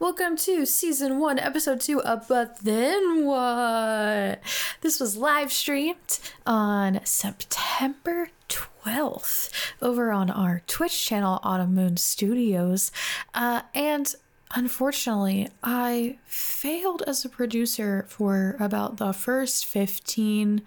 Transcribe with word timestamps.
Welcome 0.00 0.36
to 0.36 0.64
season 0.64 1.18
one, 1.18 1.40
episode 1.40 1.80
two 1.80 2.00
of 2.00 2.28
But 2.28 2.60
Then 2.60 3.26
What? 3.26 4.38
This 4.80 5.00
was 5.00 5.16
live 5.16 5.52
streamed 5.52 6.20
on 6.46 7.00
September 7.02 8.28
12th 8.48 9.50
over 9.82 10.12
on 10.12 10.30
our 10.30 10.62
Twitch 10.68 11.04
channel, 11.04 11.40
Autumn 11.42 11.74
Moon 11.74 11.96
Studios. 11.96 12.92
Uh, 13.34 13.62
and 13.74 14.14
unfortunately, 14.54 15.48
I 15.64 16.18
failed 16.26 17.02
as 17.08 17.24
a 17.24 17.28
producer 17.28 18.06
for 18.08 18.54
about 18.60 18.98
the 18.98 19.12
first 19.12 19.66
15, 19.66 20.62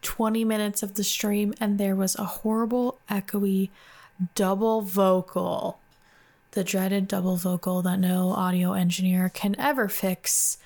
20 0.00 0.44
minutes 0.46 0.82
of 0.82 0.94
the 0.94 1.04
stream, 1.04 1.52
and 1.60 1.76
there 1.76 1.94
was 1.94 2.16
a 2.16 2.24
horrible, 2.24 2.98
echoey 3.10 3.68
double 4.34 4.80
vocal 4.80 5.81
the 6.52 6.64
dreaded 6.64 7.08
double 7.08 7.36
vocal 7.36 7.82
that 7.82 7.98
no 7.98 8.30
audio 8.30 8.72
engineer 8.72 9.28
can 9.28 9.56
ever 9.58 9.88
fix. 9.88 10.58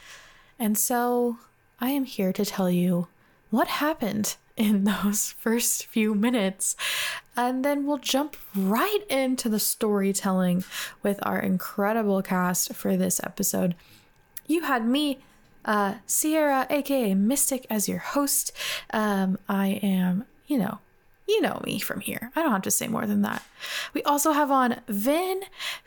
And 0.58 0.76
so 0.76 1.38
I 1.80 1.90
am 1.90 2.04
here 2.04 2.32
to 2.32 2.44
tell 2.44 2.70
you 2.70 3.08
what 3.50 3.68
happened 3.68 4.36
in 4.56 4.84
those 5.04 5.32
first 5.32 5.86
few 5.86 6.14
minutes. 6.14 6.76
And 7.36 7.64
then 7.64 7.86
we'll 7.86 7.98
jump 7.98 8.36
right 8.54 9.04
into 9.08 9.48
the 9.48 9.60
storytelling 9.60 10.64
with 11.02 11.18
our 11.22 11.38
incredible 11.38 12.22
cast 12.22 12.74
for 12.74 12.96
this 12.96 13.20
episode. 13.22 13.74
You 14.46 14.62
had 14.62 14.86
me, 14.86 15.18
uh, 15.64 15.94
Sierra, 16.06 16.66
aka 16.70 17.14
Mystic, 17.14 17.66
as 17.68 17.88
your 17.88 17.98
host. 17.98 18.52
Um, 18.92 19.38
I 19.48 19.80
am, 19.82 20.24
you 20.46 20.58
know, 20.58 20.78
you 21.26 21.40
know 21.40 21.60
me 21.64 21.78
from 21.78 22.00
here. 22.00 22.30
I 22.36 22.42
don't 22.42 22.52
have 22.52 22.62
to 22.62 22.70
say 22.70 22.86
more 22.86 23.06
than 23.06 23.22
that. 23.22 23.42
We 23.94 24.02
also 24.04 24.32
have 24.32 24.50
on 24.50 24.80
Vyn, 24.88 25.42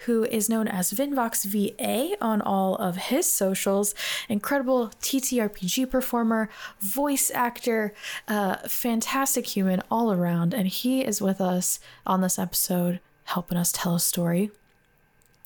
who 0.06 0.26
is 0.26 0.50
known 0.50 0.68
as 0.68 0.92
VynVox 0.92 1.45
VA 1.45 2.18
on 2.22 2.42
all 2.42 2.76
of 2.76 2.98
his 2.98 3.32
socials. 3.32 3.95
Incredible 4.28 4.90
TTRPG 5.02 5.90
performer, 5.90 6.50
voice 6.82 7.32
actor, 7.32 7.94
uh, 8.28 8.58
fantastic 8.67 9.48
human 9.48 9.82
all 9.90 10.12
around. 10.12 10.54
And 10.54 10.67
he 10.67 11.02
is 11.06 11.22
with 11.22 11.40
us 11.40 11.80
on 12.06 12.22
this 12.22 12.38
episode, 12.38 13.00
helping 13.26 13.58
us 13.58 13.72
tell 13.72 13.95
a 13.95 14.00
story. 14.00 14.52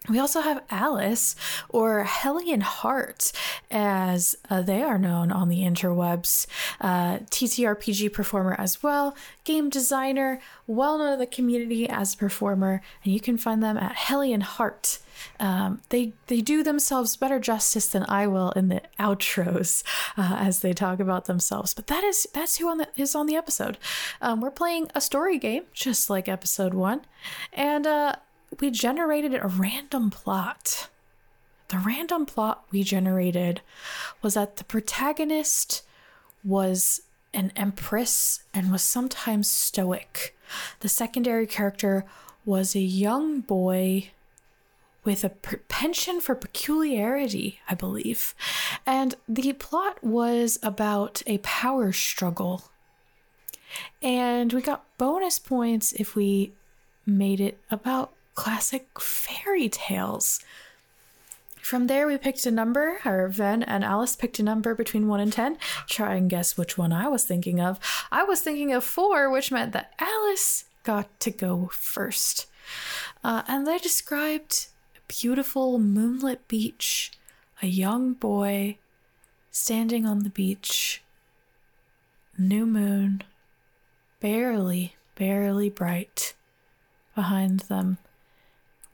We 0.09 0.19
also 0.19 0.41
have 0.41 0.67
Alyss, 0.67 1.35
or 1.69 2.03
Hellion 2.03 2.59
Hart, 2.59 3.31
as 3.71 4.35
uh, 4.49 4.61
they 4.61 4.81
are 4.81 4.97
known 4.97 5.31
on 5.31 5.47
the 5.47 5.61
interwebs. 5.61 6.45
Uh, 6.81 7.19
TTRPG 7.19 8.11
performer 8.11 8.53
as 8.59 8.83
well, 8.83 9.15
game 9.45 9.69
designer, 9.69 10.41
well 10.67 10.97
known 10.97 11.13
in 11.13 11.19
the 11.19 11.25
community 11.25 11.87
as 11.87 12.13
a 12.13 12.17
performer, 12.17 12.81
and 13.05 13.13
you 13.13 13.21
can 13.21 13.37
find 13.37 13.63
them 13.63 13.77
at 13.77 13.95
Hellion 13.95 14.41
Hart. 14.41 14.99
Um, 15.39 15.81
they 15.87 16.13
they 16.27 16.41
do 16.41 16.63
themselves 16.63 17.15
better 17.15 17.39
justice 17.39 17.87
than 17.87 18.05
I 18.09 18.27
will 18.27 18.51
in 18.51 18.67
the 18.67 18.81
outros 18.99 19.83
uh, 20.17 20.35
as 20.37 20.59
they 20.59 20.73
talk 20.73 20.99
about 20.99 21.25
themselves. 21.25 21.73
But 21.73 21.87
that 21.87 22.03
is 22.03 22.27
that's 22.33 22.57
who 22.57 22.67
on 22.67 22.79
the, 22.79 22.87
is 22.97 23.15
on 23.15 23.27
the 23.27 23.37
episode. 23.37 23.77
Um, 24.21 24.41
we're 24.41 24.51
playing 24.51 24.89
a 24.95 24.99
story 24.99 25.37
game, 25.37 25.63
just 25.73 26.09
like 26.09 26.27
episode 26.27 26.73
one, 26.73 27.05
and 27.53 27.87
uh, 27.87 28.15
we 28.59 28.71
generated 28.71 29.33
a 29.33 29.47
random 29.47 30.09
plot. 30.09 30.89
The 31.69 31.77
random 31.79 32.25
plot 32.25 32.65
we 32.71 32.83
generated 32.83 33.61
was 34.21 34.35
that 34.35 34.57
the 34.57 34.63
protagonist 34.63 35.83
was 36.43 37.01
an 37.33 37.51
empress 37.55 38.43
and 38.53 38.71
was 38.71 38.81
sometimes 38.81 39.49
stoic. 39.49 40.37
The 40.81 40.89
secondary 40.89 41.47
character 41.47 42.05
was 42.45 42.75
a 42.75 42.80
young 42.80 43.42
boy 43.42 44.11
with 45.03 45.23
a 45.23 45.30
penchant 45.30 46.23
for 46.23 46.36
peculiarity, 46.36 47.59
I 47.67 47.75
believe. 47.75 48.36
And 48.86 49.15
the 49.27 49.53
plot 49.53 50.03
was 50.03 50.59
about 50.63 51.21
a 51.25 51.39
power 51.39 51.92
struggle. 51.92 52.69
And 54.02 54.53
we 54.53 54.61
got 54.61 54.86
bonus 54.97 55.39
points 55.39 55.93
if 55.93 56.15
we 56.15 56.53
made 57.05 57.42
it 57.42 57.58
about 57.69 58.13
classic 58.36 58.99
fairy 58.99 59.70
tales. 59.70 60.39
From 61.61 61.88
there, 61.88 62.08
we 62.08 62.17
picked 62.17 62.45
a 62.45 62.52
number, 62.52 62.99
or 63.05 63.30
Vyn 63.30 63.64
and 63.66 63.86
Alyss 63.86 64.17
picked 64.17 64.38
a 64.38 64.44
number 64.44 64.76
between 64.76 65.08
1 65.08 65.20
and 65.21 65.32
10. 65.32 65.58
Try 65.88 66.16
and 66.16 66.30
guess 66.30 66.58
which 66.58 66.77
one 66.77 66.92
I 66.92 67.08
was 67.08 67.23
thinking 67.23 67.61
of. 67.61 67.80
I 68.11 68.23
was 68.23 68.42
thinking 68.42 68.73
of 68.73 68.83
4, 68.83 69.30
which 69.30 69.52
meant 69.52 69.72
that 69.72 69.98
Alyss 69.98 70.66
got 70.83 71.20
to 71.22 71.32
go 71.32 71.70
first. 71.72 72.48
Uh, 73.23 73.43
and 73.48 73.66
they 73.66 73.77
described 73.77 74.67
a 74.98 74.99
beautiful 75.08 75.80
moonlit 75.80 76.48
beach, 76.49 77.11
a 77.61 77.67
young 77.67 78.14
boy 78.14 78.77
standing 79.49 80.05
on 80.05 80.23
the 80.23 80.30
beach, 80.30 81.02
new 82.38 82.66
moon, 82.66 83.23
barely, 84.20 84.95
barely 85.16 85.70
bright 85.70 86.33
behind 87.16 87.61
them 87.61 87.99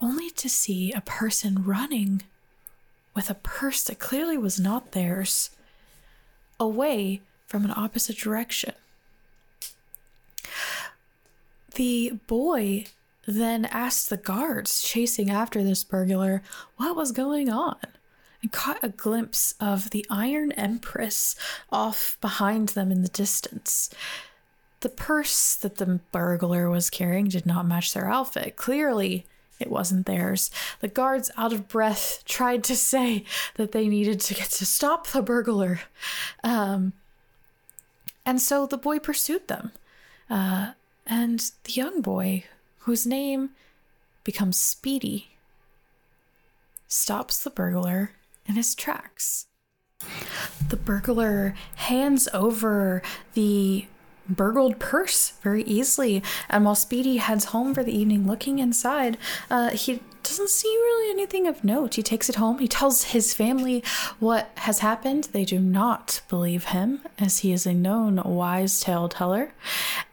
only 0.02 0.30
to 0.32 0.50
see 0.50 0.92
a 0.92 1.02
person 1.02 1.64
running 1.64 2.22
with 3.16 3.30
a 3.30 3.36
purse 3.36 3.84
that 3.84 4.00
clearly 4.00 4.38
was 4.38 4.60
not 4.60 4.92
theirs 4.92 5.50
away 6.60 7.22
from 7.48 7.66
an 7.66 7.74
opposite 7.76 8.18
direction. 8.18 8.74
The 11.76 12.20
boy 12.28 12.86
then 13.26 13.66
asked 13.66 14.10
the 14.10 14.18
guards 14.18 14.82
chasing 14.82 15.30
after 15.30 15.64
this 15.64 15.84
burglar 15.84 16.42
what 16.78 16.96
was 16.96 17.12
going 17.12 17.50
on 17.50 17.78
and 18.42 18.52
caught 18.52 18.84
a 18.84 18.90
glimpse 18.90 19.54
of 19.60 19.90
the 19.90 20.06
Iron 20.10 20.52
Empress 20.54 21.36
off 21.72 22.18
behind 22.22 22.70
them 22.70 22.92
in 22.92 23.02
the 23.02 23.10
distance. 23.10 23.90
The 24.82 24.90
purse 24.90 25.56
that 25.56 25.76
the 25.76 26.00
burglar 26.12 26.70
was 26.70 26.90
carrying 26.90 27.28
did 27.28 27.46
not 27.46 27.68
match 27.68 27.94
their 27.94 28.10
outfit. 28.10 28.56
Clearly, 28.56 29.26
it 29.60 29.70
wasn't 29.70 30.06
theirs. 30.06 30.50
The 30.80 30.88
guards, 30.88 31.30
out 31.38 31.54
of 31.54 31.68
breath, 31.68 32.24
tried 32.26 32.64
to 32.66 32.76
say 32.76 33.26
that 33.56 33.72
they 33.72 33.88
needed 33.88 34.20
to 34.22 34.34
get 34.34 34.50
to 34.52 34.66
stop 34.66 35.08
the 35.08 35.22
burglar. 35.22 35.82
Um, 36.44 36.94
and 38.26 38.42
so 38.42 38.66
the 38.66 38.78
boy 38.78 39.00
pursued 39.00 39.48
them. 39.48 39.72
Uh, 40.30 40.72
and 41.06 41.52
the 41.64 41.74
young 41.74 42.02
boy, 42.02 42.46
whose 42.80 43.06
name 43.06 43.50
becomes 44.24 44.58
Speedy, 44.58 45.32
stops 46.88 47.44
the 47.44 47.50
burglar 47.50 48.12
in 48.46 48.56
his 48.56 48.76
tracks. 48.76 49.48
The 50.70 50.78
burglar 50.78 51.56
hands 51.76 52.30
over 52.34 53.02
the 53.34 53.88
burgled 54.30 54.80
purse 54.80 55.34
very 55.42 55.64
easily. 55.64 56.24
And 56.50 56.66
while 56.66 56.76
Speedy 56.76 57.18
heads 57.18 57.46
home 57.46 57.74
for 57.74 57.84
the 57.84 57.98
evening 57.98 58.28
looking 58.28 58.60
inside, 58.60 59.18
uh, 59.50 59.72
he 59.72 60.02
doesn't 60.30 60.50
see 60.50 60.68
really 60.68 61.10
anything 61.12 61.48
of 61.48 61.64
note. 61.64 61.96
He 61.96 62.04
takes 62.04 62.30
it 62.30 62.36
home. 62.36 62.60
He 62.60 62.68
tells 62.68 63.06
his 63.06 63.34
family 63.34 63.84
what 64.20 64.52
has 64.58 64.80
happened. 64.80 65.26
They 65.32 65.44
do 65.44 65.60
not 65.60 66.22
believe 66.30 66.66
him, 66.66 67.02
as 67.18 67.40
he 67.40 67.52
is 67.52 67.66
a 67.66 67.74
known 67.74 68.22
wise 68.24 68.80
tale 68.80 69.10
teller. 69.10 69.52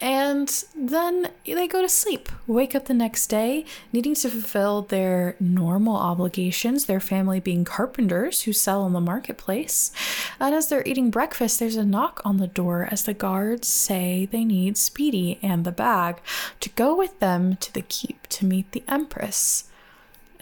And 0.00 0.48
then 0.74 1.30
they 1.44 1.68
go 1.68 1.82
to 1.82 1.88
sleep, 1.88 2.28
wake 2.46 2.74
up 2.74 2.86
the 2.86 2.94
next 2.94 3.26
day, 3.26 3.66
needing 3.92 4.14
to 4.16 4.30
fulfill 4.30 4.82
their 4.82 5.36
normal 5.38 5.96
obligations, 5.96 6.86
their 6.86 7.00
family 7.00 7.38
being 7.38 7.64
carpenters 7.64 8.42
who 8.42 8.52
sell 8.52 8.86
in 8.86 8.94
the 8.94 9.00
marketplace. 9.00 9.92
And 10.40 10.54
as 10.54 10.68
they're 10.68 10.86
eating 10.86 11.10
breakfast, 11.10 11.60
there's 11.60 11.76
a 11.76 11.84
knock 11.84 12.22
on 12.24 12.38
the 12.38 12.46
door 12.46 12.88
as 12.90 13.04
the 13.04 13.14
guards 13.14 13.68
say 13.68 14.26
they 14.26 14.44
need 14.44 14.78
Speedy 14.78 15.38
and 15.42 15.64
the 15.64 15.72
bag 15.72 16.20
to 16.60 16.70
go 16.70 16.96
with 16.96 17.18
them 17.20 17.56
to 17.56 17.72
the 17.72 17.82
keep 17.82 18.26
to 18.28 18.46
meet 18.46 18.72
the 18.72 18.82
Empress. 18.88 19.65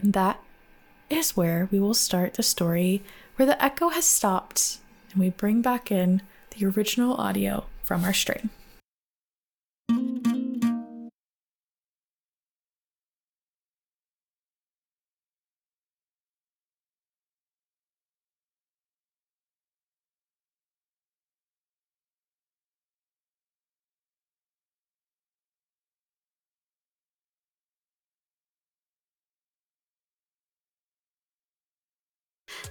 And 0.05 0.13
that 0.13 0.39
is 1.09 1.35
where 1.35 1.67
we 1.73 1.81
will 1.81 1.95
start 1.95 2.35
the 2.35 2.43
story 2.43 3.03
where 3.37 3.47
the 3.47 3.65
echo 3.65 3.89
has 3.89 4.05
stopped 4.05 4.77
and 5.11 5.21
we 5.21 5.31
bring 5.31 5.63
back 5.63 5.91
in 5.91 6.21
the 6.51 6.67
original 6.67 7.15
audio 7.15 7.65
from 7.83 8.05
our 8.05 8.13
stream. 8.13 8.51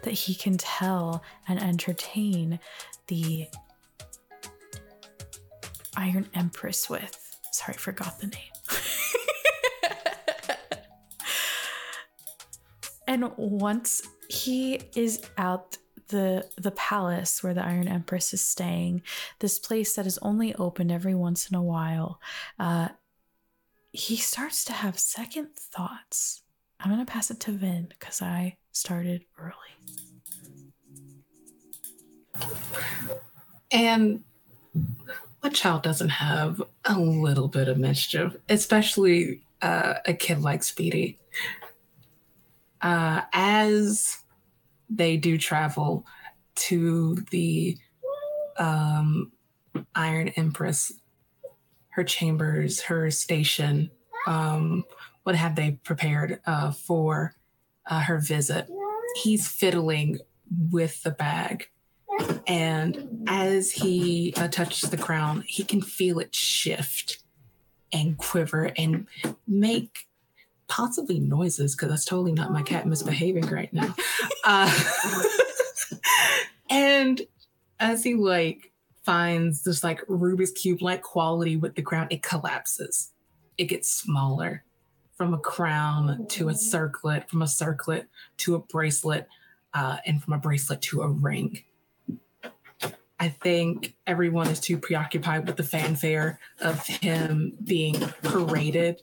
That 0.04 0.14
he 0.14 0.36
can 0.36 0.58
tell 0.58 1.24
and 1.48 1.62
entertain 1.62 2.60
the 3.08 3.48
Iron 5.96 6.30
Empress 6.34 6.90
with. 6.90 7.40
Sorry, 7.52 7.76
I 7.76 7.78
forgot 7.78 8.20
the 8.20 8.28
name. 8.28 8.40
And 13.08 13.32
once 13.38 14.02
he 14.30 14.82
is 14.96 15.22
out 15.38 15.78
the 16.08 16.48
the 16.58 16.72
palace 16.72 17.44
where 17.44 17.54
the 17.54 17.64
Iron 17.64 17.88
Empress 17.88 18.34
is 18.34 18.42
staying, 18.42 19.04
this 19.40 19.60
place 19.60 19.96
that 19.96 20.08
is 20.08 20.18
only 20.20 20.56
opened 20.56 20.92
every 20.92 21.16
once 21.16 21.50
in 21.50 21.56
a 21.56 21.64
while, 21.64 22.20
uh, 22.60 22.90
he 23.92 24.16
starts 24.16 24.64
to 24.66 24.74
have 24.74 24.98
second 24.98 25.50
thoughts. 25.56 26.43
I'm 26.84 26.92
gonna 26.92 27.06
pass 27.06 27.32
it 27.32 27.40
to 27.42 27.52
Vyn 27.52 27.88
because 27.88 28.22
I 28.22 28.58
started 28.74 29.24
early. 29.40 29.54
And 33.72 34.24
what 35.40 35.54
child 35.54 35.84
doesn't 35.84 36.10
have 36.10 36.62
a 36.84 37.00
little 37.00 37.48
bit 37.48 37.70
of 37.70 37.78
mischief, 37.78 38.36
especially 38.50 39.44
uh, 39.62 39.96
a 40.06 40.14
kid 40.14 40.42
like 40.42 40.62
Speedy? 40.62 41.20
Uh, 42.82 43.22
as 43.32 44.18
they 44.90 45.16
do 45.16 45.38
travel 45.38 46.06
to 46.56 47.16
the 47.32 47.78
um, 48.58 49.32
Iron 49.96 50.30
Empress, 50.30 50.92
her 51.90 52.04
chambers, 52.04 52.82
her 52.82 53.10
station, 53.10 53.90
um, 54.28 54.84
what 55.24 55.36
have 55.36 55.56
they 55.56 55.72
prepared 55.84 56.40
uh, 56.46 56.72
for 56.72 57.36
uh, 57.86 58.02
her 58.02 58.20
visit? 58.20 58.70
He's 59.24 59.48
fiddling 59.48 60.20
with 60.72 61.04
the 61.04 61.12
bag. 61.12 61.68
And 62.46 63.26
as 63.28 63.72
he 63.72 64.34
uh, 64.38 64.48
touches 64.48 64.90
the 64.90 64.98
crown, 64.98 65.44
he 65.48 65.64
can 65.64 65.82
feel 65.82 66.20
it 66.20 66.36
shift 66.36 67.24
and 67.92 68.18
quiver 68.18 68.72
and 68.78 69.08
make 69.48 70.08
possibly 70.68 71.20
noises 71.20 71.76
because 71.76 71.90
that's 71.90 72.06
totally 72.06 72.32
not 72.32 72.52
my 72.52 72.62
cat 72.62 72.88
misbehaving 72.88 73.48
right 73.48 73.74
now. 73.74 73.96
Uh, 74.46 74.70
and 76.70 77.22
as 77.80 78.04
he 78.04 78.14
like 78.14 78.74
finds 79.04 79.64
this 79.64 79.86
like 79.86 80.06
Rubik's 80.08 80.52
cube 80.52 80.82
like 80.82 81.02
quality 81.02 81.56
with 81.56 81.76
the 81.76 81.82
crown, 81.82 82.08
it 82.10 82.22
collapses. 82.22 83.14
It 83.58 83.66
gets 83.66 83.88
smaller 83.90 84.66
from 85.16 85.34
a 85.34 85.40
crown 85.40 86.26
to 86.30 86.50
a 86.50 86.56
circlet, 86.56 87.30
from 87.30 87.42
a 87.42 87.48
circlet 87.48 88.08
to 88.38 88.56
a 88.56 88.60
bracelet, 88.60 89.28
uh, 89.74 89.98
and 90.06 90.24
from 90.24 90.34
a 90.34 90.38
bracelet 90.38 90.82
to 90.82 91.02
a 91.02 91.10
ring. 91.10 91.64
I 93.20 93.30
think 93.30 93.96
everyone 94.06 94.48
is 94.48 94.60
too 94.60 94.78
preoccupied 94.78 95.48
with 95.48 95.56
the 95.56 95.64
fanfare 95.64 96.40
of 96.60 96.86
him 96.86 97.54
being 97.64 97.98
paraded. 98.22 99.02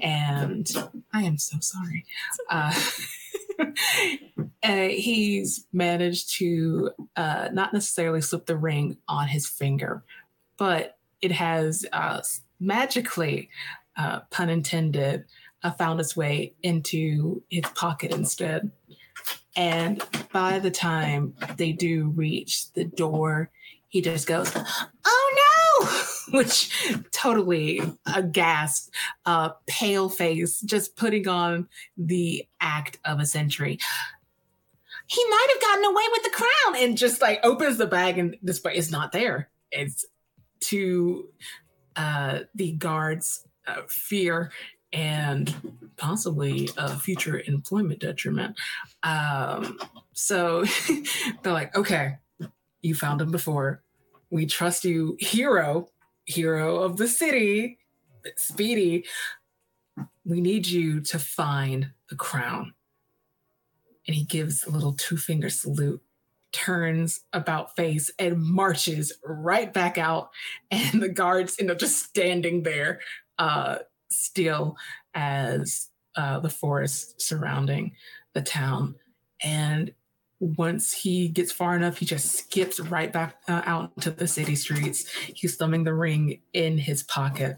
And 0.00 0.66
I 1.12 1.24
am 1.24 1.36
so 1.36 1.58
sorry. 1.60 2.06
Uh, 2.48 2.72
uh, 4.62 4.88
he's 4.88 5.66
managed 5.70 6.30
to 6.36 6.92
uh, 7.14 7.50
not 7.52 7.74
necessarily 7.74 8.22
slip 8.22 8.46
the 8.46 8.56
ring 8.56 8.96
on 9.06 9.28
his 9.28 9.46
finger, 9.46 10.02
but 10.56 10.96
it 11.20 11.32
has 11.32 11.84
uh, 11.92 12.22
magically, 12.58 13.50
uh, 13.98 14.20
pun 14.30 14.48
intended, 14.48 15.26
uh, 15.62 15.70
found 15.72 16.00
its 16.00 16.16
way 16.16 16.54
into 16.62 17.42
his 17.50 17.64
pocket 17.74 18.12
instead. 18.12 18.70
And 19.56 20.02
by 20.32 20.58
the 20.58 20.70
time 20.70 21.34
they 21.56 21.72
do 21.72 22.08
reach 22.08 22.72
the 22.72 22.84
door, 22.84 23.50
he 23.88 24.00
just 24.00 24.26
goes, 24.26 24.52
Oh 25.04 25.80
no! 25.80 25.88
Which 26.38 26.70
totally 27.10 27.80
a 28.14 28.22
gasp, 28.22 28.92
uh, 29.24 29.50
pale 29.66 30.08
face, 30.08 30.60
just 30.60 30.94
putting 30.96 31.26
on 31.26 31.68
the 31.96 32.46
act 32.60 32.98
of 33.04 33.18
a 33.18 33.26
century. 33.26 33.78
He 35.06 35.24
might 35.24 35.46
have 35.50 35.60
gotten 35.62 35.84
away 35.86 36.02
with 36.12 36.22
the 36.22 36.30
crown 36.30 36.84
and 36.84 36.98
just 36.98 37.22
like 37.22 37.40
opens 37.42 37.78
the 37.78 37.86
bag 37.86 38.18
and 38.18 38.36
this 38.42 38.60
is 38.74 38.90
not 38.90 39.10
there. 39.10 39.48
It's 39.72 40.04
to 40.60 41.28
uh, 41.96 42.40
the 42.54 42.72
guards' 42.72 43.44
uh, 43.66 43.82
fear 43.88 44.52
and 44.92 45.54
possibly 45.96 46.68
a 46.76 46.96
future 46.98 47.42
employment 47.46 48.00
detriment. 48.00 48.56
Um, 49.02 49.78
so 50.12 50.64
they're 51.42 51.52
like, 51.52 51.76
okay, 51.76 52.16
you 52.82 52.94
found 52.94 53.20
him 53.20 53.30
before. 53.30 53.82
We 54.30 54.46
trust 54.46 54.84
you, 54.84 55.16
hero, 55.20 55.88
hero 56.24 56.78
of 56.78 56.96
the 56.96 57.08
city, 57.08 57.78
Speedy. 58.36 59.04
We 60.24 60.40
need 60.40 60.66
you 60.66 61.00
to 61.02 61.18
find 61.18 61.92
the 62.10 62.16
crown. 62.16 62.74
And 64.06 64.14
he 64.14 64.24
gives 64.24 64.64
a 64.64 64.70
little 64.70 64.92
two 64.92 65.16
finger 65.16 65.50
salute, 65.50 66.02
turns 66.52 67.20
about 67.32 67.76
face, 67.76 68.10
and 68.18 68.42
marches 68.42 69.12
right 69.24 69.72
back 69.72 69.98
out. 69.98 70.30
And 70.70 71.02
the 71.02 71.08
guards 71.08 71.56
end 71.58 71.70
up 71.70 71.78
just 71.78 72.02
standing 72.02 72.62
there, 72.62 73.00
uh, 73.38 73.78
still 74.10 74.76
as 75.14 75.88
uh, 76.16 76.40
the 76.40 76.50
forest 76.50 77.20
surrounding 77.20 77.92
the 78.34 78.42
town. 78.42 78.94
And 79.42 79.92
once 80.40 80.92
he 80.92 81.28
gets 81.28 81.50
far 81.50 81.74
enough, 81.74 81.98
he 81.98 82.06
just 82.06 82.32
skips 82.32 82.78
right 82.78 83.12
back 83.12 83.36
uh, 83.48 83.62
out 83.64 83.92
into 83.96 84.10
the 84.10 84.28
city 84.28 84.54
streets. 84.54 85.10
He's 85.12 85.56
thumbing 85.56 85.84
the 85.84 85.94
ring 85.94 86.40
in 86.52 86.78
his 86.78 87.02
pocket 87.02 87.56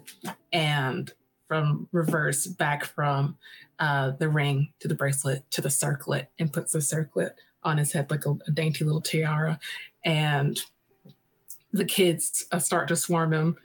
and 0.53 1.13
from 1.47 1.89
reverse 1.93 2.47
back 2.47 2.85
from 2.85 3.37
uh, 3.79 4.13
the 4.19 4.29
ring 4.29 4.73
to 4.79 4.89
the 4.89 4.95
bracelet 4.95 5.51
to 5.51 5.61
the 5.61 5.71
circlet 5.71 6.31
and 6.39 6.53
puts 6.53 6.73
the 6.73 6.81
circlet 6.81 7.35
on 7.63 7.77
his 7.77 7.93
head 7.93 8.11
like 8.11 8.25
a, 8.25 8.35
a 8.47 8.51
dainty 8.51 8.85
little 8.85 9.01
tiara. 9.01 9.59
And 10.05 10.59
the 11.73 11.85
kids 11.85 12.47
uh, 12.53 12.59
start 12.59 12.89
to 12.89 12.97
swarm 12.97 13.33
him 13.33 13.57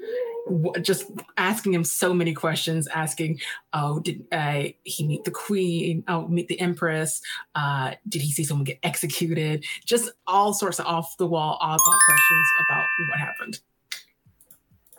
just 0.82 1.06
asking 1.38 1.74
him 1.74 1.84
so 1.84 2.14
many 2.14 2.34
questions 2.34 2.88
asking 2.88 3.40
oh 3.74 4.00
did 4.00 4.26
uh, 4.32 4.64
he 4.84 5.06
meet 5.08 5.24
the 5.24 5.32
queen? 5.32 6.04
Oh 6.08 6.28
meet 6.28 6.48
the 6.48 6.60
empress? 6.60 7.22
Uh, 7.56 7.94
did 8.08 8.22
he 8.22 8.32
see 8.32 8.44
someone 8.44 8.64
get 8.64 8.80
executed? 8.84 9.66
Just 9.86 10.12
all 10.28 10.54
sorts 10.54 10.80
of 10.80 10.86
off 10.86 11.18
the 11.18 11.26
wall 11.26 11.58
odd 11.62 11.80
questions 11.80 12.48
about 12.70 12.86
what 13.10 13.20
happened. 13.20 13.60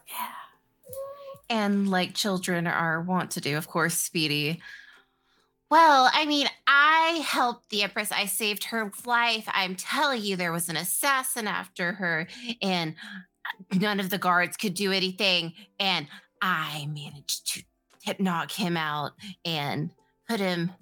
Yeah. 0.09 1.57
And 1.57 1.89
like 1.91 2.15
children 2.15 2.67
are 2.67 3.01
want 3.01 3.31
to 3.33 3.41
do 3.41 3.57
of 3.57 3.69
course 3.69 3.95
speedy. 3.95 4.61
Well, 5.69 6.09
I 6.13 6.27
mean, 6.27 6.47
I 6.69 7.25
helped 7.27 7.71
the 7.71 7.83
Empress. 7.83 8.13
I 8.13 8.27
saved 8.27 8.65
her 8.65 8.93
life. 9.05 9.49
I'm 9.49 9.75
telling 9.75 10.23
you, 10.23 10.37
there 10.37 10.53
was 10.53 10.69
an 10.69 10.77
assassin 10.77 11.49
after 11.49 11.93
her, 11.95 12.29
and 12.63 12.95
none 13.75 14.01
of 14.01 14.11
the 14.11 14.19
guards 14.19 14.57
could 14.57 14.75
do 14.75 14.93
anything. 14.93 15.53
And 15.79 16.07
I 16.41 16.87
managed 16.87 17.65
to 18.05 18.23
knock 18.23 18.51
him 18.53 18.77
out 18.77 19.13
and 19.45 19.91
put 20.29 20.41
him, 20.41 20.73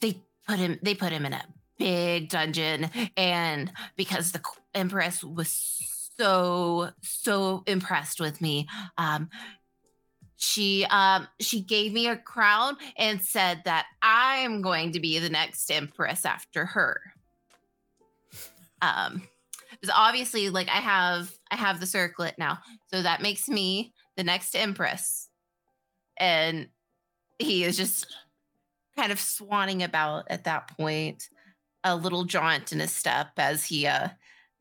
they 0.00 0.20
put 0.46 0.58
him, 0.58 0.78
they 0.82 0.94
put 0.94 1.12
him 1.12 1.26
in 1.26 1.32
a 1.32 1.44
big 1.78 2.28
dungeon. 2.28 2.90
And 3.16 3.72
because 3.96 4.32
the 4.32 4.42
Empress 4.74 5.22
was 5.22 5.50
so, 6.16 6.90
so 7.02 7.62
impressed 7.66 8.20
with 8.20 8.40
me, 8.40 8.66
um, 8.96 9.28
she 10.38 10.86
um 10.88 11.26
she 11.40 11.60
gave 11.60 11.92
me 11.92 12.06
a 12.06 12.16
crown 12.16 12.76
and 12.96 13.20
said 13.20 13.60
that 13.64 13.86
I'm 14.00 14.62
going 14.62 14.92
to 14.92 15.00
be 15.00 15.18
the 15.18 15.28
next 15.28 15.68
empress 15.70 16.24
after 16.24 16.64
her. 16.64 17.00
Um 18.80 19.22
because 19.80 19.94
obviously 19.96 20.50
like 20.50 20.68
I 20.68 20.80
have 20.80 21.32
I 21.50 21.56
have 21.56 21.80
the 21.80 21.86
circlet 21.86 22.34
now. 22.38 22.58
So 22.92 23.02
that 23.02 23.22
makes 23.22 23.48
me 23.48 23.92
the 24.16 24.24
next 24.24 24.54
empress. 24.54 25.28
And 26.16 26.68
he 27.38 27.64
is 27.64 27.76
just 27.76 28.06
kind 28.96 29.12
of 29.12 29.18
swanning 29.18 29.84
about 29.84 30.24
at 30.28 30.44
that 30.44 30.76
point, 30.76 31.28
a 31.84 31.94
little 31.94 32.24
jaunt 32.24 32.72
in 32.72 32.80
his 32.80 32.92
step 32.92 33.28
as 33.36 33.64
he 33.64 33.86
uh 33.86 34.08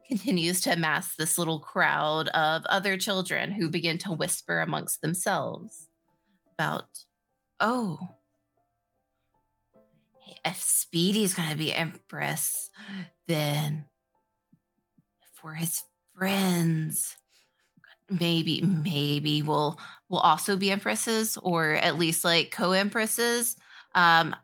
continues 0.07 0.62
to 0.62 0.71
amass 0.71 1.15
this 1.15 1.38
little 1.38 1.59
crowd 1.59 2.29
of 2.29 2.65
other 2.67 2.97
children 2.97 3.51
who 3.51 3.69
begin 3.69 3.97
to 3.97 4.12
whisper 4.12 4.62
amongst 4.62 5.01
themselves 5.01 5.89
about, 6.53 6.86
oh, 7.59 8.00
if 10.45 10.62
Speedy's 10.62 11.33
going 11.33 11.50
to 11.50 11.57
be 11.57 11.74
Empress, 11.74 12.69
then 13.27 13.86
for 15.48 15.54
his 15.54 15.82
friends. 16.13 17.16
Maybe, 18.10 18.62
maybe 18.62 19.42
we'll 19.42 19.80
will 20.10 20.20
also 20.20 20.58
be 20.58 20.72
empresses 20.72 21.38
or 21.42 21.72
at 21.72 21.98
least 21.98 22.25
like 22.25 22.51
co-empresses. 22.51 23.56
Um, 23.96 24.36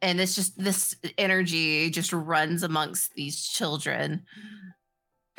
and 0.00 0.20
it's 0.20 0.36
just 0.36 0.56
this 0.56 0.94
energy 1.18 1.90
just 1.90 2.12
runs 2.12 2.62
amongst 2.62 3.14
these 3.14 3.48
children 3.48 4.24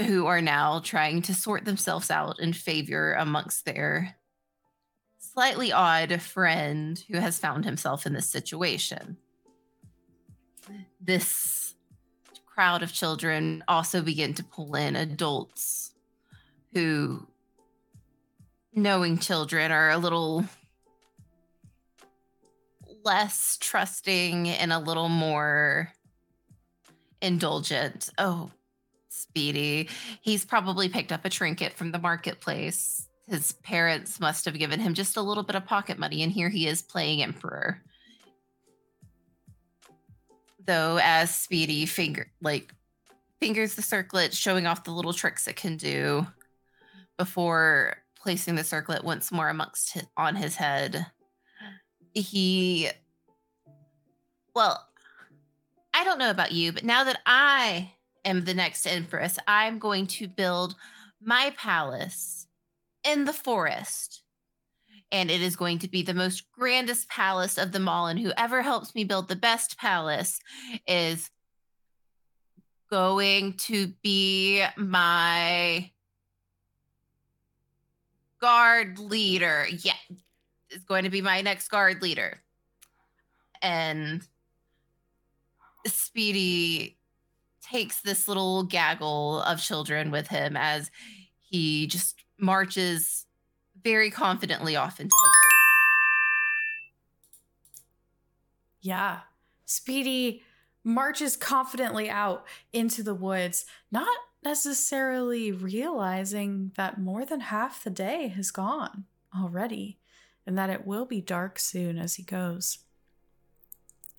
who 0.01 0.25
are 0.25 0.41
now 0.41 0.81
trying 0.83 1.21
to 1.23 1.33
sort 1.33 1.63
themselves 1.63 2.11
out 2.11 2.41
in 2.41 2.51
favor 2.51 3.13
amongst 3.13 3.63
their 3.63 4.17
slightly 5.17 5.71
odd 5.71 6.21
friend 6.21 7.01
who 7.09 7.19
has 7.19 7.39
found 7.39 7.63
himself 7.63 8.05
in 8.05 8.11
this 8.11 8.29
situation. 8.29 9.15
this 10.99 11.62
crowd 12.53 12.83
of 12.83 12.93
children 12.93 13.63
also 13.67 14.01
begin 14.01 14.33
to 14.35 14.43
pull 14.43 14.75
in 14.75 14.95
adults 14.95 15.91
who, 16.73 17.25
knowing 18.73 19.17
children, 19.17 19.71
are 19.71 19.89
a 19.89 19.97
little 19.97 20.45
less 23.03 23.57
trusting 23.59 24.49
and 24.49 24.71
a 24.71 24.79
little 24.79 25.09
more 25.09 25.91
indulgent. 27.21 28.09
Oh, 28.17 28.51
Speedy. 29.09 29.89
He's 30.21 30.45
probably 30.45 30.89
picked 30.89 31.11
up 31.11 31.25
a 31.25 31.29
trinket 31.29 31.73
from 31.73 31.91
the 31.91 31.99
marketplace. 31.99 33.07
His 33.27 33.53
parents 33.53 34.19
must 34.19 34.45
have 34.45 34.59
given 34.59 34.79
him 34.79 34.93
just 34.93 35.17
a 35.17 35.21
little 35.21 35.43
bit 35.43 35.55
of 35.55 35.65
pocket 35.65 35.97
money, 35.97 36.23
and 36.23 36.31
here 36.31 36.49
he 36.49 36.67
is 36.67 36.81
playing 36.81 37.23
Emperor. 37.23 37.81
Though, 40.65 40.99
as 41.01 41.35
Speedy 41.35 41.85
finger 41.85 42.31
like 42.41 42.73
fingers 43.39 43.75
the 43.75 43.81
circlet, 43.81 44.33
showing 44.33 44.65
off 44.65 44.85
the 44.85 44.91
little 44.91 45.13
tricks 45.13 45.47
it 45.47 45.55
can 45.55 45.75
do 45.75 46.25
before 47.17 47.97
placing 48.15 48.55
the 48.55 48.63
circlet 48.63 49.03
once 49.03 49.31
more 49.31 49.49
amongst 49.49 49.93
his, 49.93 50.03
on 50.15 50.35
his 50.35 50.55
head. 50.55 51.05
He, 52.13 52.89
well, 54.55 54.87
I 55.93 56.03
don't 56.03 56.19
know 56.19 56.29
about 56.29 56.53
you, 56.53 56.71
but 56.71 56.83
now 56.83 57.03
that 57.03 57.19
I 57.25 57.93
am 58.23 58.45
the 58.45 58.53
next 58.53 58.85
empress, 58.85 59.37
I'm 59.47 59.77
going 59.77 60.07
to 60.07 60.27
build 60.27 60.75
my 61.21 61.53
palace 61.57 62.47
in 63.03 63.25
the 63.25 63.33
forest. 63.33 64.22
And 65.13 65.31
it 65.31 65.41
is 65.41 65.55
going 65.55 65.79
to 65.79 65.87
be 65.87 66.01
the 66.01 66.13
most 66.13 66.51
grandest 66.51 67.07
palace 67.07 67.57
of 67.57 67.71
them 67.71 67.87
all. 67.87 68.07
And 68.07 68.19
whoever 68.19 68.61
helps 68.61 68.93
me 68.93 69.05
build 69.05 69.29
the 69.29 69.35
best 69.35 69.77
palace 69.77 70.39
is 70.87 71.29
going 72.89 73.53
to 73.53 73.87
be 74.01 74.65
my 74.75 75.91
guard 78.41 78.99
leader. 78.99 79.67
Yeah, 79.69 79.93
is 80.71 80.83
going 80.83 81.03
to 81.03 81.09
be 81.09 81.21
my 81.21 81.41
next 81.41 81.69
guard 81.69 82.01
leader. 82.01 82.41
And 83.61 84.21
Speedy 85.85 86.97
takes 87.61 88.01
this 88.01 88.27
little 88.27 88.63
gaggle 88.63 89.41
of 89.43 89.61
children 89.61 90.11
with 90.11 90.27
him 90.27 90.57
as 90.57 90.91
he 91.39 91.87
just 91.87 92.23
marches 92.39 93.25
very 93.83 94.09
confidently 94.09 94.75
off 94.75 94.99
into 94.99 95.09
the 95.23 95.29
woods. 95.29 95.43
Yeah. 98.81 99.19
Speedy 99.65 100.43
marches 100.83 101.35
confidently 101.37 102.09
out 102.09 102.45
into 102.73 103.03
the 103.03 103.15
woods, 103.15 103.65
not 103.91 104.17
necessarily 104.43 105.51
realizing 105.51 106.71
that 106.75 106.99
more 106.99 107.25
than 107.25 107.39
half 107.39 107.83
the 107.83 107.89
day 107.89 108.27
has 108.27 108.51
gone 108.51 109.05
already 109.37 109.97
and 110.45 110.57
that 110.57 110.69
it 110.69 110.85
will 110.85 111.05
be 111.05 111.21
dark 111.21 111.57
soon 111.57 111.97
as 111.97 112.15
he 112.15 112.23
goes. 112.23 112.79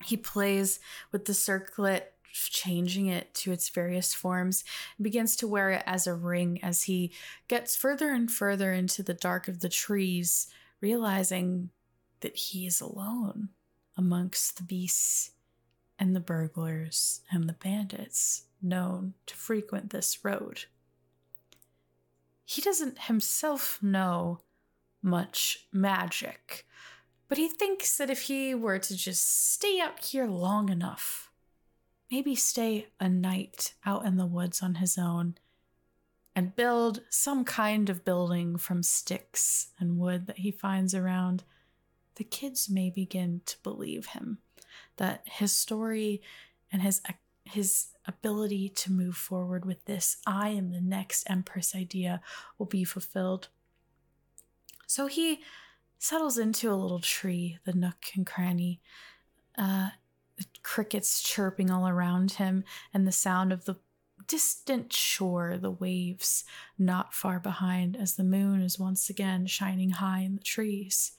He 0.03 0.17
plays 0.17 0.81
with 1.13 1.27
the 1.27 1.35
circlet, 1.35 2.14
changing 2.35 3.07
it 3.07 3.33
to 3.35 3.53
its 3.53 3.69
various 3.69 4.13
forms, 4.13 4.65
begins 5.01 5.37
to 5.37 5.49
wear 5.49 5.71
it 5.71 5.83
as 5.87 6.07
a 6.07 6.15
ring 6.15 6.63
as 6.63 6.85
he 6.85 7.13
gets 7.49 7.77
further 7.77 8.11
and 8.11 8.31
further 8.31 8.73
into 8.73 9.03
the 9.03 9.15
dark 9.15 9.49
of 9.49 9.61
the 9.61 9.69
trees, 9.69 10.49
realizing 10.81 11.71
that 12.21 12.37
he 12.37 12.67
is 12.67 12.81
alone 12.81 13.51
amongst 13.97 14.57
the 14.57 14.63
beasts 14.63 15.31
and 15.99 16.15
the 16.15 16.21
burglars 16.21 17.21
and 17.31 17.49
the 17.49 17.53
bandits 17.55 18.45
known 18.61 19.15
to 19.27 19.37
frequent 19.37 19.91
this 19.91 20.25
road. 20.25 20.65
He 22.45 22.61
doesn't 22.61 23.03
himself 23.03 23.79
know 23.83 24.41
much 25.03 25.67
magic, 25.73 26.67
but 27.29 27.39
he 27.39 27.49
thinks 27.49 27.97
that 27.97 28.11
if 28.11 28.23
he 28.23 28.55
were 28.55 28.79
to 28.79 28.97
just 28.97 29.53
stay 29.53 29.81
out 29.81 30.05
here 30.05 30.27
long 30.27 30.69
enough, 30.69 31.31
maybe 32.15 32.37
stay 32.37 32.87
a 33.01 33.09
night 33.09 33.75
out 33.85 34.07
in 34.07 34.17
the 34.17 34.25
woods 34.25 34.63
on 34.63 34.77
his 34.77 34.97
own, 34.97 35.35
and 36.37 36.55
build 36.55 37.01
some 37.11 37.45
kind 37.45 37.91
of 37.91 38.05
building 38.05 38.57
from 38.57 38.85
sticks 38.85 39.73
and 39.81 39.99
wood 39.99 40.29
that 40.29 40.39
he 40.39 40.53
finds 40.53 40.95
around, 40.95 41.43
the 42.15 42.23
kids 42.23 42.71
may 42.71 42.89
begin 42.89 43.41
to 43.45 43.57
believe 43.65 44.07
him 44.07 44.39
that 44.97 45.23
his 45.25 45.53
story 45.53 46.23
and 46.71 46.83
his 46.83 47.03
his 47.47 47.89
ability 48.07 48.69
to 48.69 48.93
move 48.93 49.17
forward 49.17 49.65
with 49.65 49.85
this 49.85 50.19
I 50.25 50.51
am 50.51 50.71
the 50.71 50.81
next 50.81 51.29
empress 51.29 51.75
idea 51.75 52.21
will 52.59 52.67
be 52.67 52.85
fulfilled. 52.85 53.49
So 54.87 55.09
he 55.09 55.41
settles 55.99 56.39
into 56.39 56.71
a 56.71 56.77
little 56.77 57.01
tree, 57.01 57.59
the 57.65 57.73
nook 57.73 58.05
and 58.15 58.25
cranny, 58.25 58.81
uh, 59.59 59.91
crickets 60.65 61.23
chirping 61.23 61.71
all 61.71 61.87
around 61.87 62.33
him, 62.33 62.65
and 62.93 63.07
the 63.07 63.13
sound 63.13 63.53
of 63.53 63.65
the 63.67 63.77
distant 64.27 64.93
shore, 64.93 65.57
the 65.57 65.71
waves 65.71 66.45
not 66.77 67.15
far 67.15 67.39
behind, 67.39 67.97
as 67.97 68.17
the 68.17 68.25
moon 68.25 68.61
is 68.61 68.79
once 68.79 69.09
again 69.09 69.47
shining 69.47 69.91
high 69.91 70.21
in 70.21 70.35
the 70.35 70.43
trees. 70.43 71.13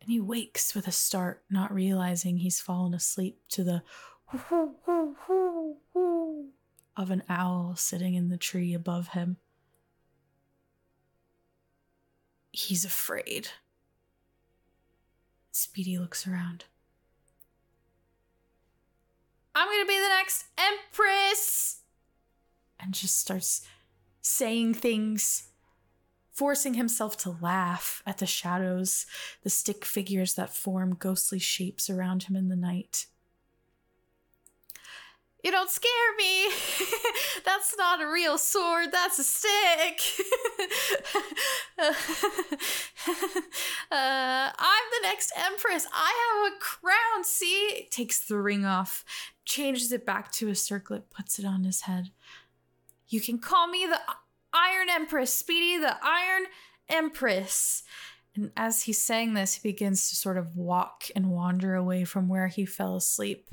And 0.00 0.10
he 0.10 0.20
wakes 0.20 0.74
with 0.74 0.86
a 0.86 0.92
start, 0.92 1.42
not 1.50 1.74
realizing 1.74 2.38
he's 2.38 2.60
fallen 2.60 2.94
asleep 2.94 3.40
to 3.50 3.64
the 3.64 3.82
whoo, 4.32 4.76
whoo, 4.86 5.16
whoo, 5.28 5.76
whoo 5.92 6.46
of 6.96 7.10
an 7.10 7.22
owl 7.28 7.74
sitting 7.76 8.14
in 8.14 8.28
the 8.28 8.38
tree 8.38 8.72
above 8.72 9.08
him. 9.08 9.36
He's 12.52 12.86
afraid. 12.86 13.48
Speedy 15.50 15.98
looks 15.98 16.26
around. 16.26 16.64
I'm 19.56 19.68
gonna 19.68 19.86
be 19.86 19.98
the 19.98 20.08
next 20.08 20.44
Empress! 20.58 21.80
And 22.78 22.92
just 22.92 23.18
starts 23.18 23.66
saying 24.20 24.74
things, 24.74 25.48
forcing 26.30 26.74
himself 26.74 27.16
to 27.18 27.38
laugh 27.40 28.02
at 28.06 28.18
the 28.18 28.26
shadows, 28.26 29.06
the 29.42 29.48
stick 29.48 29.86
figures 29.86 30.34
that 30.34 30.54
form 30.54 30.94
ghostly 30.94 31.38
shapes 31.38 31.88
around 31.88 32.24
him 32.24 32.36
in 32.36 32.48
the 32.48 32.56
night. 32.56 33.06
You 35.42 35.52
don't 35.52 35.70
scare 35.70 35.90
me. 36.18 36.50
that's 37.44 37.76
not 37.78 38.02
a 38.02 38.06
real 38.08 38.36
sword. 38.36 38.88
That's 38.90 39.18
a 39.18 39.24
stick. 39.24 40.02
uh, 41.78 41.94
I'm 43.92 44.84
the 44.90 45.02
next 45.02 45.32
empress. 45.36 45.86
I 45.94 46.42
have 46.42 46.52
a 46.52 46.58
crown. 46.58 47.22
See? 47.22 47.86
Takes 47.90 48.26
the 48.26 48.38
ring 48.38 48.64
off, 48.64 49.04
changes 49.46 49.92
it 49.92 50.04
back 50.04 50.30
to 50.32 50.48
a 50.48 50.54
circlet, 50.54 51.08
puts 51.10 51.38
it 51.38 51.46
on 51.46 51.64
his 51.64 51.82
head. 51.82 52.10
You 53.08 53.20
can 53.20 53.38
call 53.38 53.68
me 53.68 53.86
the 53.86 54.00
Iron 54.52 54.88
Empress, 54.90 55.32
Speedy, 55.32 55.78
the 55.78 55.96
Iron 56.02 56.46
Empress. 56.88 57.82
And 58.34 58.50
as 58.56 58.82
he's 58.82 59.02
saying 59.02 59.34
this, 59.34 59.54
he 59.54 59.68
begins 59.68 60.08
to 60.10 60.16
sort 60.16 60.36
of 60.36 60.56
walk 60.56 61.04
and 61.14 61.30
wander 61.30 61.74
away 61.74 62.04
from 62.04 62.28
where 62.28 62.48
he 62.48 62.66
fell 62.66 62.96
asleep 62.96 63.48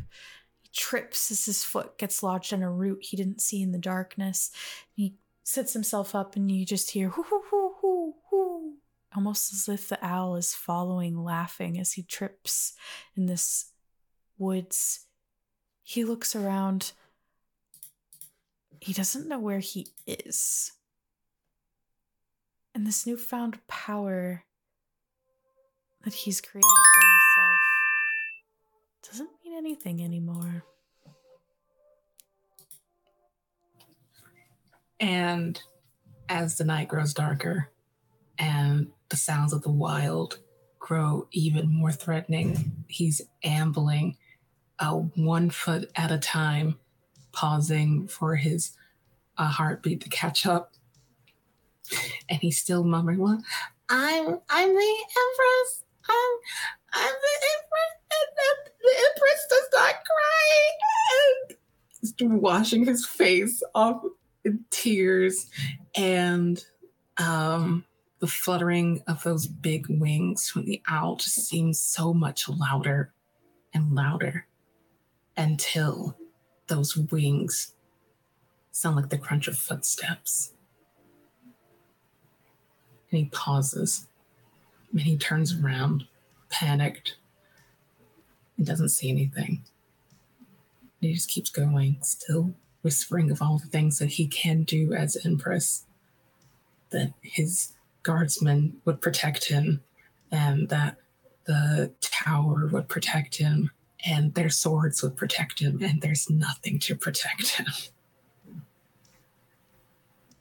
He 0.61 0.69
trips 0.73 1.31
as 1.31 1.45
his 1.45 1.63
foot 1.63 1.97
gets 1.97 2.23
lodged 2.23 2.51
in 2.51 2.63
a 2.63 2.71
root 2.71 3.05
he 3.05 3.15
didn't 3.15 3.41
see 3.41 3.61
in 3.61 3.71
the 3.71 3.77
darkness. 3.77 4.51
He 4.91 5.15
sits 5.43 5.73
himself 5.73 6.15
up 6.15 6.35
and 6.35 6.51
you 6.51 6.65
just 6.65 6.91
hear 6.91 7.09
hoo 7.09 7.23
hoo 7.23 7.43
hoo 7.49 7.73
hoo 7.81 8.13
hoo. 8.29 8.73
Almost 9.15 9.53
as 9.53 9.69
if 9.69 9.87
the 9.87 10.03
owl 10.03 10.35
is 10.35 10.55
following, 10.55 11.23
laughing 11.23 11.79
as 11.79 11.93
he 11.93 12.01
trips 12.01 12.73
in 13.15 13.27
this 13.27 13.71
woods. 14.37 15.05
He 15.83 16.05
looks 16.05 16.35
around. 16.35 16.93
He 18.79 18.93
doesn't 18.93 19.27
know 19.27 19.39
where 19.39 19.59
he 19.59 19.87
is. 20.07 20.71
And 22.73 22.87
this 22.87 23.05
newfound 23.05 23.59
power 23.67 24.45
that 26.03 26.13
he's 26.13 26.41
created 26.41 26.63
for 26.63 27.01
himself 27.11 27.59
doesn't 29.11 29.29
mean 29.43 29.57
anything 29.57 30.03
anymore. 30.03 30.63
And 34.99 35.61
as 36.29 36.57
the 36.57 36.63
night 36.63 36.87
grows 36.87 37.13
darker 37.13 37.69
and 38.39 38.87
the 39.09 39.17
sounds 39.17 39.53
of 39.53 39.61
the 39.61 39.69
wild 39.69 40.39
grow 40.79 41.27
even 41.31 41.71
more 41.71 41.91
threatening, 41.91 42.85
he's 42.87 43.21
ambling 43.43 44.17
uh, 44.79 44.93
one 44.93 45.49
foot 45.49 45.89
at 45.95 46.11
a 46.11 46.17
time, 46.17 46.79
pausing 47.31 48.07
for 48.07 48.35
his 48.35 48.71
uh, 49.37 49.47
heartbeat 49.47 50.01
to 50.01 50.09
catch 50.09 50.45
up. 50.45 50.73
And 52.29 52.39
he's 52.39 52.59
still 52.59 52.83
mumbling, 52.83 53.19
"Well, 53.19 53.43
I'm 53.89 54.39
I'm 54.49 54.69
the 54.69 54.95
empress. 55.19 55.83
I'm 56.09 56.37
I'm 56.93 57.13
the 57.13 57.47
empress." 57.55 57.93
and 58.13 58.73
the 58.81 58.95
Empress 59.09 59.47
does 59.49 59.69
not 59.73 59.95
cry. 60.05 60.71
And 62.19 62.41
washing 62.41 62.85
his 62.85 63.05
face 63.05 63.63
off 63.73 64.03
in 64.43 64.63
tears 64.69 65.49
and 65.95 66.63
um 67.17 67.85
the 68.19 68.27
fluttering 68.27 69.03
of 69.07 69.23
those 69.23 69.47
big 69.47 69.85
wings 69.89 70.49
from 70.49 70.65
the 70.65 70.81
owl 70.87 71.15
just 71.15 71.47
seems 71.47 71.79
so 71.79 72.13
much 72.13 72.47
louder 72.49 73.13
and 73.73 73.93
louder 73.93 74.47
until 75.35 76.15
those 76.67 76.95
wings 76.95 77.73
sound 78.71 78.95
like 78.95 79.09
the 79.09 79.17
crunch 79.17 79.47
of 79.47 79.57
footsteps. 79.57 80.53
And 83.11 83.19
he 83.19 83.25
pauses 83.25 84.07
and 84.91 85.01
he 85.01 85.17
turns 85.17 85.53
around, 85.53 86.05
panicked, 86.49 87.17
and 88.57 88.65
doesn't 88.65 88.89
see 88.89 89.09
anything. 89.09 89.63
And 91.01 91.09
he 91.09 91.13
just 91.13 91.29
keeps 91.29 91.49
going, 91.49 91.97
still 92.01 92.53
whispering 92.81 93.31
of 93.31 93.41
all 93.41 93.57
the 93.57 93.67
things 93.67 93.99
that 93.99 94.11
he 94.11 94.27
can 94.27 94.63
do 94.63 94.93
as 94.93 95.17
Empress, 95.25 95.85
that 96.91 97.13
his 97.21 97.73
guardsmen 98.03 98.77
would 98.85 99.01
protect 99.01 99.45
him, 99.45 99.81
and 100.31 100.69
that 100.69 100.97
the 101.45 101.91
tower 102.01 102.67
would 102.67 102.87
protect 102.87 103.37
him, 103.37 103.71
and 104.05 104.33
their 104.33 104.49
swords 104.49 105.01
would 105.01 105.15
protect 105.15 105.59
him, 105.59 105.81
and 105.81 106.01
there's 106.01 106.29
nothing 106.29 106.79
to 106.79 106.95
protect 106.95 107.49
him. 107.51 107.67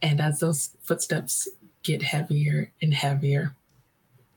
And 0.01 0.21
as 0.21 0.41
those 0.41 0.77
footsteps 0.83 1.49
get 1.85 2.03
heavier 2.03 2.73
and 2.83 2.93
heavier, 2.93 3.55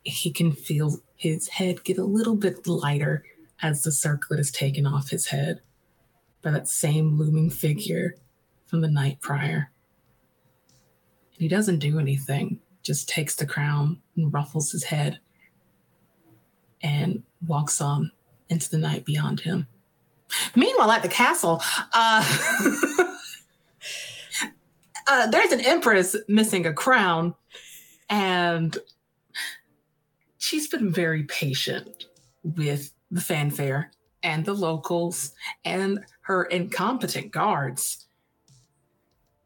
he 0.03 0.31
can 0.31 0.51
feel 0.51 0.99
his 1.17 1.47
head 1.47 1.83
get 1.83 1.97
a 1.97 2.03
little 2.03 2.35
bit 2.35 2.67
lighter 2.67 3.23
as 3.61 3.81
the 3.81 3.91
circlet 3.91 4.39
is 4.39 4.51
taken 4.51 4.85
off 4.85 5.09
his 5.09 5.27
head 5.27 5.61
by 6.43 6.51
that 6.51 6.67
same 6.67 7.17
looming 7.17 7.49
figure 7.49 8.15
from 8.67 8.81
the 8.81 8.87
night 8.87 9.19
prior. 9.21 9.71
And 11.33 11.41
he 11.41 11.47
doesn't 11.47 11.79
do 11.79 11.97
anything, 11.97 12.59
just 12.83 13.09
takes 13.09 13.35
the 13.35 13.47
crown 13.47 13.99
and 14.15 14.31
ruffles 14.31 14.71
his 14.71 14.83
head 14.83 15.19
and 16.83 17.23
walks 17.47 17.81
on 17.81 18.11
into 18.49 18.69
the 18.69 18.77
night 18.77 19.05
beyond 19.05 19.41
him. 19.41 19.67
Meanwhile, 20.55 20.91
at 20.91 21.01
the 21.03 21.09
castle, 21.09 21.61
uh, 21.93 22.23
uh, 25.07 25.27
there's 25.27 25.51
an 25.51 25.61
empress 25.61 26.15
missing 26.27 26.65
a 26.65 26.73
crown, 26.73 27.35
and 28.09 28.77
she's 30.37 30.67
been 30.67 30.91
very 30.91 31.23
patient 31.23 32.05
with 32.43 32.91
the 33.11 33.21
fanfare 33.21 33.91
and 34.23 34.45
the 34.45 34.53
locals 34.53 35.33
and 35.63 36.03
her 36.21 36.43
incompetent 36.45 37.31
guards. 37.31 38.07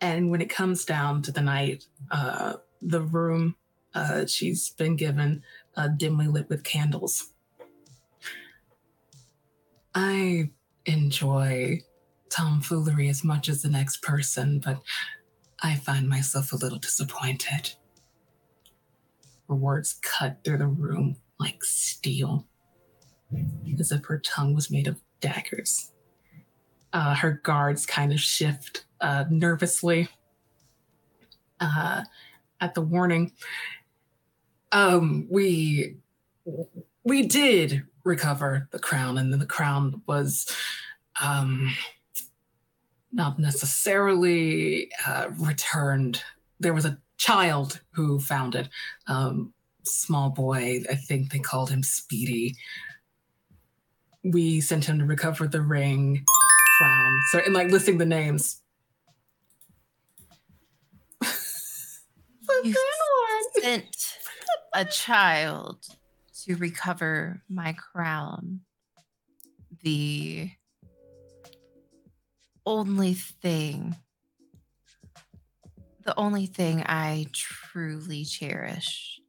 And 0.01 0.31
when 0.31 0.41
it 0.41 0.49
comes 0.49 0.85
down 0.85 1.21
to 1.23 1.31
the 1.31 1.41
night, 1.41 1.85
uh, 2.09 2.53
the 2.81 3.01
room 3.01 3.55
uh, 3.93 4.25
she's 4.25 4.69
been 4.71 4.95
given 4.95 5.43
uh, 5.75 5.87
dimly 5.87 6.27
lit 6.27 6.49
with 6.49 6.63
candles. 6.63 7.33
I 9.95 10.51
enjoy 10.85 11.81
tomfoolery 12.29 13.09
as 13.09 13.23
much 13.23 13.49
as 13.49 13.61
the 13.61 13.69
next 13.69 14.01
person, 14.01 14.59
but 14.63 14.81
I 15.61 15.75
find 15.75 16.07
myself 16.07 16.53
a 16.53 16.57
little 16.57 16.79
disappointed. 16.79 17.73
Her 19.47 19.55
words 19.55 19.99
cut 20.01 20.43
through 20.43 20.59
the 20.59 20.67
room 20.67 21.17
like 21.39 21.63
steel, 21.63 22.45
as 23.79 23.91
if 23.91 24.05
her 24.05 24.19
tongue 24.19 24.53
was 24.53 24.69
made 24.69 24.87
of 24.87 25.01
daggers. 25.21 25.91
Uh, 26.93 27.15
her 27.15 27.39
guards 27.43 27.85
kind 27.85 28.11
of 28.11 28.19
shift 28.19 28.85
uh, 29.01 29.25
nervously 29.29 30.07
uh, 31.59 32.03
at 32.61 32.73
the 32.73 32.81
warning. 32.81 33.31
Um, 34.71 35.27
we 35.29 35.97
we 37.03 37.25
did 37.25 37.83
recover 38.09 38.67
the 38.71 38.79
crown, 38.79 39.17
and 39.17 39.31
then 39.31 39.39
the 39.39 39.45
crown 39.45 40.01
was 40.07 40.53
um, 41.21 41.73
not 43.13 43.39
necessarily 43.39 44.89
uh, 45.07 45.29
returned. 45.37 46.23
There 46.59 46.73
was 46.73 46.85
a 46.85 46.97
child 47.17 47.79
who 47.91 48.19
found 48.19 48.55
it. 48.55 48.67
Um, 49.07 49.53
small 49.83 50.29
boy, 50.29 50.81
I 50.89 50.95
think 50.95 51.31
they 51.31 51.39
called 51.39 51.69
him 51.69 51.83
Speedy. 51.83 52.55
We 54.23 54.59
sent 54.59 54.85
him 54.85 54.99
to 54.99 55.05
recover 55.05 55.47
the 55.47 55.61
ring, 55.61 56.25
crown. 56.77 57.21
So, 57.31 57.39
and 57.45 57.53
like 57.53 57.69
listing 57.69 57.97
the 57.97 58.05
names. 58.05 58.61
You 62.63 62.75
sent 63.61 64.15
a 64.73 64.83
child 64.83 65.85
to 66.45 66.55
recover 66.55 67.41
my 67.49 67.73
crown. 67.73 68.61
The 69.83 70.51
only 72.65 73.13
thing, 73.13 73.95
the 76.03 76.17
only 76.17 76.45
thing 76.45 76.83
I 76.85 77.27
truly 77.33 78.25
cherish, 78.25 79.19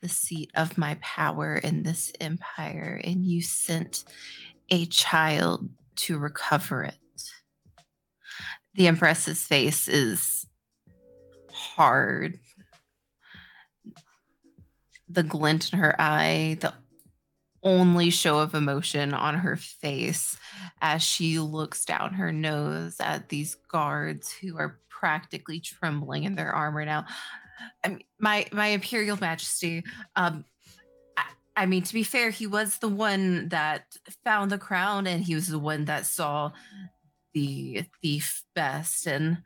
the 0.00 0.08
seat 0.08 0.50
of 0.54 0.78
my 0.78 0.96
power 1.00 1.56
in 1.56 1.82
this 1.82 2.12
empire, 2.20 3.00
and 3.02 3.24
you 3.24 3.42
sent 3.42 4.04
a 4.70 4.86
child 4.86 5.68
to 5.96 6.18
recover 6.18 6.84
it. 6.84 6.94
The 8.74 8.88
Empress's 8.88 9.42
face 9.42 9.88
is 9.88 10.46
hard 11.50 12.38
the 15.08 15.22
glint 15.22 15.72
in 15.72 15.78
her 15.78 15.94
eye, 16.00 16.58
the 16.60 16.72
only 17.64 18.10
show 18.10 18.38
of 18.38 18.54
emotion 18.54 19.14
on 19.14 19.36
her 19.36 19.56
face 19.56 20.36
as 20.80 21.02
she 21.02 21.38
looks 21.38 21.84
down 21.84 22.14
her 22.14 22.30
nose 22.30 22.96
at 23.00 23.30
these 23.30 23.56
guards 23.68 24.30
who 24.30 24.58
are 24.58 24.78
practically 24.88 25.60
trembling 25.60 26.24
in 26.24 26.34
their 26.34 26.52
armor 26.52 26.84
now. 26.84 27.06
I 27.82 27.88
mean, 27.88 28.04
my 28.18 28.46
my 28.52 28.68
imperial 28.68 29.16
majesty 29.16 29.82
um 30.16 30.44
I, 31.16 31.24
I 31.56 31.66
mean 31.66 31.82
to 31.84 31.94
be 31.94 32.02
fair 32.02 32.30
he 32.30 32.46
was 32.46 32.78
the 32.78 32.88
one 32.88 33.48
that 33.48 33.96
found 34.24 34.50
the 34.50 34.58
crown 34.58 35.06
and 35.06 35.24
he 35.24 35.34
was 35.34 35.48
the 35.48 35.58
one 35.58 35.86
that 35.86 36.06
saw 36.06 36.52
the 37.32 37.84
thief 38.02 38.42
best 38.54 39.06
and 39.06 39.38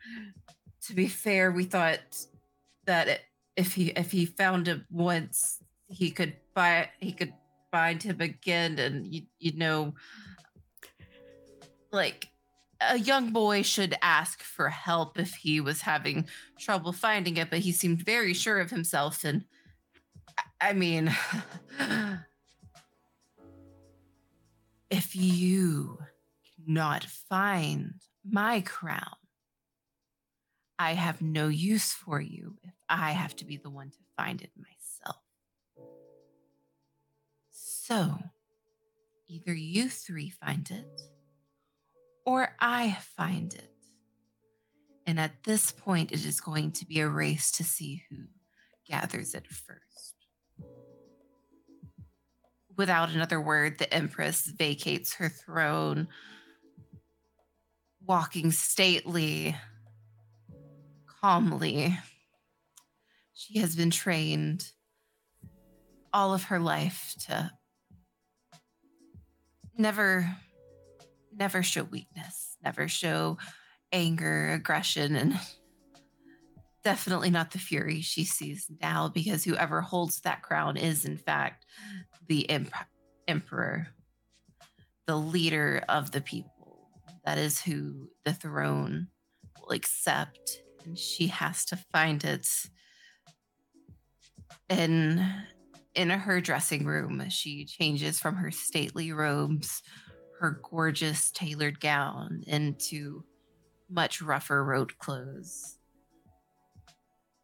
to 0.86 0.94
be 0.94 1.06
fair 1.06 1.50
we 1.52 1.64
thought 1.64 2.26
that 2.86 3.08
it, 3.08 3.20
if 3.58 3.74
he 3.74 3.88
if 3.88 4.12
he 4.12 4.24
found 4.24 4.68
it 4.68 4.80
once, 4.88 5.60
he 5.88 6.12
could 6.12 6.36
buy 6.54 6.88
he 7.00 7.12
could 7.12 7.34
find 7.72 8.00
him 8.00 8.20
again, 8.20 8.78
and 8.78 9.12
you 9.12 9.22
you 9.40 9.56
know, 9.56 9.94
like 11.90 12.28
a 12.80 12.96
young 12.96 13.32
boy 13.32 13.62
should 13.62 13.96
ask 14.00 14.40
for 14.42 14.68
help 14.68 15.18
if 15.18 15.34
he 15.34 15.60
was 15.60 15.80
having 15.80 16.28
trouble 16.56 16.92
finding 16.92 17.36
it, 17.36 17.50
but 17.50 17.58
he 17.58 17.72
seemed 17.72 18.00
very 18.02 18.32
sure 18.32 18.60
of 18.60 18.70
himself, 18.70 19.24
and 19.24 19.44
I 20.60 20.72
mean. 20.72 21.14
if 24.90 25.14
you 25.14 25.98
cannot 26.64 27.04
find 27.04 27.92
my 28.24 28.62
crown, 28.62 29.16
I 30.78 30.94
have 30.94 31.20
no 31.20 31.48
use 31.48 31.92
for 31.92 32.22
you 32.22 32.56
if 32.62 32.72
I 32.88 33.12
have 33.12 33.36
to 33.36 33.44
be 33.44 33.56
the 33.56 33.70
one 33.70 33.90
to 33.90 33.98
find 34.16 34.40
it 34.40 34.50
myself. 34.56 35.22
So, 37.50 38.18
either 39.28 39.52
you 39.52 39.88
three 39.88 40.30
find 40.30 40.70
it 40.70 40.86
or 42.24 42.54
I 42.60 42.98
find 43.16 43.54
it. 43.54 43.70
And 45.06 45.18
at 45.18 45.44
this 45.44 45.72
point, 45.72 46.12
it 46.12 46.26
is 46.26 46.40
going 46.40 46.72
to 46.72 46.84
be 46.86 47.00
a 47.00 47.08
race 47.08 47.50
to 47.52 47.64
see 47.64 48.04
who 48.10 48.16
gathers 48.86 49.32
it 49.32 49.46
first. 49.46 50.14
Without 52.76 53.08
another 53.08 53.40
word, 53.40 53.78
the 53.78 53.92
Empress 53.92 54.44
vacates 54.44 55.14
her 55.14 55.30
throne, 55.30 56.08
walking 58.04 58.50
stately 58.50 59.56
calmly. 61.20 61.98
She 63.38 63.60
has 63.60 63.76
been 63.76 63.90
trained 63.90 64.72
all 66.12 66.34
of 66.34 66.42
her 66.44 66.58
life 66.58 67.14
to 67.26 67.52
never 69.76 70.36
never 71.32 71.62
show 71.62 71.84
weakness, 71.84 72.56
never 72.64 72.88
show 72.88 73.38
anger, 73.92 74.50
aggression 74.54 75.14
and 75.14 75.38
definitely 76.82 77.30
not 77.30 77.52
the 77.52 77.60
fury 77.60 78.00
she 78.00 78.24
sees 78.24 78.68
now 78.82 79.08
because 79.08 79.44
whoever 79.44 79.82
holds 79.82 80.18
that 80.22 80.42
crown 80.42 80.76
is 80.76 81.04
in 81.04 81.16
fact 81.16 81.64
the 82.26 82.50
emp- 82.50 82.74
emperor. 83.28 83.86
the 85.06 85.16
leader 85.16 85.84
of 85.88 86.10
the 86.10 86.20
people. 86.20 86.90
That 87.24 87.38
is 87.38 87.60
who 87.60 88.08
the 88.24 88.34
throne 88.34 89.08
will 89.60 89.70
accept, 89.70 90.60
and 90.84 90.98
she 90.98 91.28
has 91.28 91.64
to 91.66 91.76
find 91.92 92.24
it 92.24 92.48
in 94.68 95.24
in 95.94 96.10
her 96.10 96.40
dressing 96.40 96.84
room. 96.86 97.28
She 97.28 97.64
changes 97.64 98.20
from 98.20 98.36
her 98.36 98.50
stately 98.50 99.12
robes, 99.12 99.82
her 100.40 100.60
gorgeous 100.70 101.30
tailored 101.30 101.80
gown, 101.80 102.44
into 102.46 103.24
much 103.90 104.20
rougher 104.22 104.64
road 104.64 104.98
clothes, 104.98 105.78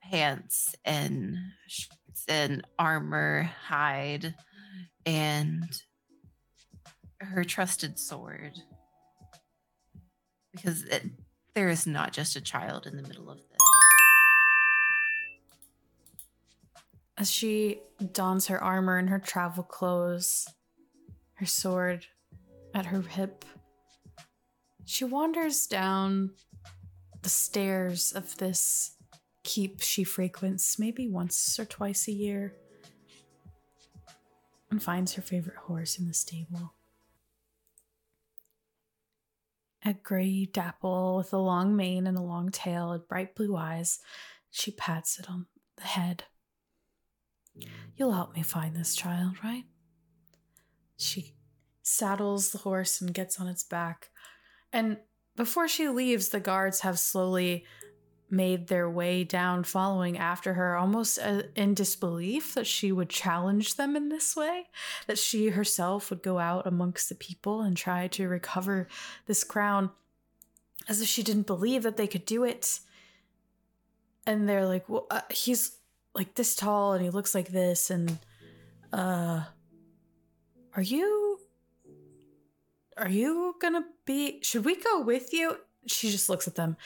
pants 0.03 0.75
and 0.85 1.37
shirts 1.67 2.25
and 2.29 2.65
armor, 2.79 3.51
hide, 3.67 4.35
and 5.07 5.83
her 7.21 7.45
trusted 7.45 7.99
sword. 7.99 8.53
Because 10.53 10.85
it, 10.85 11.05
there 11.55 11.69
is 11.69 11.87
not 11.87 12.13
just 12.13 12.37
a 12.37 12.41
child 12.41 12.87
in 12.87 12.97
the 12.97 13.03
middle 13.03 13.31
of 13.31 13.41
As 17.16 17.31
she 17.31 17.81
dons 18.12 18.48
her 18.48 18.62
armor 18.62 18.98
and 18.98 19.09
her 19.09 19.20
travel 19.20 19.62
clothes, 19.62 20.48
her 21.35 21.46
sword 21.46 22.07
at 22.74 22.87
her 22.87 23.03
hip, 23.03 23.44
she 24.85 25.05
wanders 25.05 25.66
down 25.66 26.33
the 27.22 27.29
stairs 27.29 28.12
of 28.12 28.37
this 28.38 28.96
keep 29.44 29.81
she 29.81 30.05
frequents 30.05 30.79
maybe 30.79 31.07
once 31.07 31.59
or 31.59 31.64
twice 31.64 32.09
a 32.09 32.12
year 32.12 32.55
and 34.70 34.83
finds 34.83 35.14
her 35.14 35.22
favorite 35.22 35.57
horse 35.57 35.98
in 35.98 36.09
the 36.09 36.14
stable. 36.14 36.72
A 39.85 39.92
gray 39.92 40.46
dapple 40.46 41.16
with 41.16 41.33
a 41.33 41.38
long 41.38 41.77
mane 41.77 42.07
and 42.07 42.16
a 42.16 42.22
long 42.22 42.50
tail 42.50 42.90
and 42.90 43.07
bright 43.07 43.35
blue 43.35 43.55
eyes. 43.55 44.00
She 44.50 44.70
pats 44.70 45.18
it 45.18 45.29
on 45.29 45.46
the 45.77 45.85
head. 45.85 46.24
You'll 47.97 48.12
help 48.12 48.35
me 48.35 48.43
find 48.43 48.75
this 48.75 48.95
child, 48.95 49.37
right? 49.43 49.64
She 50.97 51.35
saddles 51.83 52.51
the 52.51 52.59
horse 52.59 53.01
and 53.01 53.14
gets 53.14 53.38
on 53.38 53.47
its 53.47 53.62
back. 53.62 54.11
And 54.73 54.99
before 55.37 55.69
she 55.69 55.88
leaves, 55.88 56.29
the 56.29 56.40
guards 56.40 56.81
have 56.81 56.99
slowly 56.99 57.64
made 58.31 58.67
their 58.67 58.90
way 58.90 59.23
down, 59.23 59.62
following 59.62 60.19
after 60.19 60.55
her, 60.55 60.77
almost 60.77 61.19
uh, 61.19 61.43
in 61.55 61.75
disbelief 61.75 62.55
that 62.55 62.67
she 62.67 62.90
would 62.90 63.09
challenge 63.09 63.77
them 63.77 63.95
in 63.95 64.09
this 64.09 64.35
way, 64.35 64.64
that 65.07 65.19
she 65.19 65.51
herself 65.51 66.11
would 66.11 66.23
go 66.23 66.38
out 66.38 66.67
amongst 66.67 67.09
the 67.09 67.14
people 67.14 67.61
and 67.61 67.77
try 67.77 68.09
to 68.09 68.29
recover 68.29 68.88
this 69.27 69.45
crown, 69.45 69.90
as 70.88 71.01
if 71.01 71.09
she 71.09 71.23
didn't 71.23 71.47
believe 71.47 71.83
that 71.83 71.97
they 71.97 72.07
could 72.07 72.25
do 72.27 72.45
it. 72.45 72.81
And 74.27 74.49
they're 74.49 74.67
like, 74.67 74.88
well, 74.88 75.07
uh, 75.11 75.21
he's 75.31 75.77
like 76.14 76.35
this 76.35 76.55
tall 76.55 76.92
and 76.92 77.03
he 77.03 77.11
looks 77.11 77.35
like 77.35 77.48
this, 77.48 77.90
and, 77.90 78.18
uh, 78.92 79.44
are 80.77 80.83
you 80.83 81.38
are 82.96 83.09
you 83.09 83.55
gonna 83.61 83.85
be 84.05 84.40
should 84.42 84.64
we 84.64 84.77
go 84.77 85.00
with 85.00 85.33
you? 85.33 85.59
She 85.87 86.11
just 86.11 86.29
looks 86.29 86.46
at 86.46 86.55
them. 86.55 86.77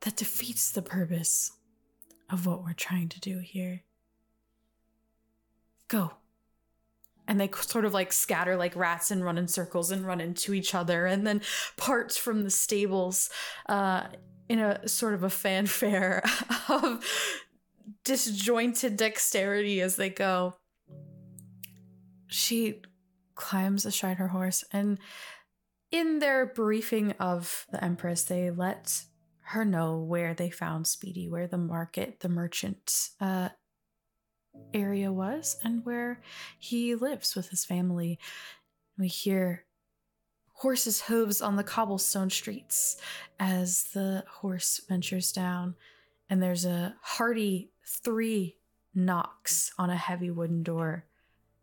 That 0.00 0.16
defeats 0.16 0.70
the 0.70 0.82
purpose 0.82 1.52
of 2.30 2.46
what 2.46 2.62
we're 2.62 2.72
trying 2.72 3.08
to 3.10 3.20
do 3.20 3.38
here. 3.38 3.82
Go. 5.88 6.12
And 7.28 7.40
they 7.40 7.50
sort 7.60 7.84
of 7.84 7.94
like 7.94 8.12
scatter 8.12 8.56
like 8.56 8.76
rats 8.76 9.10
and 9.10 9.24
run 9.24 9.38
in 9.38 9.48
circles 9.48 9.90
and 9.90 10.06
run 10.06 10.20
into 10.20 10.54
each 10.54 10.74
other 10.74 11.06
and 11.06 11.26
then 11.26 11.40
parts 11.76 12.16
from 12.16 12.44
the 12.44 12.50
stables 12.50 13.30
uh 13.68 14.04
in 14.48 14.60
a 14.60 14.86
sort 14.86 15.12
of 15.12 15.24
a 15.24 15.30
fanfare 15.30 16.22
of 16.68 17.04
disjointed 18.04 18.96
dexterity 18.96 19.80
as 19.80 19.96
they 19.96 20.10
go. 20.10 20.54
She 22.26 22.82
climbs 23.34 23.84
astride 23.84 24.16
her 24.16 24.28
horse 24.28 24.64
and 24.72 24.98
in 25.90 26.18
their 26.18 26.46
briefing 26.46 27.12
of 27.12 27.66
the 27.70 27.82
empress 27.84 28.24
they 28.24 28.50
let 28.50 29.02
her 29.42 29.64
know 29.64 29.98
where 29.98 30.34
they 30.34 30.50
found 30.50 30.86
speedy 30.86 31.28
where 31.28 31.46
the 31.46 31.58
market 31.58 32.20
the 32.20 32.28
merchant 32.28 33.10
uh, 33.20 33.50
area 34.74 35.12
was 35.12 35.58
and 35.62 35.84
where 35.84 36.20
he 36.58 36.94
lives 36.94 37.36
with 37.36 37.50
his 37.50 37.64
family. 37.64 38.18
We 38.98 39.08
hear 39.08 39.64
horses 40.54 41.02
hooves 41.02 41.42
on 41.42 41.56
the 41.56 41.62
cobblestone 41.62 42.30
streets 42.30 42.96
as 43.38 43.84
the 43.92 44.24
horse 44.26 44.80
ventures 44.88 45.30
down 45.30 45.76
and 46.28 46.42
there's 46.42 46.64
a 46.64 46.96
hearty 47.02 47.70
three 47.86 48.56
knocks 48.94 49.72
on 49.78 49.90
a 49.90 49.96
heavy 49.96 50.30
wooden 50.30 50.62
door 50.62 51.06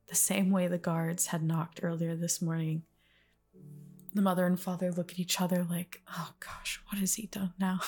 the 0.07 0.15
same 0.15 0.51
way 0.51 0.67
the 0.67 0.77
guards 0.77 1.27
had 1.27 1.43
knocked 1.43 1.79
earlier 1.81 2.15
this 2.15 2.41
morning. 2.41 2.83
The 4.13 4.21
mother 4.21 4.45
and 4.45 4.59
father 4.59 4.91
look 4.91 5.11
at 5.11 5.19
each 5.19 5.41
other 5.41 5.65
like, 5.67 6.01
oh 6.15 6.33
gosh, 6.39 6.79
what 6.87 6.99
has 6.99 7.15
he 7.15 7.27
done 7.27 7.53
now? 7.59 7.79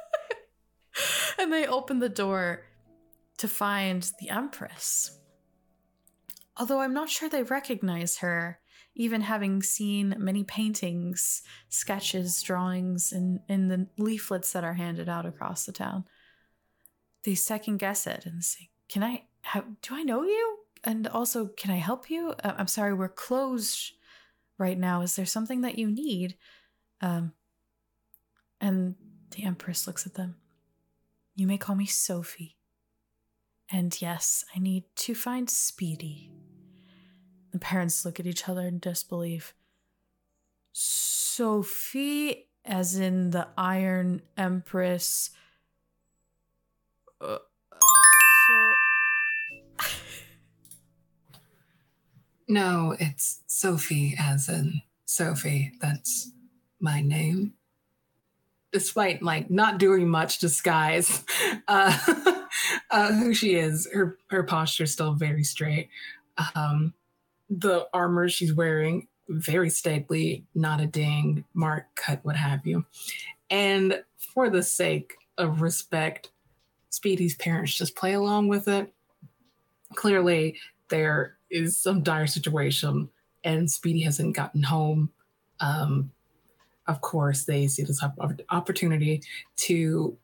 and 1.38 1.52
they 1.52 1.66
open 1.66 2.00
the 2.00 2.08
door 2.08 2.64
to 3.38 3.46
find 3.46 4.10
the 4.18 4.28
Empress. 4.28 5.18
Although 6.56 6.80
I'm 6.80 6.92
not 6.92 7.10
sure 7.10 7.28
they 7.28 7.44
recognize 7.44 8.18
her, 8.18 8.58
even 8.94 9.20
having 9.20 9.62
seen 9.62 10.16
many 10.18 10.42
paintings, 10.42 11.42
sketches, 11.68 12.42
drawings, 12.42 13.12
in, 13.12 13.40
in 13.48 13.68
the 13.68 13.86
leaflets 13.98 14.52
that 14.52 14.64
are 14.64 14.74
handed 14.74 15.08
out 15.08 15.26
across 15.26 15.64
the 15.64 15.72
town. 15.72 16.04
They 17.24 17.34
second 17.34 17.78
guess 17.78 18.06
it 18.06 18.26
and 18.26 18.44
say, 18.44 18.70
Can 18.88 19.02
I, 19.02 19.24
have, 19.42 19.64
do 19.82 19.94
I 19.94 20.02
know 20.02 20.22
you? 20.24 20.60
and 20.84 21.06
also, 21.08 21.46
can 21.46 21.70
I 21.70 21.76
help 21.76 22.10
you? 22.10 22.34
Uh, 22.42 22.54
I'm 22.56 22.66
sorry, 22.66 22.94
we're 22.94 23.08
closed 23.08 23.92
right 24.58 24.78
now. 24.78 25.02
Is 25.02 25.16
there 25.16 25.26
something 25.26 25.60
that 25.62 25.78
you 25.78 25.90
need? 25.90 26.36
Um, 27.00 27.32
and 28.60 28.94
the 29.32 29.44
Empress 29.44 29.86
looks 29.86 30.06
at 30.06 30.14
them. 30.14 30.36
You 31.34 31.46
may 31.46 31.58
call 31.58 31.76
me 31.76 31.86
Sophie. 31.86 32.56
And 33.70 34.00
yes, 34.00 34.44
I 34.54 34.58
need 34.58 34.84
to 34.96 35.14
find 35.14 35.48
Speedy. 35.48 36.32
The 37.52 37.58
parents 37.58 38.04
look 38.04 38.18
at 38.18 38.26
each 38.26 38.48
other 38.48 38.62
in 38.62 38.78
disbelief. 38.78 39.54
Sophie, 40.72 42.48
as 42.64 42.96
in 42.96 43.30
the 43.30 43.48
Iron 43.56 44.22
Empress. 44.36 45.30
Uh, 47.20 47.38
No, 52.50 52.96
it's 52.98 53.42
Sophie, 53.46 54.16
as 54.18 54.48
in 54.48 54.82
Sophie. 55.04 55.70
That's 55.80 56.32
my 56.80 57.00
name. 57.00 57.54
Despite 58.72 59.22
like 59.22 59.52
not 59.52 59.78
doing 59.78 60.08
much 60.08 60.40
disguise, 60.40 61.24
uh, 61.68 61.96
uh, 62.90 63.12
who 63.12 63.34
she 63.34 63.54
is, 63.54 63.88
her 63.94 64.18
her 64.30 64.42
posture's 64.42 64.92
still 64.92 65.12
very 65.14 65.44
straight. 65.44 65.90
Um, 66.56 66.92
the 67.48 67.86
armor 67.94 68.28
she's 68.28 68.52
wearing 68.52 69.06
very 69.28 69.70
stately, 69.70 70.44
not 70.52 70.80
a 70.80 70.86
ding, 70.86 71.44
mark, 71.54 71.84
cut, 71.94 72.18
what 72.24 72.34
have 72.34 72.66
you. 72.66 72.84
And 73.48 74.02
for 74.34 74.50
the 74.50 74.64
sake 74.64 75.14
of 75.38 75.62
respect, 75.62 76.32
Speedy's 76.90 77.36
parents 77.36 77.74
just 77.74 77.96
play 77.96 78.12
along 78.12 78.48
with 78.48 78.68
it. 78.68 78.92
Clearly, 79.94 80.56
they're 80.88 81.36
some 81.66 82.02
dire 82.02 82.26
situation 82.26 83.08
and 83.44 83.70
Speedy 83.70 84.02
hasn't 84.02 84.36
gotten 84.36 84.62
home. 84.62 85.10
Um, 85.60 86.12
of 86.86 87.00
course, 87.00 87.44
they 87.44 87.66
see 87.68 87.82
this 87.82 88.02
opportunity 88.50 89.22
to 89.56 90.16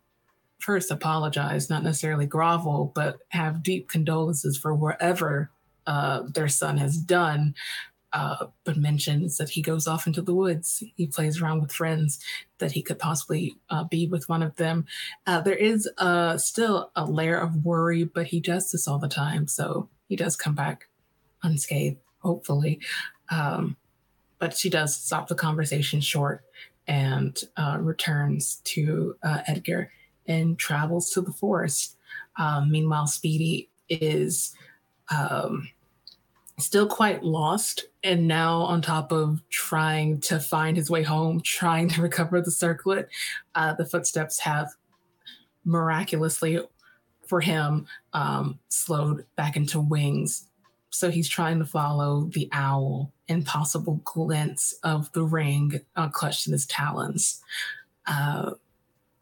first 0.59 0.91
apologize, 0.91 1.71
not 1.71 1.85
necessarily 1.85 2.27
grovel, 2.27 2.93
but 2.95 3.19
have 3.29 3.63
deep 3.63 3.89
condolences 3.89 4.57
for 4.57 4.75
wherever 4.75 5.51
uh, 5.87 6.23
their 6.35 6.49
son 6.49 6.77
has 6.79 6.97
done. 6.97 7.55
Uh, 8.17 8.47
but 8.65 8.79
mentions 8.79 9.37
that 9.37 9.51
he 9.51 9.61
goes 9.61 9.87
off 9.87 10.07
into 10.07 10.23
the 10.23 10.35
woods. 10.35 10.83
He 10.97 11.07
plays 11.07 11.43
around 11.43 11.61
with 11.61 11.71
friends, 11.71 12.19
that 12.57 12.73
he 12.73 12.81
could 12.81 12.99
possibly 12.99 13.59
uh, 13.69 13.85
be 13.85 14.07
with 14.07 14.27
one 14.27 14.43
of 14.43 14.57
them. 14.57 14.87
Uh, 15.27 15.43
there 15.43 15.55
is 15.55 15.87
uh, 15.99 16.39
still 16.39 16.91
a 16.97 17.05
layer 17.05 17.37
of 17.37 17.63
worry, 17.63 18.05
but 18.05 18.29
he 18.29 18.41
does 18.41 18.73
this 18.73 18.89
all 18.89 18.99
the 18.99 19.07
time. 19.07 19.47
So 19.47 19.91
he 20.09 20.17
does 20.17 20.35
come 20.35 20.55
back 20.55 20.89
unscathed, 21.43 21.99
hopefully. 22.21 22.81
Um, 23.31 23.77
but 24.39 24.57
she 24.57 24.71
does 24.71 24.97
stop 24.97 25.29
the 25.29 25.35
conversation 25.35 26.01
short 26.01 26.43
and 26.89 27.39
uh, 27.59 27.77
returns 27.79 28.63
to 28.65 29.15
uh, 29.23 29.43
Edgar 29.47 29.91
and 30.27 30.59
travels 30.59 31.11
to 31.11 31.21
the 31.21 31.33
forest. 31.33 31.99
Um, 32.39 32.71
meanwhile, 32.71 33.09
Speedy 33.09 33.69
is 33.91 34.55
um, 35.15 35.69
still 36.59 36.87
quite 36.87 37.23
lost. 37.23 37.87
And 38.03 38.27
now, 38.27 38.61
on 38.62 38.83
top 38.83 39.12
of 39.12 39.42
trying 39.51 40.21
to 40.23 40.40
find 40.40 40.77
his 40.77 40.90
way 40.90 41.03
home, 41.03 41.40
trying 41.40 41.88
to 41.90 42.03
recover 42.09 42.40
the 42.40 42.51
circlet, 42.51 43.09
uh, 43.55 43.75
the 43.75 43.87
footsteps 43.87 44.40
have 44.40 44.71
miraculously 45.64 46.61
for 47.27 47.40
him 47.40 47.87
um, 48.12 48.59
slowed 48.69 49.27
back 49.37 49.57
into 49.57 49.81
wings. 49.81 50.49
So 50.90 51.11
he's 51.11 51.29
trying 51.29 51.59
to 51.59 51.64
follow 51.64 52.31
the 52.33 52.49
owl 52.53 53.12
and 53.29 53.45
possible 53.45 54.01
glints 54.05 54.73
of 54.83 55.12
the 55.12 55.25
ring 55.25 55.81
uh, 55.97 56.09
clutched 56.09 56.47
in 56.47 56.53
his 56.53 56.66
talons. 56.66 57.42
Uh, 58.07 58.53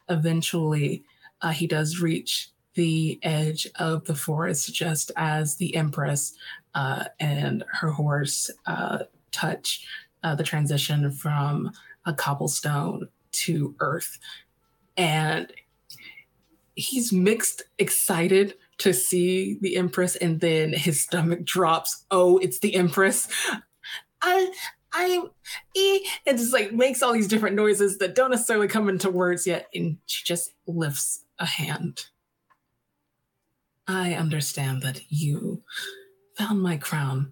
eventually, 0.07 1.03
uh, 1.41 1.49
he 1.49 1.67
does 1.67 1.99
reach 1.99 2.49
the 2.75 3.19
edge 3.23 3.67
of 3.75 4.05
the 4.05 4.15
forest 4.15 4.73
just 4.73 5.11
as 5.15 5.55
the 5.55 5.75
Empress 5.75 6.33
uh, 6.73 7.05
and 7.19 7.63
her 7.71 7.89
horse 7.89 8.51
uh, 8.65 8.99
touch 9.31 9.85
uh, 10.23 10.35
the 10.35 10.43
transition 10.43 11.11
from 11.11 11.71
a 12.05 12.13
cobblestone 12.13 13.07
to 13.31 13.75
earth. 13.79 14.19
And 14.97 15.51
he's 16.75 17.11
mixed 17.11 17.63
excited 17.79 18.55
to 18.77 18.93
see 18.93 19.57
the 19.61 19.77
Empress, 19.77 20.15
and 20.17 20.39
then 20.41 20.73
his 20.73 21.01
stomach 21.01 21.45
drops. 21.45 22.05
Oh, 22.11 22.37
it's 22.37 22.59
the 22.59 22.75
Empress. 22.75 23.27
I 24.21 24.51
I'm 24.91 25.29
e 25.75 26.05
and 26.25 26.37
just 26.37 26.53
like 26.53 26.73
makes 26.73 27.03
all 27.03 27.13
these 27.13 27.27
different 27.27 27.55
noises 27.55 27.97
that 27.97 28.15
don't 28.15 28.31
necessarily 28.31 28.67
come 28.67 28.89
into 28.89 29.09
words 29.09 29.45
yet, 29.45 29.67
and 29.73 29.97
she 30.05 30.23
just 30.25 30.53
lifts 30.67 31.23
a 31.39 31.45
hand. 31.45 32.05
I 33.87 34.13
understand 34.13 34.81
that 34.81 35.01
you 35.09 35.63
found 36.37 36.61
my 36.61 36.77
crown. 36.77 37.31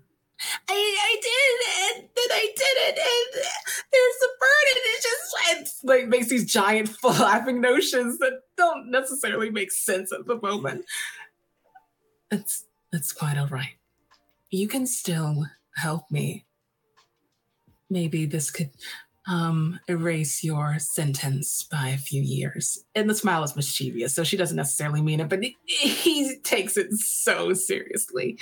I, 0.69 0.73
I 0.73 1.15
did, 1.21 1.99
and 1.99 2.09
then 2.15 2.37
I 2.37 2.53
did 2.55 2.77
it, 2.87 2.97
and 2.97 3.43
there's 3.91 4.21
a 4.23 4.31
bird, 4.39 4.65
and 4.69 4.83
it 4.85 5.03
just 5.03 5.23
it's 5.61 5.83
like 5.83 6.07
makes 6.07 6.27
these 6.27 6.51
giant 6.51 6.89
flapping 7.01 7.61
notions 7.61 8.19
that 8.19 8.41
don't 8.57 8.91
necessarily 8.91 9.49
make 9.49 9.71
sense 9.71 10.11
at 10.11 10.25
the 10.25 10.39
moment. 10.41 10.85
It's 12.29 12.65
it's 12.91 13.13
quite 13.13 13.37
all 13.37 13.47
right. 13.47 13.75
You 14.49 14.67
can 14.67 14.85
still 14.85 15.45
help 15.75 16.11
me. 16.11 16.45
Maybe 17.89 18.25
this 18.25 18.51
could 18.51 18.71
um, 19.27 19.79
erase 19.87 20.43
your 20.43 20.79
sentence 20.79 21.63
by 21.63 21.89
a 21.89 21.97
few 21.97 22.21
years. 22.21 22.83
And 22.95 23.09
the 23.09 23.15
smile 23.15 23.43
is 23.43 23.55
mischievous, 23.55 24.13
so 24.13 24.23
she 24.23 24.37
doesn't 24.37 24.57
necessarily 24.57 25.01
mean 25.01 25.19
it, 25.19 25.29
but 25.29 25.43
he 25.65 26.37
takes 26.43 26.77
it 26.77 26.91
so 26.93 27.53
seriously. 27.53 28.37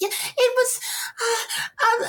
Yeah, 0.00 0.08
it 0.08 0.52
was. 0.56 0.80
Uh, 1.20 2.06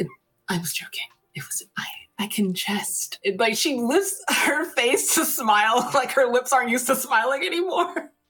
uh, 0.00 0.04
I 0.48 0.58
was 0.58 0.72
joking. 0.72 1.06
It 1.34 1.42
was. 1.42 1.62
I. 1.78 1.84
I 2.18 2.28
can 2.28 2.54
just 2.54 3.18
it, 3.24 3.40
like 3.40 3.56
she 3.56 3.80
lifts 3.80 4.22
her 4.28 4.64
face 4.64 5.14
to 5.16 5.24
smile, 5.24 5.90
like 5.94 6.12
her 6.12 6.30
lips 6.30 6.52
aren't 6.52 6.70
used 6.70 6.86
to 6.86 6.94
smiling 6.94 7.42
anymore. 7.44 8.10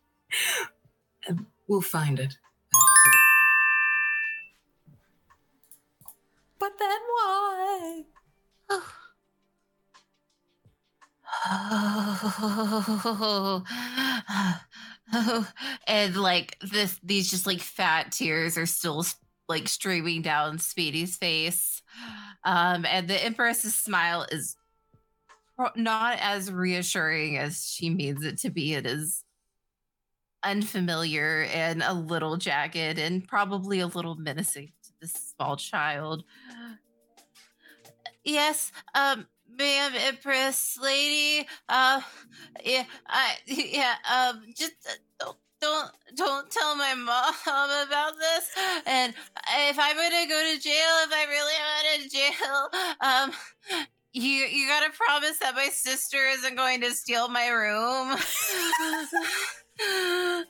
And 1.28 1.46
we'll 1.68 1.83
find 1.83 2.18
it. 2.18 2.37
But 6.62 6.79
then 6.79 7.01
why? 7.11 8.05
and 15.88 16.16
like 16.16 16.57
this 16.61 17.01
these 17.03 17.29
just 17.29 17.48
like 17.48 17.59
fat 17.59 18.12
tears 18.12 18.57
are 18.57 18.66
still 18.66 19.05
like 19.48 19.66
streaming 19.66 20.22
down 20.22 20.61
Speedy's 20.61 21.16
face. 21.16 21.83
Um 22.44 22.87
and 22.87 23.09
the 23.09 23.25
Empress's 23.25 23.75
smile 23.75 24.25
is 24.31 24.55
not 25.75 26.18
as 26.20 26.48
reassuring 26.48 27.38
as 27.38 27.66
she 27.68 27.90
means 27.90 28.25
it 28.25 28.38
to 28.38 28.51
be. 28.51 28.75
It 28.75 28.87
is 28.87 29.25
unfamiliar 30.44 31.48
and 31.53 31.83
a 31.83 31.92
little 31.92 32.37
jagged 32.37 33.01
and 33.01 33.27
probably 33.27 33.81
a 33.81 33.88
little 33.88 34.14
menacing 34.14 34.70
this 35.02 35.34
small 35.36 35.56
child. 35.56 36.24
Yes, 38.24 38.72
um, 38.94 39.26
ma'am, 39.58 39.92
Empress 39.96 40.78
lady. 40.80 41.46
Uh, 41.68 42.00
yeah, 42.64 42.84
I, 43.08 43.34
yeah, 43.46 43.96
um, 44.10 44.44
just 44.56 44.74
uh, 44.88 44.92
don't, 45.18 45.36
don't, 45.60 45.90
don't 46.16 46.50
tell 46.50 46.76
my 46.76 46.94
mom 46.94 47.34
about 47.86 48.14
this. 48.16 48.50
And 48.86 49.12
if 49.68 49.78
I'm 49.78 49.96
gonna 49.96 50.26
go 50.28 50.54
to 50.54 50.60
jail, 50.60 50.94
if 51.02 51.12
I 51.12 51.26
really 51.28 51.54
am 51.58 52.02
to 52.02 52.08
jail, 52.08 52.68
um, 53.00 53.32
you 54.12 54.30
you 54.30 54.68
gotta 54.68 54.90
promise 54.92 55.38
that 55.38 55.56
my 55.56 55.68
sister 55.68 56.18
isn't 56.28 56.54
going 56.54 56.80
to 56.82 56.92
steal 56.92 57.28
my 57.28 57.48
room. 57.48 58.16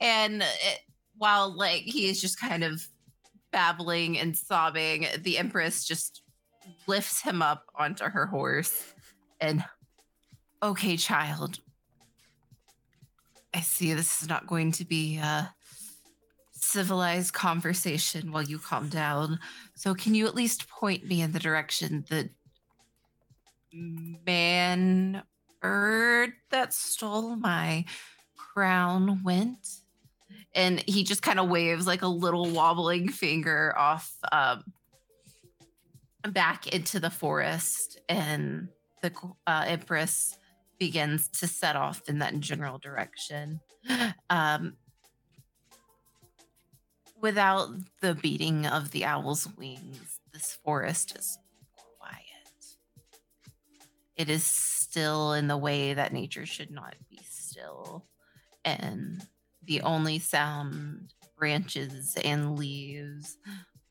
and 0.00 0.42
it, 0.42 0.80
while 1.20 1.54
like 1.54 1.82
he 1.82 2.08
is 2.08 2.18
just 2.18 2.40
kind 2.40 2.64
of 2.64 2.88
babbling 3.52 4.18
and 4.18 4.34
sobbing, 4.34 5.06
the 5.18 5.36
Empress 5.36 5.84
just 5.84 6.22
lifts 6.86 7.20
him 7.20 7.42
up 7.42 7.66
onto 7.74 8.04
her 8.04 8.24
horse 8.24 8.94
and, 9.38 9.62
okay, 10.62 10.96
child, 10.96 11.58
I 13.52 13.60
see 13.60 13.92
this 13.92 14.22
is 14.22 14.28
not 14.28 14.46
going 14.46 14.72
to 14.72 14.84
be 14.86 15.18
a 15.18 15.54
civilized 16.52 17.34
conversation 17.34 18.32
while 18.32 18.42
you 18.42 18.58
calm 18.58 18.88
down. 18.88 19.40
So, 19.74 19.94
can 19.94 20.14
you 20.14 20.26
at 20.26 20.34
least 20.34 20.68
point 20.68 21.04
me 21.04 21.20
in 21.20 21.32
the 21.32 21.38
direction 21.38 22.06
that 22.08 22.30
man 23.72 25.22
bird 25.60 26.32
that 26.50 26.72
stole 26.72 27.36
my 27.36 27.84
crown 28.36 29.22
went? 29.22 29.79
And 30.54 30.82
he 30.86 31.04
just 31.04 31.22
kind 31.22 31.38
of 31.38 31.48
waves 31.48 31.86
like 31.86 32.02
a 32.02 32.08
little 32.08 32.50
wobbling 32.50 33.08
finger 33.08 33.74
off 33.76 34.12
um, 34.32 34.64
back 36.28 36.66
into 36.68 37.00
the 37.00 37.10
forest 37.10 38.00
and 38.08 38.68
the 39.02 39.12
uh, 39.46 39.64
empress 39.66 40.36
begins 40.78 41.28
to 41.28 41.46
set 41.46 41.76
off 41.76 42.02
in 42.08 42.18
that 42.18 42.38
general 42.40 42.78
direction. 42.78 43.60
Um, 44.28 44.76
without 47.20 47.70
the 48.00 48.14
beating 48.14 48.66
of 48.66 48.92
the 48.92 49.04
owl's 49.04 49.48
wings 49.58 50.20
this 50.32 50.58
forest 50.64 51.16
is 51.18 51.38
quiet. 51.98 52.76
It 54.16 54.30
is 54.30 54.44
still 54.44 55.32
in 55.32 55.48
the 55.48 55.56
way 55.56 55.94
that 55.94 56.12
nature 56.12 56.46
should 56.46 56.70
not 56.70 56.94
be 57.08 57.18
still 57.28 58.06
and 58.64 59.26
the 59.70 59.80
only 59.82 60.18
sound 60.18 61.14
branches 61.38 62.16
and 62.24 62.58
leaves 62.58 63.38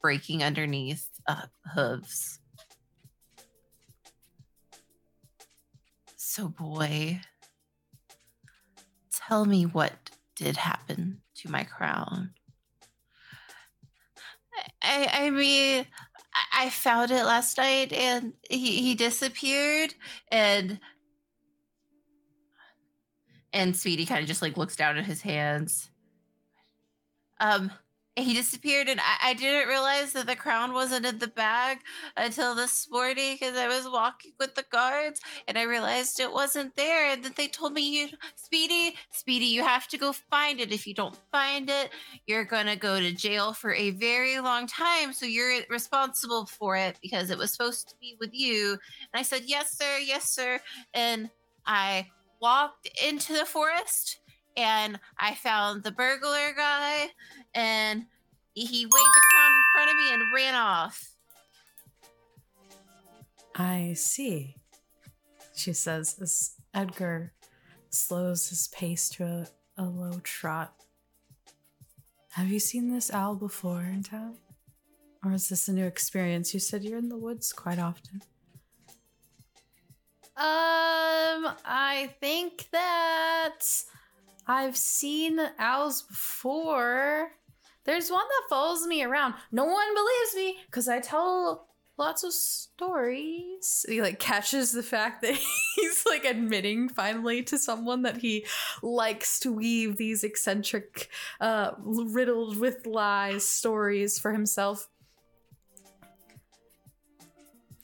breaking 0.02 0.44
underneath 0.44 1.08
uh, 1.26 1.44
hooves. 1.74 2.42
So, 6.18 6.50
boy, 6.50 7.22
tell 9.26 9.46
me 9.46 9.64
what 9.64 9.94
did 10.36 10.58
happen 10.58 11.22
to 11.36 11.50
my 11.50 11.64
crown. 11.64 12.32
I, 14.82 15.10
I 15.14 15.30
mean, 15.30 15.86
I 16.54 16.72
found 16.72 17.12
it 17.12 17.24
last 17.24 17.58
night 17.58 17.94
and 17.94 18.34
he, 18.50 18.82
he 18.82 18.96
disappeared 18.96 19.94
and 20.30 20.78
and 23.54 23.76
Speedy 23.76 24.06
kind 24.06 24.22
of 24.22 24.28
just 24.28 24.42
like 24.42 24.58
looks 24.58 24.76
down 24.76 24.98
at 24.98 25.06
his 25.06 25.22
hands. 25.22 25.90
Um, 27.40 27.72
he 28.16 28.34
disappeared, 28.34 28.90
and 28.90 29.00
I, 29.00 29.30
I, 29.30 29.34
didn't 29.34 29.70
realize 29.70 30.14
that 30.14 30.28
the 30.28 30.36
crown 30.36 30.74
wasn't 30.74 31.06
in 31.06 31.20
the 31.20 31.28
bag 31.28 31.80
until 32.18 32.54
this 32.54 32.88
morning 32.92 33.38
because 33.40 33.56
I 33.56 33.68
was 33.68 33.88
walking 33.90 34.34
with 34.40 34.56
the 34.56 34.66
guards, 34.72 35.22
and 35.48 35.58
I 35.58 35.64
realized 35.64 36.20
it 36.20 36.32
wasn't 36.32 36.76
there. 36.76 37.12
And 37.12 37.24
then 37.24 37.34
they 37.36 37.48
told 37.48 37.74
me, 37.74 37.82
"You, 37.82 38.10
Speedy, 38.36 38.96
Speedy, 39.12 39.46
you 39.46 39.64
have 39.64 39.88
to 39.90 39.98
go 39.98 40.12
find 40.12 40.60
it. 40.60 40.72
If 40.72 40.86
you 40.86 40.94
don't 40.94 41.18
find 41.32 41.70
it, 41.70 41.92
you're 42.28 42.46
gonna 42.46 42.76
go 42.76 43.00
to 43.00 43.12
jail 43.14 43.54
for 43.54 43.74
a 43.74 43.92
very 43.92 44.40
long 44.40 44.68
time. 44.68 45.14
So 45.14 45.26
you're 45.26 45.62
responsible 45.70 46.46
for 46.46 46.76
it 46.76 47.00
because 47.02 47.30
it 47.30 47.38
was 47.38 47.52
supposed 47.52 47.90
to 47.90 47.96
be 48.02 48.18
with 48.20 48.32
you." 48.34 48.72
And 48.72 49.20
I 49.20 49.24
said, 49.24 49.44
"Yes, 49.46 49.78
sir. 49.78 49.98
Yes, 50.00 50.30
sir." 50.30 50.60
And 50.94 51.30
I 51.66 52.08
walked 52.42 52.90
into 53.06 53.34
the 53.34 53.46
forest 53.46 54.20
and 54.56 55.00
I 55.18 55.36
found 55.36 55.84
the 55.84 55.92
burglar 55.92 56.54
guy 56.56 57.10
and 57.54 58.06
he 58.54 58.86
waved 58.86 58.92
the 58.92 59.22
crown 59.32 59.52
in 59.52 59.64
front 59.74 59.90
of 59.90 59.96
me 59.98 60.14
and 60.14 60.34
ran 60.36 60.56
off. 60.56 61.12
I 63.56 63.94
see, 63.94 64.56
she 65.56 65.74
says 65.74 66.18
as 66.22 66.52
Edgar 66.74 67.34
slows 67.90 68.50
his 68.50 68.68
pace 68.70 69.10
to 69.10 69.26
a, 69.26 69.48
a 69.78 69.84
low 69.84 70.20
trot. 70.24 70.74
Have 72.32 72.50
you 72.50 72.60
seen 72.60 72.92
this 72.94 73.12
owl 73.12 73.36
before 73.36 73.82
in 73.82 74.04
town? 74.04 74.38
Or 75.24 75.34
is 75.34 75.50
this 75.50 75.68
a 75.68 75.74
new 75.74 75.86
experience? 75.86 76.54
You 76.54 76.60
said 76.60 76.84
you're 76.84 76.98
in 76.98 77.10
the 77.10 77.18
woods 77.18 77.52
quite 77.52 77.80
often. 77.80 78.22
Um, 80.40 81.52
I 81.66 82.16
think 82.22 82.70
that 82.72 83.60
I've 84.48 84.78
seen 84.78 85.38
owls 85.60 86.04
before. 86.04 87.32
There's 87.84 88.10
one 88.10 88.26
that 88.26 88.50
follows 88.50 88.88
me 88.88 89.04
around. 89.04 89.34
No 89.52 89.66
one 89.66 89.94
believes 89.94 90.36
me 90.36 90.64
because 90.66 90.88
I 90.88 91.02
tell 91.02 91.68
lots 91.98 92.24
of 92.24 92.32
stories. 92.32 93.86
He 93.88 94.02
like 94.02 94.20
catches 94.20 94.72
the 94.72 94.82
fact 94.82 95.22
that 95.24 95.38
he's 95.76 96.06
like 96.06 96.24
admitting 96.24 96.88
finally 96.88 97.44
to 97.44 97.58
someone 97.58 98.04
that 98.04 98.18
he 98.18 98.46
likes 98.82 99.40
to 99.42 99.52
weave 99.52 99.98
these 99.98 100.24
eccentric, 100.24 101.10
uh, 101.42 101.72
riddled 101.80 102.58
with 102.58 102.88
lies 102.88 103.46
stories 103.46 104.18
for 104.18 104.32
himself. 104.32 104.88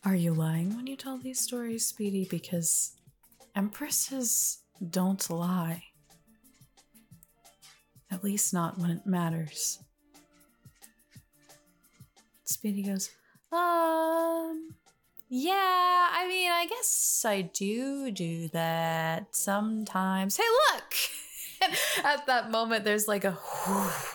Are 0.05 0.15
you 0.15 0.35
lying 0.35 0.75
when 0.75 0.85
you 0.85 0.95
tell 0.95 1.17
these 1.17 1.39
stories, 1.39 1.87
Speedy? 1.87 2.27
Because 2.29 2.95
empresses 3.55 4.59
don't 4.91 5.27
lie. 5.31 5.81
At 8.11 8.23
least 8.23 8.53
not 8.53 8.77
when 8.77 8.91
it 8.91 9.07
matters. 9.07 9.79
Speedy 12.43 12.83
goes, 12.83 13.09
um, 13.51 14.75
yeah, 15.27 16.07
I 16.11 16.27
mean, 16.29 16.51
I 16.51 16.67
guess 16.69 17.25
I 17.27 17.41
do 17.41 18.11
do 18.11 18.47
that 18.49 19.35
sometimes. 19.35 20.37
Hey, 20.37 20.43
look! 20.71 20.93
At 22.03 22.25
that 22.27 22.51
moment, 22.51 22.83
there's 22.83 23.07
like 23.07 23.23
a 23.23 23.31
whoosh 23.31 24.05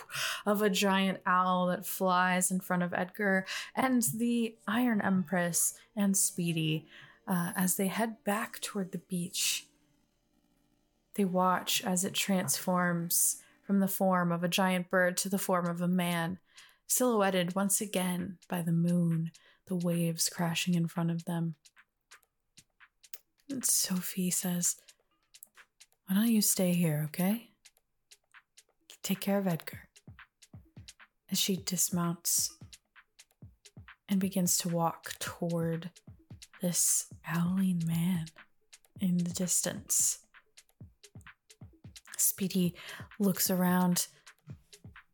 of 0.45 0.61
a 0.61 0.69
giant 0.69 1.19
owl 1.25 1.67
that 1.67 1.85
flies 1.85 2.51
in 2.51 2.59
front 2.59 2.83
of 2.83 2.93
Edgar 2.93 3.45
and 3.75 4.03
the 4.15 4.55
Iron 4.67 5.01
Empress 5.01 5.75
and 5.95 6.15
Speedy 6.15 6.87
uh, 7.27 7.51
as 7.55 7.75
they 7.75 7.87
head 7.87 8.23
back 8.23 8.59
toward 8.59 8.91
the 8.91 8.97
beach. 8.97 9.67
They 11.15 11.25
watch 11.25 11.83
as 11.83 12.03
it 12.05 12.13
transforms 12.13 13.37
from 13.63 13.79
the 13.79 13.87
form 13.87 14.31
of 14.31 14.43
a 14.43 14.49
giant 14.49 14.89
bird 14.89 15.17
to 15.17 15.29
the 15.29 15.37
form 15.37 15.67
of 15.67 15.81
a 15.81 15.87
man, 15.87 16.39
silhouetted 16.87 17.55
once 17.55 17.81
again 17.81 18.37
by 18.49 18.61
the 18.61 18.71
moon, 18.71 19.31
the 19.67 19.75
waves 19.75 20.29
crashing 20.29 20.73
in 20.73 20.87
front 20.87 21.11
of 21.11 21.25
them. 21.25 21.55
And 23.49 23.63
Sophie 23.65 24.31
says, 24.31 24.77
Why 26.11 26.17
don't 26.17 26.27
you 26.27 26.41
stay 26.41 26.73
here, 26.73 27.03
okay? 27.05 27.51
Take 29.01 29.21
care 29.21 29.37
of 29.37 29.47
Edgar. 29.47 29.87
As 31.31 31.39
she 31.39 31.55
dismounts 31.55 32.53
and 34.09 34.19
begins 34.19 34.57
to 34.57 34.67
walk 34.67 35.13
toward 35.19 35.89
this 36.61 37.05
howling 37.21 37.83
man 37.87 38.25
in 38.99 39.19
the 39.19 39.29
distance. 39.29 40.19
Speedy 42.17 42.75
looks 43.17 43.49
around, 43.49 44.07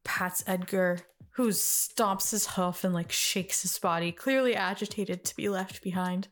pats 0.04 0.44
Edgar, 0.48 1.02
who 1.34 1.50
stomps 1.50 2.32
his 2.32 2.48
hoof 2.48 2.84
and 2.84 2.96
like 2.96 3.12
shakes 3.12 3.62
his 3.62 3.78
body, 3.78 4.12
clearly 4.12 4.56
agitated 4.56 5.24
to 5.26 5.36
be 5.36 5.48
left 5.48 5.84
behind. 5.84 6.28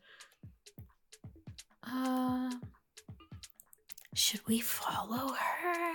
We 4.46 4.60
follow 4.60 5.34
her? 5.34 5.94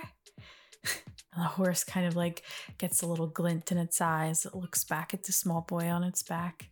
And 1.34 1.42
the 1.42 1.48
horse 1.48 1.82
kind 1.82 2.04
of 2.04 2.14
like 2.14 2.42
gets 2.76 3.00
a 3.00 3.06
little 3.06 3.26
glint 3.26 3.72
in 3.72 3.78
its 3.78 4.02
eyes. 4.02 4.44
It 4.44 4.54
looks 4.54 4.84
back 4.84 5.14
at 5.14 5.24
the 5.24 5.32
small 5.32 5.62
boy 5.62 5.88
on 5.88 6.04
its 6.04 6.22
back 6.22 6.68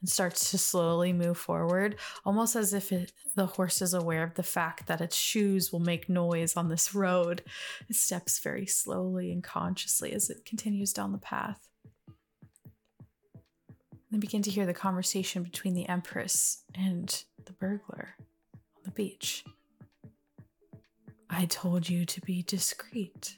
and 0.00 0.08
starts 0.08 0.50
to 0.50 0.58
slowly 0.58 1.12
move 1.12 1.36
forward, 1.36 1.96
almost 2.24 2.54
as 2.54 2.72
if 2.72 2.92
it, 2.92 3.12
the 3.34 3.46
horse 3.46 3.82
is 3.82 3.94
aware 3.94 4.22
of 4.22 4.34
the 4.34 4.42
fact 4.42 4.86
that 4.86 5.00
its 5.00 5.16
shoes 5.16 5.72
will 5.72 5.80
make 5.80 6.08
noise 6.08 6.56
on 6.56 6.68
this 6.68 6.94
road. 6.94 7.42
It 7.88 7.96
steps 7.96 8.38
very 8.38 8.66
slowly 8.66 9.32
and 9.32 9.42
consciously 9.42 10.12
as 10.12 10.30
it 10.30 10.44
continues 10.44 10.92
down 10.92 11.12
the 11.12 11.18
path. 11.18 11.68
They 14.10 14.18
begin 14.18 14.42
to 14.42 14.50
hear 14.50 14.64
the 14.64 14.74
conversation 14.74 15.42
between 15.42 15.74
the 15.74 15.88
Empress 15.88 16.62
and 16.74 17.24
the 17.44 17.52
burglar 17.52 18.14
on 18.54 18.82
the 18.84 18.90
beach. 18.90 19.44
I 21.30 21.44
told 21.44 21.88
you 21.88 22.04
to 22.06 22.20
be 22.20 22.42
discreet, 22.42 23.36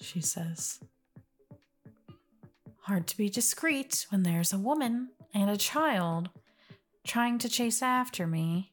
she 0.00 0.20
says. 0.20 0.80
Hard 2.82 3.06
to 3.08 3.16
be 3.16 3.30
discreet 3.30 4.06
when 4.10 4.22
there's 4.22 4.52
a 4.52 4.58
woman 4.58 5.10
and 5.32 5.48
a 5.48 5.56
child 5.56 6.30
trying 7.04 7.38
to 7.38 7.48
chase 7.48 7.82
after 7.82 8.26
me, 8.26 8.72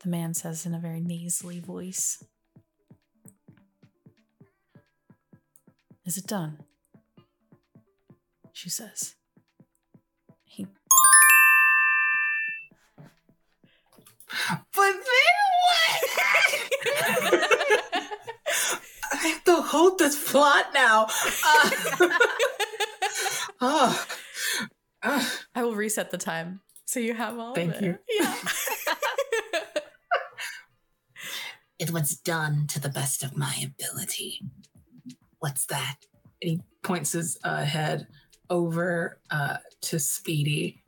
the 0.00 0.08
man 0.08 0.34
says 0.34 0.66
in 0.66 0.74
a 0.74 0.78
very 0.78 1.00
nasally 1.00 1.58
voice. 1.58 2.22
Is 6.04 6.18
it 6.18 6.26
done? 6.26 6.58
She 8.52 8.68
says. 8.68 9.14
But 14.74 14.92
then 14.92 15.02
what? 15.64 16.00
I 19.12 19.16
have 19.28 19.44
to 19.44 19.62
hold 19.62 19.98
this 19.98 20.30
plot 20.30 20.66
now. 20.74 21.06
Uh, 21.46 21.70
oh, 23.60 24.06
uh, 25.02 25.24
I 25.54 25.62
will 25.62 25.74
reset 25.74 26.10
the 26.10 26.18
time 26.18 26.60
so 26.84 27.00
you 27.00 27.14
have 27.14 27.38
all 27.38 27.54
Thank 27.54 27.74
of 27.74 27.82
it. 27.82 27.84
you. 27.84 27.98
Yeah. 28.20 28.34
it 31.78 31.90
was 31.90 32.16
done 32.16 32.66
to 32.68 32.80
the 32.80 32.88
best 32.88 33.22
of 33.22 33.36
my 33.36 33.54
ability. 33.64 34.40
What's 35.38 35.66
that? 35.66 35.96
And 36.40 36.50
he 36.50 36.60
points 36.82 37.12
his 37.12 37.38
uh, 37.42 37.64
head 37.64 38.06
over 38.50 39.20
uh, 39.30 39.58
to 39.82 39.98
Speedy, 39.98 40.82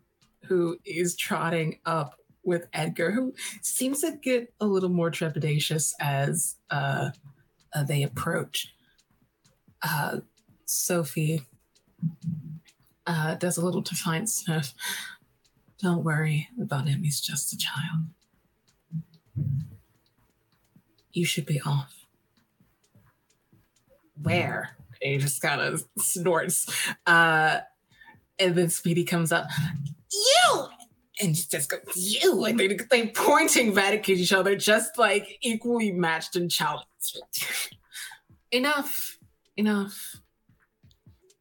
who 0.45 0.77
is 0.85 1.17
trotting 1.17 1.79
up 1.85 2.15
with 2.47 2.69
Edgar, 2.73 3.11
who 3.11 3.35
seems 3.61 4.01
to 4.01 4.13
get 4.13 4.55
a 4.61 4.67
little 4.67 4.89
more 4.89 5.11
trepidatious 5.11 5.93
as 6.01 6.57
uh, 6.71 7.11
uh, 7.75 7.83
they 7.83 8.03
approach. 8.03 8.73
Uh, 9.83 10.19
Sophie 10.65 11.43
uh, 13.07 13.35
does 13.35 13.57
a 13.57 13.65
little 13.65 13.83
defiant 13.83 14.31
sniff. 14.31 14.73
Don't 15.79 16.05
worry 16.05 16.49
about 16.61 16.89
him, 16.89 17.03
he's 17.03 17.21
just 17.21 17.53
a 17.53 17.59
child. 17.59 18.07
You 21.13 21.25
should 21.25 21.47
be 21.47 21.61
off. 21.61 22.07
Where? 24.23 24.77
He 25.01 25.19
just 25.19 25.43
kind 25.43 25.61
of 25.61 25.85
snorts. 25.99 26.67
Uh, 27.07 27.61
and 28.39 28.55
then 28.55 28.71
Speedy 28.71 29.05
comes 29.05 29.33
up. 29.33 29.47
You! 30.13 30.69
And 31.21 31.35
he 31.35 31.43
just 31.51 31.71
goes, 31.71 31.81
you! 31.97 32.35
Like 32.35 32.57
they, 32.57 32.69
they 32.69 33.07
pointing 33.09 33.73
back 33.73 33.95
at 33.95 34.09
each 34.09 34.33
other, 34.33 34.55
just 34.55 34.99
like 34.99 35.39
equally 35.41 35.93
matched 35.93 36.37
in 36.37 36.49
challenge. 36.49 36.85
enough. 38.51 39.19
Enough. 39.57 40.17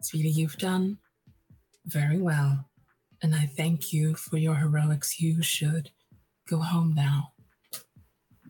Speedy, 0.01 0.29
you've 0.29 0.57
done 0.57 0.97
very 1.85 2.17
well. 2.17 2.69
And 3.21 3.35
I 3.35 3.45
thank 3.57 3.91
you 3.91 4.15
for 4.15 4.37
your 4.37 4.55
heroics. 4.55 5.19
You 5.19 5.41
should 5.41 5.89
go 6.47 6.59
home 6.59 6.93
now. 6.95 7.33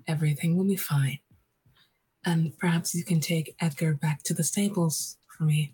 Everything 0.08 0.58
will 0.58 0.66
be 0.66 0.76
fine. 0.76 1.20
And 2.26 2.58
perhaps 2.58 2.94
you 2.94 3.04
can 3.04 3.20
take 3.20 3.56
Edgar 3.60 3.94
back 3.94 4.24
to 4.24 4.34
the 4.34 4.44
stables 4.44 5.18
for 5.28 5.44
me. 5.44 5.74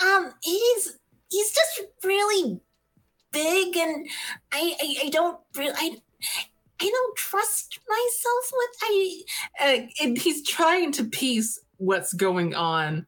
Um, 0.00 0.32
he's 0.42 0.96
he's 1.30 1.52
just 1.52 1.82
really 2.04 2.60
big, 3.32 3.76
and 3.76 4.06
I 4.52 4.74
I, 4.80 4.96
I 5.06 5.08
don't 5.10 5.38
really 5.56 5.74
I 5.76 5.96
I 6.80 6.90
don't 6.90 7.16
trust 7.16 7.78
myself 7.88 8.52
with 8.52 8.76
I. 8.82 9.22
Uh, 9.60 10.12
he's 10.16 10.46
trying 10.46 10.92
to 10.92 11.04
piece 11.04 11.60
what's 11.78 12.12
going 12.12 12.54
on, 12.54 13.06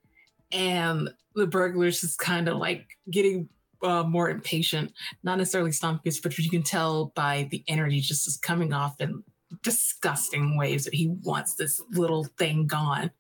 and 0.52 1.10
the 1.34 1.46
burglar's 1.46 2.00
just 2.00 2.18
kind 2.18 2.48
of 2.48 2.56
like 2.56 2.98
getting 3.10 3.48
uh, 3.82 4.02
more 4.02 4.30
impatient. 4.30 4.92
Not 5.22 5.38
necessarily 5.38 5.72
stomping 5.72 6.12
but 6.22 6.38
you 6.38 6.50
can 6.50 6.62
tell 6.62 7.06
by 7.14 7.48
the 7.50 7.64
energy 7.68 8.00
just 8.00 8.26
is 8.26 8.36
coming 8.36 8.72
off 8.72 9.00
in 9.00 9.22
disgusting 9.62 10.56
ways 10.56 10.84
that 10.84 10.94
he 10.94 11.08
wants 11.08 11.54
this 11.54 11.80
little 11.92 12.24
thing 12.38 12.66
gone. 12.66 13.10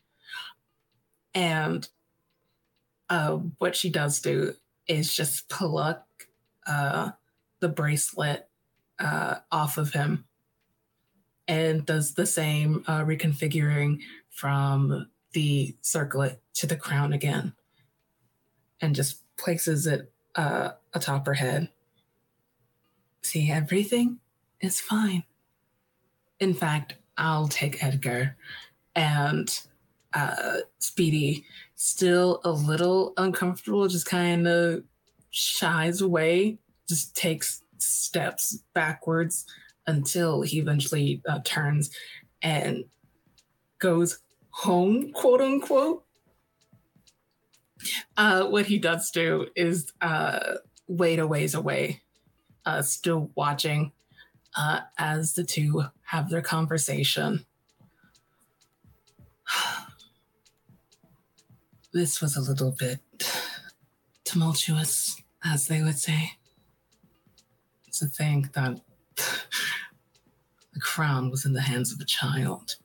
And 1.34 1.88
uh, 3.08 3.38
what 3.58 3.76
she 3.76 3.90
does 3.90 4.20
do 4.20 4.54
is 4.86 5.14
just 5.14 5.48
pluck 5.48 6.06
uh, 6.66 7.10
the 7.60 7.68
bracelet 7.68 8.48
uh, 8.98 9.36
off 9.50 9.78
of 9.78 9.92
him 9.92 10.24
and 11.48 11.84
does 11.86 12.14
the 12.14 12.26
same 12.26 12.84
uh, 12.86 13.00
reconfiguring 13.00 14.00
from 14.30 15.08
the 15.32 15.74
circlet 15.80 16.40
to 16.54 16.66
the 16.66 16.76
crown 16.76 17.12
again 17.12 17.52
and 18.80 18.94
just 18.94 19.24
places 19.36 19.86
it 19.86 20.12
uh, 20.36 20.70
atop 20.94 21.26
her 21.26 21.34
head. 21.34 21.68
See, 23.22 23.50
everything 23.50 24.18
is 24.60 24.80
fine. 24.80 25.24
In 26.38 26.54
fact, 26.54 26.94
I'll 27.16 27.48
take 27.48 27.82
Edgar 27.82 28.36
and 28.94 29.60
uh, 30.14 30.58
Speedy, 30.78 31.44
still 31.74 32.40
a 32.44 32.50
little 32.50 33.12
uncomfortable, 33.16 33.88
just 33.88 34.06
kind 34.06 34.48
of 34.48 34.84
shies 35.30 36.00
away, 36.00 36.58
just 36.88 37.16
takes 37.16 37.62
steps 37.78 38.58
backwards 38.74 39.46
until 39.86 40.42
he 40.42 40.58
eventually 40.58 41.22
uh, 41.28 41.40
turns 41.44 41.90
and 42.42 42.84
goes 43.78 44.18
home, 44.50 45.12
quote 45.12 45.40
unquote. 45.40 46.04
Uh, 48.16 48.44
what 48.44 48.66
he 48.66 48.78
does 48.78 49.10
do 49.10 49.46
is 49.56 49.92
uh, 50.00 50.56
wait 50.86 51.18
a 51.18 51.26
ways 51.26 51.54
away, 51.54 52.02
uh, 52.66 52.82
still 52.82 53.30
watching 53.34 53.92
uh, 54.56 54.80
as 54.98 55.32
the 55.34 55.44
two 55.44 55.84
have 56.02 56.28
their 56.28 56.42
conversation. 56.42 57.46
this 61.92 62.20
was 62.20 62.36
a 62.36 62.40
little 62.40 62.74
bit 62.78 63.00
tumultuous, 64.30 65.20
as 65.44 65.66
they 65.66 65.82
would 65.82 65.98
say. 65.98 66.32
To 67.94 68.06
think 68.06 68.52
that 68.52 68.80
the 69.16 70.80
crown 70.80 71.30
was 71.30 71.44
in 71.44 71.52
the 71.52 71.60
hands 71.60 71.92
of 71.92 72.00
a 72.00 72.04
child. 72.04 72.76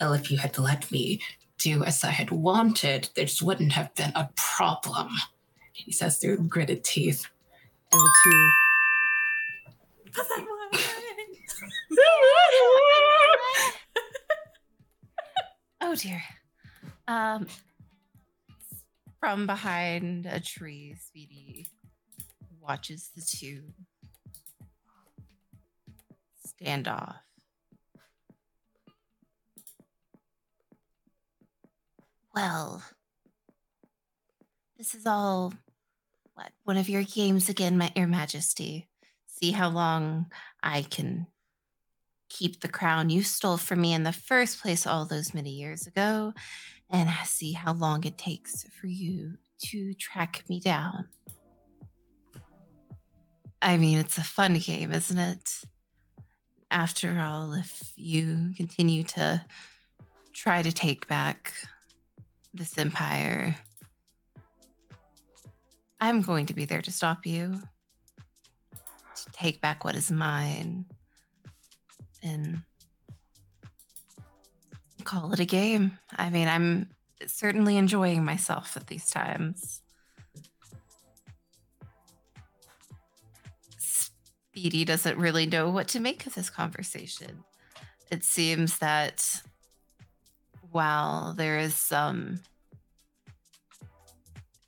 Well, 0.00 0.12
if 0.12 0.30
you 0.30 0.38
had 0.38 0.56
let 0.56 0.88
me 0.90 1.20
do 1.58 1.84
as 1.84 2.04
I 2.04 2.10
had 2.10 2.30
wanted, 2.30 3.10
this 3.16 3.42
wouldn't 3.42 3.72
have 3.72 3.94
been 3.96 4.12
a 4.14 4.30
problem, 4.36 5.08
he 5.72 5.90
says 5.92 6.18
through 6.18 6.38
gritted 6.48 6.84
teeth. 6.84 7.26
And 7.92 8.00
the 8.00 8.10
two. 8.24 8.50
oh 15.80 15.94
dear. 15.96 16.22
Um, 17.08 17.48
from 19.20 19.46
behind 19.46 20.26
a 20.26 20.40
tree, 20.40 20.96
Speedy 20.98 21.66
watches 22.60 23.10
the 23.14 23.22
two 23.22 23.62
stand 26.44 26.88
off. 26.88 27.16
Well, 32.34 32.82
this 34.78 34.94
is 34.94 35.04
all 35.06 35.52
what 36.34 36.52
one 36.64 36.78
of 36.78 36.88
your 36.88 37.02
games 37.02 37.48
again, 37.48 37.76
my, 37.76 37.92
Your 37.94 38.06
Majesty. 38.06 38.88
See 39.26 39.52
how 39.52 39.68
long 39.68 40.26
I 40.62 40.82
can 40.82 41.26
keep 42.28 42.60
the 42.60 42.68
crown 42.68 43.10
you 43.10 43.22
stole 43.22 43.56
from 43.56 43.80
me 43.80 43.92
in 43.92 44.04
the 44.04 44.12
first 44.12 44.60
place 44.62 44.86
all 44.86 45.04
those 45.04 45.34
many 45.34 45.50
years 45.50 45.86
ago, 45.86 46.32
and 46.90 47.08
I 47.08 47.24
see 47.24 47.52
how 47.52 47.72
long 47.72 48.04
it 48.04 48.18
takes 48.18 48.64
for 48.80 48.86
you 48.86 49.38
to 49.66 49.94
track 49.94 50.44
me 50.48 50.60
down. 50.60 51.08
I 53.62 53.76
mean, 53.76 53.98
it's 53.98 54.18
a 54.18 54.24
fun 54.24 54.58
game, 54.58 54.92
isn't 54.92 55.18
it? 55.18 55.62
After 56.70 57.18
all, 57.20 57.52
if 57.52 57.92
you 57.96 58.52
continue 58.56 59.02
to 59.04 59.44
try 60.32 60.62
to 60.62 60.72
take 60.72 61.06
back 61.08 61.52
this 62.54 62.78
empire, 62.78 63.56
I'm 66.00 66.22
going 66.22 66.46
to 66.46 66.54
be 66.54 66.64
there 66.64 66.80
to 66.80 66.90
stop 66.90 67.26
you, 67.26 67.60
to 68.72 69.32
take 69.32 69.60
back 69.60 69.84
what 69.84 69.94
is 69.94 70.10
mine, 70.10 70.86
and 72.22 72.62
call 75.00 75.32
it 75.32 75.40
a 75.40 75.44
game. 75.44 75.98
I 76.16 76.30
mean, 76.30 76.48
I'm 76.48 76.90
certainly 77.26 77.76
enjoying 77.76 78.24
myself 78.24 78.76
at 78.76 78.86
these 78.86 79.08
times. 79.10 79.82
Speedy 83.78 84.84
doesn't 84.84 85.18
really 85.18 85.46
know 85.46 85.70
what 85.70 85.88
to 85.88 86.00
make 86.00 86.26
of 86.26 86.34
this 86.34 86.50
conversation. 86.50 87.44
It 88.10 88.24
seems 88.24 88.78
that 88.78 89.24
while 90.70 91.34
there 91.34 91.58
is 91.58 91.74
some 91.74 92.40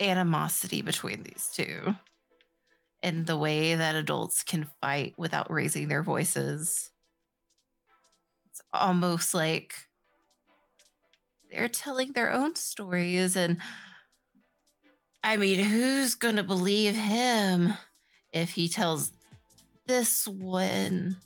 animosity 0.01 0.83
between 0.83 1.23
these 1.23 1.49
two 1.53 1.95
in 3.03 3.25
the 3.25 3.37
way 3.37 3.75
that 3.75 3.95
adults 3.95 4.43
can 4.43 4.69
fight 4.81 5.15
without 5.17 5.51
raising 5.51 5.89
their 5.89 6.03
voices, 6.03 6.91
it's 8.49 8.63
almost 8.73 9.35
like 9.35 9.75
they're 11.53 11.69
telling 11.69 12.13
their 12.13 12.33
own 12.33 12.57
stories. 12.57 13.37
And 13.37 13.59
I 15.23 15.37
mean, 15.37 15.65
who's 15.65 16.15
going 16.15 16.37
to 16.37 16.43
believe 16.43 16.97
him 16.97 17.75
if 18.33 18.51
he 18.51 18.69
tells 18.69 19.13
this 19.87 20.27
one? 20.27 21.17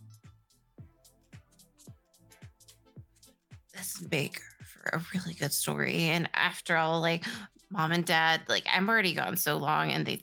This 3.72 3.98
big 3.98 4.40
for 4.64 4.96
a 4.96 5.02
really 5.14 5.34
good 5.34 5.52
story. 5.52 6.04
And 6.04 6.28
after 6.34 6.76
all, 6.76 7.00
like 7.00 7.24
mom 7.70 7.92
and 7.92 8.04
dad, 8.04 8.42
like 8.48 8.66
I'm 8.70 8.88
already 8.88 9.14
gone 9.14 9.36
so 9.36 9.56
long 9.56 9.90
and 9.90 10.04
they 10.04 10.22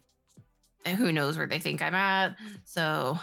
and 0.85 0.97
who 0.97 1.13
knows 1.13 1.37
where 1.37 1.47
they 1.47 1.59
think 1.59 1.81
I'm 1.81 1.95
at. 1.95 2.35
So 2.65 3.17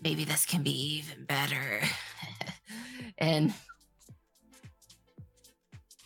maybe 0.00 0.24
this 0.24 0.46
can 0.46 0.62
be 0.62 0.98
even 0.98 1.24
better. 1.24 1.80
and 3.18 3.52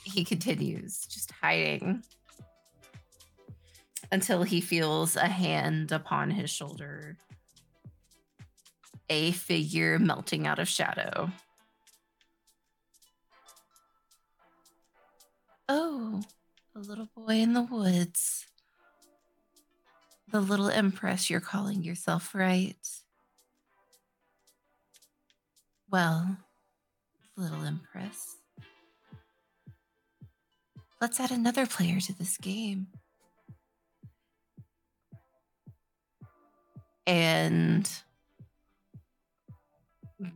he 0.07 0.25
continues 0.25 1.05
just 1.07 1.33
hiding 1.43 2.03
until 4.13 4.45
he 4.45 4.61
feels 4.61 5.17
a 5.17 5.27
hand 5.27 5.91
upon 5.91 6.31
his 6.31 6.49
shoulder, 6.49 7.17
a 9.11 9.33
figure 9.33 9.99
melting 9.99 10.47
out 10.47 10.61
of 10.61 10.69
shadow. 10.69 11.31
Oh, 15.69 16.23
a 16.77 16.79
little 16.79 17.09
boy 17.17 17.35
in 17.35 17.53
the 17.53 17.63
woods. 17.63 18.47
The 20.31 20.41
little 20.41 20.69
empress 20.69 21.29
you're 21.29 21.41
calling 21.41 21.83
yourself, 21.83 22.33
right? 22.33 22.77
Well, 25.91 26.37
little 27.37 27.65
empress. 27.65 28.37
Let's 31.01 31.21
add 31.21 31.31
another 31.31 31.67
player 31.67 32.01
to 32.01 32.13
this 32.17 32.37
game. 32.39 32.87
And 37.07 37.89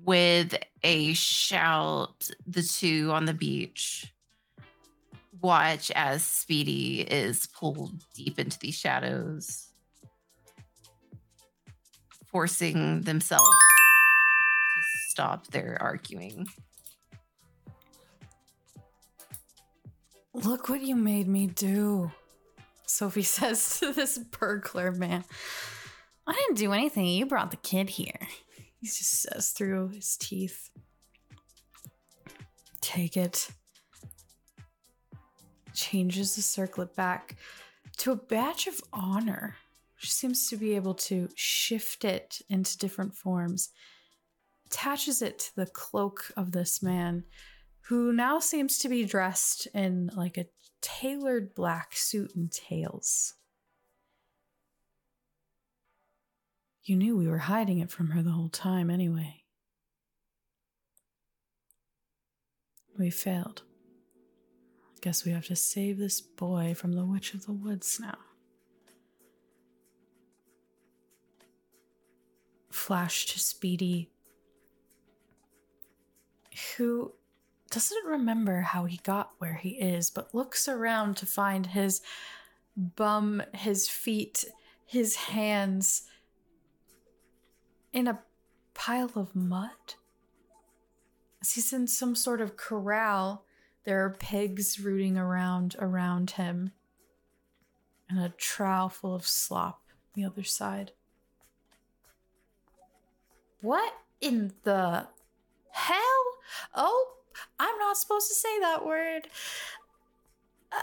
with 0.04 0.54
a 0.82 1.14
shout, 1.14 2.30
the 2.46 2.62
two 2.62 3.11
on 3.12 3.24
the 3.24 3.34
beach 3.34 4.12
watch 5.40 5.90
as 5.92 6.22
Speedy 6.22 7.00
is 7.00 7.46
pulled 7.46 8.04
deep 8.14 8.38
into 8.38 8.58
these 8.58 8.74
shadows, 8.74 9.68
forcing 12.30 13.02
themselves 13.02 13.44
to 13.44 14.82
stop 15.11 15.46
their 15.48 15.78
arguing. 15.80 16.46
Look 20.33 20.68
what 20.68 20.81
you 20.81 20.95
made 20.95 21.26
me 21.26 21.47
do, 21.49 22.12
Sophie 22.87 23.22
says 23.24 23.81
to 23.81 23.93
this 23.93 24.18
burglar 24.18 24.93
man. 24.93 25.24
I 26.26 26.33
didn't 26.33 26.59
do 26.59 26.72
anything. 26.72 27.07
You 27.07 27.26
brought 27.26 27.51
the 27.51 27.57
kid 27.57 27.91
here. 27.91 28.28
He 28.78 28.87
just 28.87 29.22
says 29.22 29.51
through 29.51 29.89
his 29.89 30.16
teeth. 30.16 30.70
Take 32.81 33.16
it. 33.16 33.51
Changes 35.74 36.37
the 36.37 36.43
circlet 36.43 36.95
back 36.95 37.37
to 37.99 38.12
a 38.12 38.16
badge 38.16 38.66
of 38.66 38.81
honor. 38.93 39.57
She 39.97 40.09
seems 40.09 40.49
to 40.49 40.57
be 40.57 40.76
able 40.76 40.95
to 40.95 41.28
shift 41.35 42.05
it 42.05 42.41
into 42.49 42.78
different 42.78 43.14
forms. 43.14 43.70
Attaches 44.66 45.20
it 45.20 45.41
to 45.41 45.57
the 45.57 45.66
cloak 45.66 46.31
of 46.37 46.53
this 46.53 46.83
man 46.83 47.24
who 47.91 48.12
now 48.12 48.38
seems 48.38 48.78
to 48.78 48.88
be 48.88 49.05
dressed 49.05 49.66
in 49.74 50.09
like 50.14 50.38
a 50.38 50.47
tailored 50.80 51.57
black 51.57 51.97
suit 51.97 52.32
and 52.36 52.53
tails. 52.53 53.34
You 56.84 56.95
knew 56.95 57.16
we 57.16 57.26
were 57.26 57.38
hiding 57.38 57.80
it 57.80 57.91
from 57.91 58.11
her 58.11 58.22
the 58.22 58.30
whole 58.30 58.49
time, 58.49 58.91
anyway. 58.91 59.43
We 62.97 63.11
failed. 63.11 63.62
Guess 65.01 65.24
we 65.24 65.32
have 65.32 65.47
to 65.47 65.57
save 65.57 65.99
this 65.99 66.20
boy 66.20 66.74
from 66.74 66.93
the 66.93 67.05
Witch 67.05 67.34
of 67.34 67.45
the 67.47 67.53
Woods 67.53 67.99
now. 68.01 68.18
Flash 72.70 73.26
to 73.26 73.41
Speedy, 73.41 74.11
who 76.76 77.14
doesn't 77.70 78.04
remember 78.06 78.60
how 78.60 78.84
he 78.84 78.98
got 79.04 79.30
where 79.38 79.54
he 79.54 79.70
is, 79.70 80.10
but 80.10 80.34
looks 80.34 80.68
around 80.68 81.16
to 81.18 81.26
find 81.26 81.66
his 81.66 82.00
bum, 82.76 83.42
his 83.54 83.88
feet, 83.88 84.44
his 84.84 85.14
hands 85.16 86.02
in 87.92 88.08
a 88.08 88.20
pile 88.74 89.10
of 89.14 89.36
mud. 89.36 89.94
He's 91.40 91.72
in 91.72 91.86
some 91.86 92.14
sort 92.14 92.40
of 92.40 92.56
corral. 92.56 93.44
There 93.84 94.04
are 94.04 94.10
pigs 94.10 94.80
rooting 94.80 95.16
around 95.16 95.76
around 95.78 96.32
him, 96.32 96.72
and 98.08 98.18
a 98.18 98.30
trough 98.30 98.96
full 98.96 99.14
of 99.14 99.26
slop 99.26 99.82
the 100.14 100.24
other 100.24 100.44
side. 100.44 100.92
What 103.60 103.94
in 104.20 104.52
the 104.64 105.06
hell? 105.70 106.24
Oh, 106.74 107.19
I'm 107.59 107.78
not 107.78 107.97
supposed 107.97 108.28
to 108.28 108.35
say 108.35 108.59
that 108.61 108.85
word. 108.85 109.28
Uh, 110.72 110.76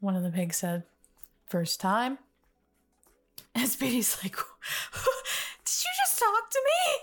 one 0.00 0.16
of 0.16 0.22
the 0.22 0.30
pigs 0.30 0.56
said, 0.56 0.84
First 1.46 1.80
time? 1.80 2.18
And 3.54 3.68
Speedy's 3.68 4.16
like, 4.22 4.36
Did 4.36 5.74
you 5.74 5.90
just 6.04 6.18
talk 6.18 6.50
to 6.50 6.60
me? 6.64 6.96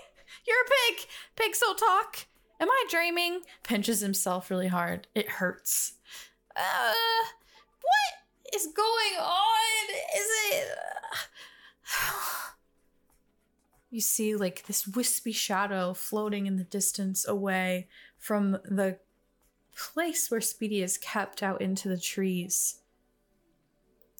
You're 0.46 0.56
a 0.56 0.92
pig. 0.94 1.06
Pigs 1.36 1.58
don't 1.58 1.78
talk. 1.78 2.26
Am 2.60 2.70
I 2.70 2.84
dreaming? 2.90 3.42
Pinches 3.62 4.00
himself 4.00 4.50
really 4.50 4.68
hard. 4.68 5.06
It 5.14 5.28
hurts. 5.28 5.94
Uh, 6.56 6.94
what 7.82 8.54
is 8.54 8.66
going 8.66 9.20
on? 9.20 9.90
Is 10.16 10.28
it. 10.52 10.68
You 13.90 14.00
see 14.00 14.34
like 14.34 14.66
this 14.66 14.86
wispy 14.86 15.32
shadow 15.32 15.94
floating 15.94 16.46
in 16.46 16.56
the 16.56 16.64
distance 16.64 17.26
away 17.26 17.88
from 18.18 18.52
the 18.64 18.98
place 19.76 20.30
where 20.30 20.40
Speedy 20.40 20.82
is 20.82 20.98
kept 20.98 21.42
out 21.42 21.60
into 21.60 21.88
the 21.88 21.98
trees. 21.98 22.80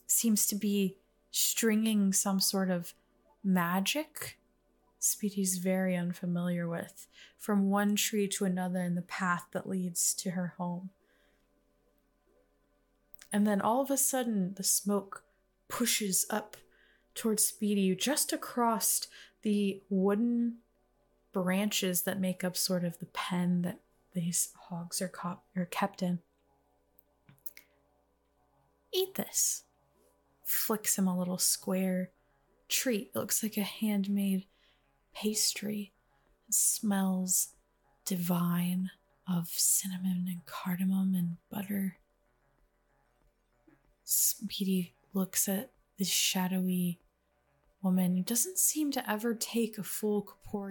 Seems 0.06 0.46
to 0.46 0.54
be 0.54 0.96
stringing 1.30 2.12
some 2.12 2.40
sort 2.40 2.70
of 2.70 2.94
magic 3.44 4.38
Speedy's 4.98 5.58
very 5.58 5.96
unfamiliar 5.96 6.68
with 6.68 7.06
from 7.38 7.70
one 7.70 7.94
tree 7.94 8.26
to 8.28 8.44
another 8.44 8.82
in 8.82 8.94
the 8.94 9.02
path 9.02 9.46
that 9.52 9.68
leads 9.68 10.12
to 10.14 10.30
her 10.30 10.54
home. 10.58 10.90
And 13.32 13.46
then 13.46 13.60
all 13.60 13.80
of 13.80 13.90
a 13.90 13.96
sudden, 13.96 14.54
the 14.56 14.64
smoke 14.64 15.22
pushes 15.68 16.26
up 16.30 16.56
towards 17.14 17.44
Speedy 17.44 17.94
just 17.94 18.32
across 18.32 19.06
the 19.42 19.82
wooden 19.88 20.58
branches 21.32 22.02
that 22.02 22.20
make 22.20 22.42
up 22.42 22.56
sort 22.56 22.84
of 22.84 22.98
the 22.98 23.06
pen 23.06 23.62
that 23.62 23.80
these 24.14 24.50
hogs 24.68 25.00
are, 25.00 25.08
caught, 25.08 25.42
are 25.56 25.66
kept 25.66 26.02
in. 26.02 26.20
Eat 28.92 29.14
this. 29.14 29.64
Flicks 30.44 30.96
him 30.96 31.06
a 31.06 31.18
little 31.18 31.38
square 31.38 32.10
treat. 32.68 33.10
It 33.14 33.18
looks 33.18 33.42
like 33.42 33.56
a 33.56 33.62
handmade 33.62 34.46
pastry. 35.14 35.92
It 36.48 36.54
smells 36.54 37.48
divine 38.04 38.90
of 39.30 39.48
cinnamon 39.48 40.24
and 40.26 40.44
cardamom 40.46 41.14
and 41.14 41.36
butter. 41.50 41.98
Speedy 44.04 44.94
looks 45.12 45.48
at 45.48 45.70
the 45.98 46.04
shadowy 46.04 46.98
woman 47.88 48.18
who 48.18 48.22
doesn't 48.22 48.58
seem 48.58 48.90
to 48.92 49.10
ever 49.10 49.32
take 49.34 49.78
a 49.78 49.82
full 49.82 50.20
corporeal 50.20 50.70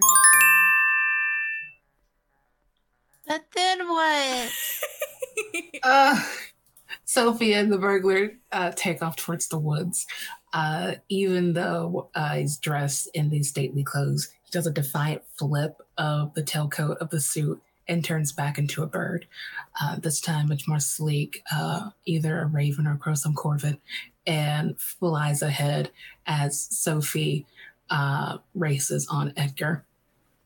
But 3.26 3.44
then 3.54 3.88
what? 3.88 4.52
Uh, 5.84 6.20
Sophie 7.04 7.52
and 7.52 7.72
the 7.72 7.78
burglar 7.78 8.32
uh, 8.50 8.72
take 8.74 9.02
off 9.02 9.14
towards 9.14 9.46
the 9.48 9.58
woods. 9.58 10.06
Uh, 10.52 10.96
even 11.08 11.52
though 11.52 12.10
uh, 12.14 12.34
he's 12.34 12.58
dressed 12.58 13.08
in 13.14 13.30
these 13.30 13.48
stately 13.48 13.84
clothes, 13.84 14.28
he 14.44 14.50
does 14.50 14.66
a 14.66 14.72
defiant 14.72 15.22
flip 15.38 15.80
of 15.96 16.34
the 16.34 16.42
tailcoat 16.42 16.96
of 16.96 17.10
the 17.10 17.20
suit 17.20 17.62
and 17.88 18.04
turns 18.04 18.32
back 18.32 18.58
into 18.58 18.82
a 18.82 18.86
bird. 18.86 19.26
Uh, 19.80 19.96
this 19.96 20.20
time, 20.20 20.48
much 20.48 20.68
more 20.68 20.78
sleek, 20.78 21.42
uh, 21.52 21.90
either 22.04 22.40
a 22.40 22.46
raven 22.46 22.86
or 22.86 22.96
crow, 22.96 23.14
some 23.14 23.34
corvid, 23.34 23.78
and 24.26 24.78
flies 24.78 25.40
ahead 25.42 25.90
as 26.26 26.60
Sophie 26.60 27.46
uh, 27.90 28.38
races 28.54 29.08
on 29.10 29.32
Edgar. 29.36 29.84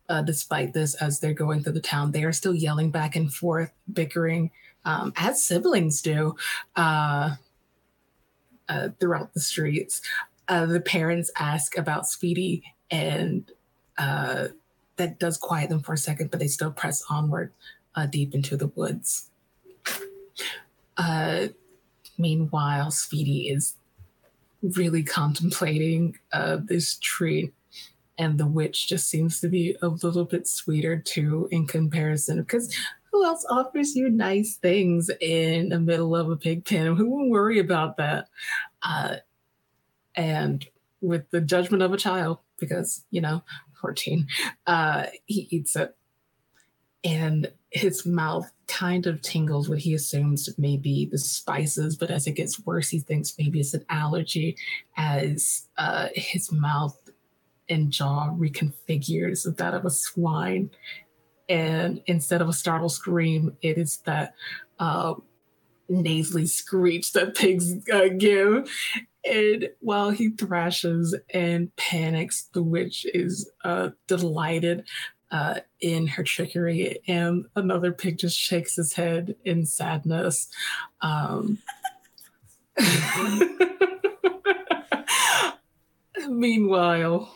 Uh, 0.09 0.23
despite 0.23 0.73
this, 0.73 0.95
as 0.97 1.21
they're 1.21 1.33
going 1.33 1.63
through 1.63 1.73
the 1.73 1.81
town, 1.81 2.13
they 2.13 2.25
are 2.25 2.33
still 2.33 2.55
yelling 2.55 2.91
back 2.91 3.17
and 3.17 3.33
forth, 3.33 3.73
bickering, 3.93 4.51
um, 4.85 5.13
as 5.17 5.43
siblings 5.43 6.03
do, 6.03 6.37
uh, 6.77 7.35
uh, 8.69 8.89
throughout 9.01 9.33
the 9.35 9.41
streets. 9.41 10.01
The 10.49 10.83
parents 10.85 11.31
ask 11.39 11.79
about 11.79 12.07
Speedy, 12.07 12.63
and 12.91 13.51
that 14.97 15.19
does 15.19 15.37
quiet 15.37 15.71
them 15.71 15.81
for 15.81 15.95
a 15.95 15.99
second, 15.99 16.31
but 16.31 16.41
they 16.41 16.47
still 16.47 16.71
press 16.71 17.03
onward 17.09 17.53
uh, 17.95 18.07
deep 18.07 18.35
into 18.35 18.57
the 18.57 18.69
woods. 18.69 19.31
Uh, 20.97 21.49
meanwhile, 22.19 22.91
Speedy 22.91 23.49
is 23.49 23.75
really 24.63 25.03
contemplating 25.03 26.19
uh, 26.33 26.59
this 26.63 26.99
tree, 27.01 27.53
and 28.19 28.39
the 28.39 28.47
witch 28.47 28.89
just 28.89 29.09
seems 29.09 29.41
to 29.41 29.49
be 29.49 29.77
a 29.83 29.89
little 29.89 30.25
bit 30.25 30.47
sweeter 30.47 30.99
too 30.99 31.49
in 31.51 31.67
comparison. 31.67 32.39
Because 32.39 32.75
who 33.11 33.25
else 33.25 33.45
offers 33.51 33.97
you 33.97 34.09
nice 34.09 34.57
things 34.57 35.11
in 35.21 35.71
the 35.71 35.81
middle 35.81 36.15
of 36.15 36.31
a 36.31 36.37
pig 36.37 36.65
pen? 36.65 36.95
Who 36.97 37.11
will 37.11 37.31
worry 37.31 37.59
about 37.59 37.97
that? 37.97 38.29
Uh, 38.83 39.17
and 40.15 40.67
with 41.01 41.29
the 41.31 41.41
judgment 41.41 41.83
of 41.83 41.93
a 41.93 41.97
child, 41.97 42.39
because 42.59 43.05
you 43.11 43.21
know, 43.21 43.43
fourteen, 43.83 44.27
uh, 44.67 45.07
he 45.27 45.49
eats 45.51 45.77
it, 45.77 45.95
and 47.05 47.53
his 47.71 48.07
mouth 48.07 48.51
kind 48.67 49.07
of 49.07 49.21
tingles 49.21 49.69
what 49.69 49.79
he 49.79 49.93
assumes 49.95 50.49
may 50.59 50.77
be 50.79 51.07
the 51.07 51.19
spices, 51.19 51.97
but 51.97 52.11
as 52.11 52.27
it 52.27 52.33
gets 52.33 52.65
worse, 52.65 52.89
he 52.89 53.01
thinks 53.01 53.37
maybe 53.39 53.61
it's 53.61 53.75
an 53.75 53.85
allergy 53.91 54.57
as 54.97 55.69
uh, 55.77 56.09
his 56.15 56.51
mouth 56.53 56.99
and 57.69 57.91
jaw 57.91 58.31
reconfigures 58.31 59.45
that 59.57 59.75
of 59.75 59.85
a 59.85 59.91
swine. 59.91 60.71
And 61.49 62.03
instead 62.07 62.41
of 62.41 62.49
a 62.49 62.53
startled 62.53 62.93
scream, 62.93 63.57
it 63.63 63.79
is 63.79 63.99
that 64.05 64.35
uh, 64.79 65.15
nasally 65.89 66.47
screech 66.47 67.13
that 67.13 67.35
pigs 67.35 67.75
uh, 67.91 68.09
give. 68.17 68.71
And 69.25 69.71
while 69.81 70.11
he 70.11 70.31
thrashes 70.31 71.15
and 71.33 71.75
panics, 71.77 72.49
the 72.53 72.63
witch 72.63 73.07
is 73.15 73.51
uh, 73.65 73.91
delighted 74.09 74.85
uh, 75.31 75.61
in 75.81 76.07
her 76.07 76.23
trickery, 76.23 76.99
and 77.09 77.47
another 77.57 77.91
pig 77.93 78.19
just 78.19 78.39
shakes 78.39 78.77
his 78.77 78.93
head 78.93 79.35
in 79.45 79.65
sadness. 79.65 80.49
Um, 81.01 81.59
meanwhile, 86.29 87.35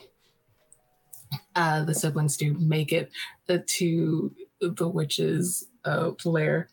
uh, 1.55 1.85
the 1.85 1.95
siblings 1.95 2.37
do 2.37 2.53
make 2.55 2.93
it 2.93 3.11
uh, 3.49 3.59
to 3.67 4.35
the 4.61 4.89
witch's 4.89 5.67
uh, 5.85 6.11
lair. 6.25 6.69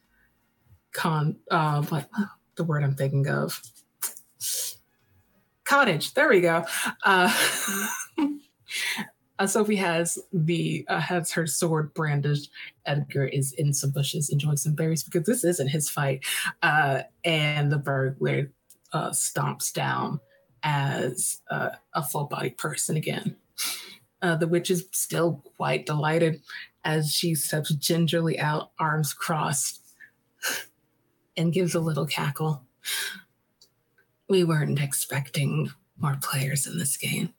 Con, 0.91 1.37
uh, 1.49 1.81
what 1.83 2.09
the 2.55 2.63
word 2.65 2.83
I'm 2.83 2.95
thinking 2.95 3.27
of? 3.27 3.61
Cottage. 5.65 6.13
There 6.13 6.29
we 6.29 6.41
go. 6.41 6.65
Uh, 7.05 7.33
uh, 9.39 9.47
Sophie 9.47 9.77
has 9.77 10.19
the 10.31 10.85
uh, 10.89 10.99
has 10.99 11.31
her 11.31 11.47
sword 11.47 11.93
brandished. 11.93 12.49
Edgar 12.85 13.25
is 13.25 13.53
in 13.53 13.73
some 13.73 13.91
bushes 13.91 14.29
enjoying 14.29 14.57
some 14.57 14.75
berries 14.75 15.03
because 15.03 15.25
this 15.25 15.43
isn't 15.43 15.69
his 15.69 15.89
fight. 15.89 16.25
Uh, 16.61 17.03
and 17.23 17.71
the 17.71 17.77
burglar 17.77 18.51
uh, 18.91 19.11
stomps 19.11 19.71
down 19.73 20.19
as 20.63 21.41
uh, 21.49 21.69
a 21.93 22.03
full 22.03 22.25
bodied 22.25 22.57
person 22.57 22.97
again. 22.97 23.35
The 24.21 24.47
witch 24.47 24.71
is 24.71 24.87
still 24.93 25.43
quite 25.57 25.85
delighted 25.85 26.41
as 26.85 27.11
she 27.11 27.35
steps 27.35 27.73
gingerly 27.73 28.39
out, 28.39 28.71
arms 28.79 29.13
crossed, 29.13 29.81
and 31.35 31.51
gives 31.51 31.75
a 31.75 31.81
little 31.81 32.05
cackle. 32.05 32.63
We 34.33 34.43
weren't 34.43 34.81
expecting 34.81 35.69
more 35.95 36.17
players 36.19 36.65
in 36.65 36.79
this 36.79 36.97
game. 36.97 37.35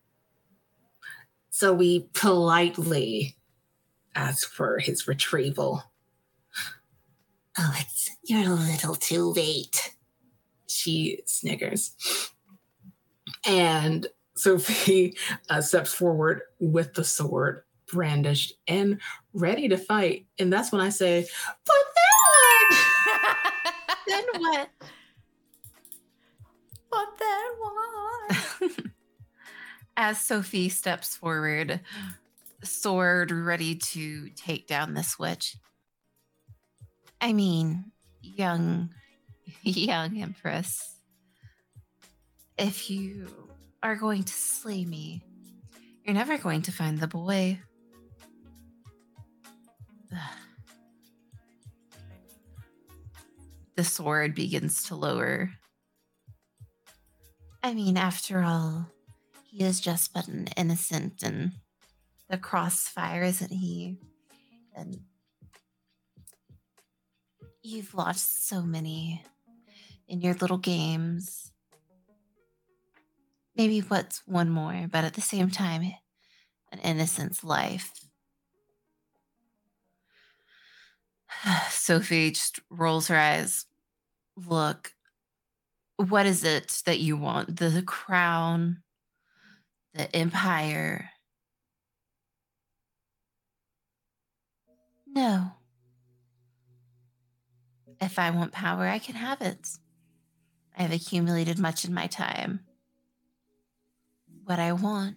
So 1.50 1.72
we 1.72 2.08
politely 2.12 3.34
ask 4.14 4.48
for 4.48 4.78
his 4.78 5.08
retrieval. 5.08 5.82
Oh, 7.58 7.74
it's 7.80 8.10
you're 8.22 8.48
a 8.48 8.54
little 8.54 8.94
too 8.94 9.32
late. 9.32 9.96
She 10.68 11.18
sniggers. 11.26 11.96
And 13.44 14.06
Sophie 14.36 15.16
uh, 15.50 15.62
steps 15.62 15.92
forward 15.92 16.42
with 16.60 16.94
the 16.94 17.02
sword 17.02 17.64
brandished 17.92 18.52
and 18.68 19.00
ready 19.32 19.66
to 19.66 19.78
fight. 19.78 20.26
And 20.38 20.52
that's 20.52 20.70
when 20.70 20.80
I 20.80 20.90
say, 20.90 21.26
But 21.66 21.76
then 22.70 22.78
then 24.06 24.24
what? 24.40 24.70
But 26.94 27.18
then 27.18 27.50
what? 27.58 28.72
As 29.96 30.20
Sophie 30.20 30.68
steps 30.68 31.16
forward, 31.16 31.80
sword 32.62 33.30
ready 33.30 33.76
to 33.76 34.28
take 34.30 34.66
down 34.66 34.94
this 34.94 35.18
witch. 35.18 35.56
I 37.20 37.32
mean, 37.32 37.92
young, 38.22 38.90
young 39.62 40.20
Empress, 40.20 40.96
if 42.58 42.90
you 42.90 43.28
are 43.82 43.96
going 43.96 44.22
to 44.24 44.32
slay 44.32 44.84
me, 44.84 45.22
you're 46.04 46.14
never 46.14 46.38
going 46.38 46.62
to 46.62 46.72
find 46.72 46.98
the 46.98 47.08
boy. 47.08 47.58
The 53.76 53.82
sword 53.82 54.36
begins 54.36 54.84
to 54.84 54.94
lower. 54.94 55.50
I 57.64 57.72
mean, 57.72 57.96
after 57.96 58.42
all, 58.42 58.90
he 59.46 59.64
is 59.64 59.80
just 59.80 60.12
but 60.12 60.28
an 60.28 60.48
innocent 60.54 61.22
and 61.22 61.52
the 62.28 62.36
crossfire, 62.36 63.22
isn't 63.22 63.50
he? 63.50 63.96
And 64.76 65.00
you've 67.62 67.94
lost 67.94 68.46
so 68.46 68.60
many 68.60 69.24
in 70.06 70.20
your 70.20 70.34
little 70.34 70.58
games. 70.58 71.52
Maybe 73.56 73.80
what's 73.80 74.20
one 74.26 74.50
more, 74.50 74.86
but 74.92 75.04
at 75.04 75.14
the 75.14 75.22
same 75.22 75.50
time, 75.50 75.90
an 76.70 76.80
innocent's 76.80 77.42
life. 77.42 77.92
Sophie 81.70 82.32
just 82.32 82.60
rolls 82.68 83.08
her 83.08 83.16
eyes. 83.16 83.64
Look, 84.36 84.93
what 85.96 86.26
is 86.26 86.44
it 86.44 86.82
that 86.86 87.00
you 87.00 87.16
want? 87.16 87.56
The 87.56 87.82
crown, 87.86 88.82
the 89.94 90.14
empire? 90.14 91.10
No. 95.06 95.52
If 98.00 98.18
I 98.18 98.30
want 98.30 98.52
power, 98.52 98.86
I 98.86 98.98
can 98.98 99.14
have 99.14 99.40
it. 99.40 99.68
I 100.76 100.82
have 100.82 100.92
accumulated 100.92 101.58
much 101.58 101.84
in 101.84 101.94
my 101.94 102.08
time. 102.08 102.60
What 104.44 104.58
I 104.58 104.72
want 104.72 105.16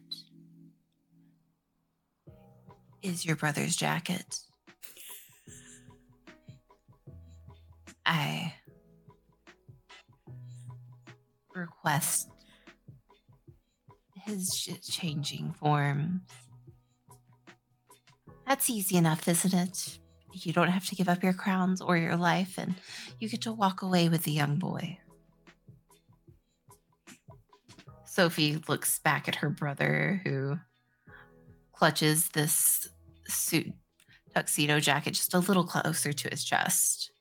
is 3.02 3.26
your 3.26 3.36
brother's 3.36 3.76
jacket. 3.76 4.40
I 8.06 8.54
request 11.58 12.30
his 14.26 14.70
changing 14.90 15.54
forms. 15.54 16.22
That's 18.46 18.70
easy 18.70 18.98
enough, 18.98 19.28
isn't 19.28 19.54
it? 19.54 20.00
You 20.34 20.54
don't 20.54 20.70
have 20.70 20.86
to 20.88 20.96
give 20.96 21.10
up 21.10 21.24
your 21.24 21.34
crowns 21.34 21.82
or 21.82 21.98
your 21.98 22.16
life, 22.16 22.58
and 22.58 22.76
you 23.20 23.28
get 23.28 23.42
to 23.42 23.52
walk 23.52 23.82
away 23.82 24.10
with 24.10 24.24
the 24.24 24.32
young 24.32 24.58
boy. 24.58 25.00
Sophie 28.06 28.62
looks 28.68 29.00
back 29.00 29.28
at 29.28 29.36
her 29.36 29.50
brother, 29.50 30.22
who 30.24 30.58
clutches 31.74 32.30
this 32.30 32.90
suit 33.28 33.74
tuxedo 34.34 34.80
jacket 34.80 35.12
just 35.12 35.34
a 35.34 35.40
little 35.40 35.64
closer 35.64 36.14
to 36.14 36.30
his 36.30 36.44
chest. 36.44 37.12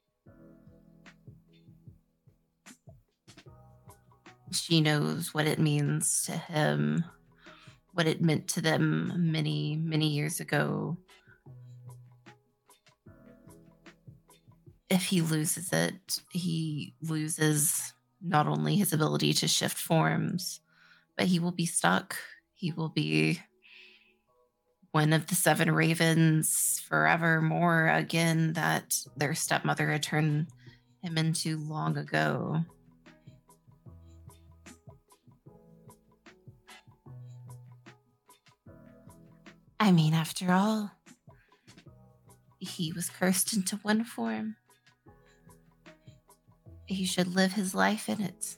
She 4.53 4.80
knows 4.80 5.34
what 5.34 5.47
it 5.47 5.59
means 5.59 6.22
to 6.24 6.32
him, 6.32 7.05
what 7.92 8.07
it 8.07 8.22
meant 8.22 8.49
to 8.49 8.61
them 8.61 9.12
many, 9.32 9.76
many 9.76 10.09
years 10.09 10.40
ago. 10.40 10.97
If 14.88 15.07
he 15.07 15.20
loses 15.20 15.72
it, 15.72 16.20
he 16.30 16.94
loses 17.03 17.92
not 18.22 18.47
only 18.47 18.76
his 18.76 18.92
ability 18.92 19.32
to 19.34 19.49
shift 19.49 19.76
forms, 19.76 20.61
but 21.16 21.26
he 21.26 21.38
will 21.38 21.53
be 21.53 21.66
stuck. 21.66 22.16
He 22.55 22.72
will 22.72 22.88
be 22.88 23.40
one 24.92 25.12
of 25.12 25.26
the 25.26 25.34
seven 25.34 25.70
ravens 25.72 26.80
forevermore 26.88 27.88
again 27.88 28.55
that 28.55 28.97
their 29.16 29.34
stepmother 29.34 29.90
had 29.90 30.03
turned 30.03 30.47
him 31.03 31.18
into 31.18 31.59
long 31.59 31.99
ago. 31.99 32.64
I 39.79 39.93
mean, 39.93 40.14
after 40.14 40.53
all, 40.53 40.91
he 42.59 42.93
was 42.93 43.11
cursed 43.11 43.53
into 43.53 43.77
one 43.77 44.05
form. 44.05 44.57
He 46.87 47.05
should 47.05 47.29
live 47.29 47.53
his 47.53 47.74
life 47.74 48.09
in 48.09 48.20
it. 48.20 48.57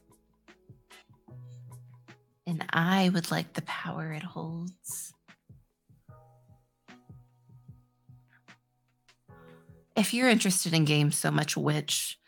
And 2.46 2.64
I 2.70 3.10
would 3.10 3.30
like 3.30 3.54
the 3.54 3.62
power 3.62 4.12
it 4.12 4.22
holds. 4.22 5.12
If 9.96 10.14
you're 10.14 10.28
interested 10.28 10.72
in 10.72 10.84
games 10.84 11.16
so 11.16 11.30
much, 11.30 11.56
which 11.56 12.18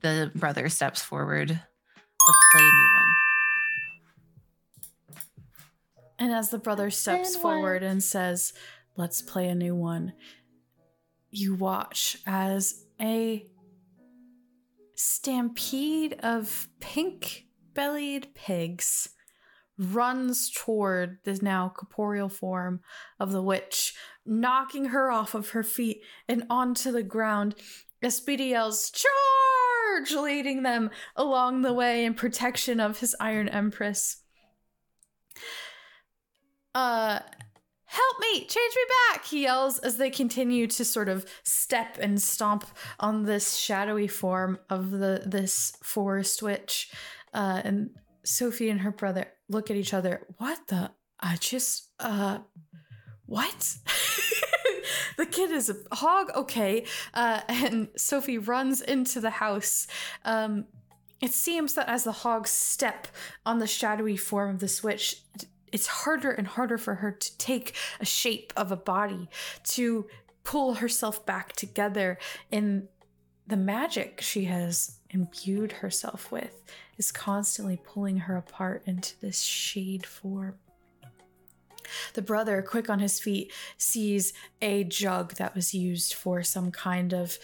the 0.00 0.32
brother 0.34 0.68
steps 0.68 1.02
forward, 1.02 1.50
let's 1.50 2.44
play 2.52 2.62
a 2.62 2.72
new 2.72 2.94
one. 2.94 3.25
And 6.18 6.32
as 6.32 6.50
the 6.50 6.58
brother 6.58 6.90
steps 6.90 7.32
Then 7.32 7.42
forward 7.42 7.82
what? 7.82 7.90
and 7.90 8.02
says, 8.02 8.52
Let's 8.96 9.20
play 9.20 9.48
a 9.48 9.54
new 9.54 9.74
one, 9.74 10.14
you 11.30 11.54
watch 11.54 12.16
as 12.26 12.84
a 13.00 13.46
stampede 14.94 16.14
of 16.20 16.68
pink 16.80 17.44
bellied 17.74 18.34
pigs 18.34 19.10
runs 19.78 20.50
toward 20.50 21.18
the 21.24 21.38
now 21.42 21.68
corporeal 21.74 22.28
form 22.28 22.80
of 23.20 23.32
the 23.32 23.42
witch, 23.42 23.94
knocking 24.24 24.86
her 24.86 25.10
off 25.10 25.34
of 25.34 25.50
her 25.50 25.62
feet 25.62 26.00
and 26.28 26.44
onto 26.48 26.90
the 26.90 27.02
ground. 27.02 27.54
As 28.02 28.16
Speedy 28.16 28.46
yells, 28.46 28.90
Charge! 28.90 30.12
leading 30.12 30.62
them 30.62 30.90
along 31.14 31.62
the 31.62 31.72
way 31.72 32.04
in 32.04 32.14
protection 32.14 32.80
of 32.80 33.00
his 33.00 33.14
Iron 33.20 33.48
Empress. 33.48 34.22
Uh, 36.76 37.20
help 37.86 38.16
me, 38.20 38.40
change 38.40 38.74
me 38.76 38.82
back, 39.10 39.24
he 39.24 39.44
yells 39.44 39.78
as 39.78 39.96
they 39.96 40.10
continue 40.10 40.66
to 40.66 40.84
sort 40.84 41.08
of 41.08 41.24
step 41.42 41.96
and 41.98 42.20
stomp 42.20 42.66
on 43.00 43.22
this 43.22 43.56
shadowy 43.56 44.06
form 44.06 44.58
of 44.68 44.90
the 44.90 45.22
this 45.24 45.72
forest 45.82 46.42
witch. 46.42 46.90
Uh, 47.32 47.62
and 47.64 47.90
Sophie 48.24 48.68
and 48.68 48.82
her 48.82 48.90
brother 48.90 49.26
look 49.48 49.70
at 49.70 49.76
each 49.78 49.94
other. 49.94 50.26
What 50.36 50.66
the? 50.68 50.90
I 51.18 51.36
just, 51.36 51.88
uh, 51.98 52.40
what? 53.24 53.76
the 55.16 55.24
kid 55.24 55.50
is 55.52 55.70
a 55.70 55.94
hog? 55.94 56.30
Okay. 56.36 56.84
Uh, 57.14 57.40
and 57.48 57.88
Sophie 57.96 58.36
runs 58.36 58.82
into 58.82 59.18
the 59.18 59.30
house. 59.30 59.86
Um, 60.26 60.66
it 61.22 61.32
seems 61.32 61.72
that 61.72 61.88
as 61.88 62.04
the 62.04 62.12
hogs 62.12 62.50
step 62.50 63.08
on 63.46 63.60
the 63.60 63.66
shadowy 63.66 64.18
form 64.18 64.50
of 64.50 64.60
the 64.60 64.68
switch, 64.68 65.22
it's 65.76 65.88
harder 65.88 66.30
and 66.30 66.46
harder 66.46 66.78
for 66.78 66.94
her 66.94 67.12
to 67.12 67.36
take 67.36 67.74
a 68.00 68.04
shape 68.06 68.50
of 68.56 68.72
a 68.72 68.76
body, 68.76 69.28
to 69.62 70.06
pull 70.42 70.72
herself 70.76 71.26
back 71.26 71.52
together 71.52 72.18
in 72.50 72.88
the 73.46 73.58
magic 73.58 74.22
she 74.22 74.44
has 74.44 74.96
imbued 75.10 75.72
herself 75.72 76.32
with 76.32 76.62
is 76.96 77.12
constantly 77.12 77.78
pulling 77.84 78.20
her 78.20 78.38
apart 78.38 78.84
into 78.86 79.20
this 79.20 79.42
shade 79.42 80.06
form. 80.06 80.54
The 82.14 82.22
brother, 82.22 82.62
quick 82.62 82.88
on 82.90 82.98
his 82.98 83.20
feet, 83.20 83.52
sees 83.76 84.32
a 84.62 84.84
jug 84.84 85.34
that 85.34 85.54
was 85.54 85.74
used 85.74 86.14
for 86.14 86.42
some 86.42 86.70
kind 86.70 87.12
of 87.12 87.38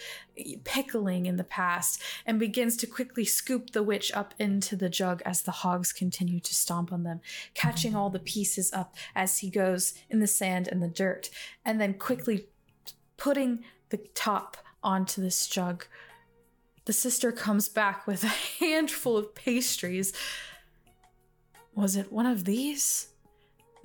pickling 0.63 1.25
in 1.25 1.37
the 1.37 1.43
past 1.43 2.01
and 2.25 2.39
begins 2.39 2.75
to 2.77 2.87
quickly 2.87 3.25
scoop 3.25 3.71
the 3.71 3.83
witch 3.83 4.11
up 4.13 4.33
into 4.39 4.75
the 4.75 4.89
jug 4.89 5.21
as 5.25 5.41
the 5.41 5.51
hogs 5.51 5.93
continue 5.93 6.39
to 6.39 6.53
stomp 6.53 6.91
on 6.91 7.03
them, 7.03 7.21
catching 7.53 7.95
all 7.95 8.09
the 8.09 8.19
pieces 8.19 8.71
up 8.73 8.95
as 9.15 9.39
he 9.39 9.49
goes 9.49 9.93
in 10.09 10.19
the 10.19 10.27
sand 10.27 10.67
and 10.67 10.81
the 10.81 10.87
dirt, 10.87 11.29
and 11.63 11.79
then 11.79 11.93
quickly 11.93 12.47
putting 13.17 13.63
the 13.89 13.97
top 14.15 14.57
onto 14.83 15.21
this 15.21 15.47
jug. 15.47 15.85
The 16.85 16.93
sister 16.93 17.31
comes 17.31 17.69
back 17.69 18.05
with 18.05 18.23
a 18.23 18.27
handful 18.59 19.17
of 19.17 19.35
pastries. 19.35 20.13
Was 21.75 21.95
it 21.95 22.11
one 22.11 22.25
of 22.25 22.45
these? 22.45 23.12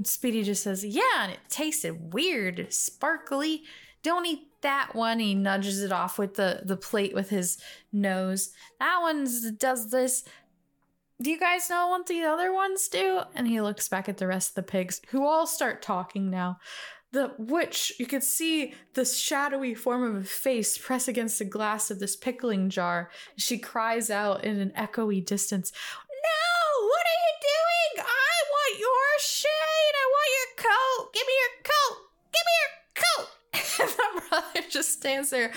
Speedy 0.05 0.43
just 0.43 0.63
says, 0.63 0.85
Yeah, 0.85 1.23
and 1.23 1.33
it 1.33 1.41
tasted 1.49 2.13
weird, 2.13 2.73
sparkly. 2.73 3.65
Don't 4.03 4.27
eat 4.27 4.49
that 4.63 4.95
one. 4.95 5.19
He 5.19 5.35
nudges 5.35 5.83
it 5.83 5.93
off 5.93 6.19
with 6.19 6.35
the, 6.35 6.63
the 6.65 6.77
plate 6.77 7.15
with 7.15 7.31
his 7.31 7.59
nose. 7.93 8.51
That 8.79 9.01
one 9.01 9.27
does 9.59 9.91
this. 9.91 10.25
Do 11.21 11.31
you 11.31 11.39
guys 11.39 11.69
know 11.69 11.89
what 11.89 12.07
the 12.07 12.23
other 12.23 12.53
ones 12.53 12.87
do? 12.89 13.21
And 13.35 13.49
he 13.49 13.61
looks 13.61 13.89
back 13.89 14.09
at 14.09 14.19
the 14.19 14.29
rest 14.29 14.51
of 14.51 14.55
the 14.55 14.63
pigs, 14.63 15.01
who 15.09 15.27
all 15.27 15.47
start 15.47 15.83
talking 15.83 16.31
now. 16.31 16.59
The 17.11 17.33
witch, 17.39 17.93
you 17.99 18.07
could 18.07 18.23
see 18.23 18.75
the 18.95 19.05
shadowy 19.05 19.75
form 19.75 20.05
of 20.05 20.23
a 20.23 20.27
face 20.27 20.77
press 20.79 21.09
against 21.09 21.39
the 21.39 21.45
glass 21.45 21.91
of 21.91 21.99
this 21.99 22.15
pickling 22.15 22.69
jar. 22.69 23.11
She 23.37 23.59
cries 23.59 24.11
out 24.11 24.45
in 24.45 24.61
an 24.61 24.73
echoey 24.77 25.25
distance, 25.25 25.73
No! 26.09 26.87
What 26.87 27.07
are 27.07 27.21
you 27.25 27.35
doing? 27.41 28.07
I 28.07 28.35
want 28.51 28.79
your 28.79 29.19
shade! 29.21 29.95
I 29.97 30.07
want 30.13 30.31
your 30.37 30.69
coat! 30.69 31.13
Give 31.15 31.27
me 31.27 31.33
your 31.41 31.65
coat! 31.65 31.97
Give 32.33 32.45
me 32.47 32.55
your 32.63 32.95
coat! 32.95 33.39
and 33.81 33.91
the 33.91 34.29
brother 34.29 34.68
just 34.79 34.93
stands 34.93 35.31
there 35.31 35.51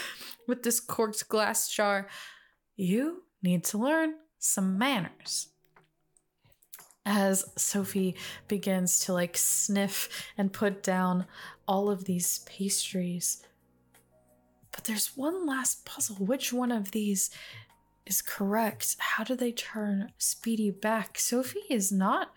with 0.47 0.63
this 0.63 0.79
corked 0.79 1.29
glass 1.29 1.69
jar. 1.69 2.07
You 2.75 3.21
need 3.43 3.63
to 3.65 3.77
learn 3.77 4.15
some 4.39 4.79
manners. 4.79 5.49
As 7.05 7.45
Sophie 7.55 8.15
begins 8.47 8.99
to 9.05 9.13
like 9.13 9.37
sniff 9.37 10.09
and 10.39 10.51
put 10.51 10.81
down 10.81 11.27
all 11.67 11.91
of 11.91 12.05
these 12.05 12.39
pastries. 12.47 13.43
But 14.71 14.85
there's 14.85 15.15
one 15.15 15.45
last 15.45 15.85
puzzle. 15.85 16.15
Which 16.15 16.51
one 16.51 16.71
of 16.71 16.89
these 16.89 17.29
is 18.07 18.23
correct? 18.23 18.95
How 18.97 19.23
do 19.23 19.35
they 19.35 19.51
turn 19.51 20.13
Speedy 20.17 20.71
back? 20.71 21.19
Sophie 21.19 21.69
is 21.69 21.91
not 21.91 22.33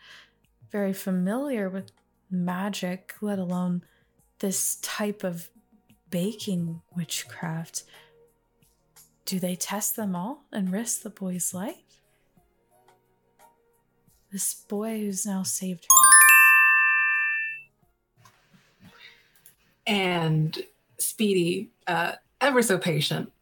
very 0.70 0.92
familiar 0.92 1.70
with 1.70 1.92
magic, 2.30 3.14
let 3.22 3.38
alone 3.38 3.84
this 4.40 4.76
type 4.82 5.24
of 5.24 5.48
baking 6.14 6.80
witchcraft. 6.94 7.82
Do 9.26 9.40
they 9.40 9.56
test 9.56 9.96
them 9.96 10.14
all 10.14 10.44
and 10.52 10.70
risk 10.70 11.02
the 11.02 11.10
boy's 11.10 11.52
life? 11.52 11.98
This 14.30 14.54
boy 14.68 15.00
who's 15.00 15.26
now 15.26 15.42
saved 15.42 15.84
her. 15.84 15.88
And 19.88 20.56
Speedy, 21.00 21.70
uh, 21.88 22.12
ever 22.40 22.62
so 22.62 22.78
patient, 22.78 23.32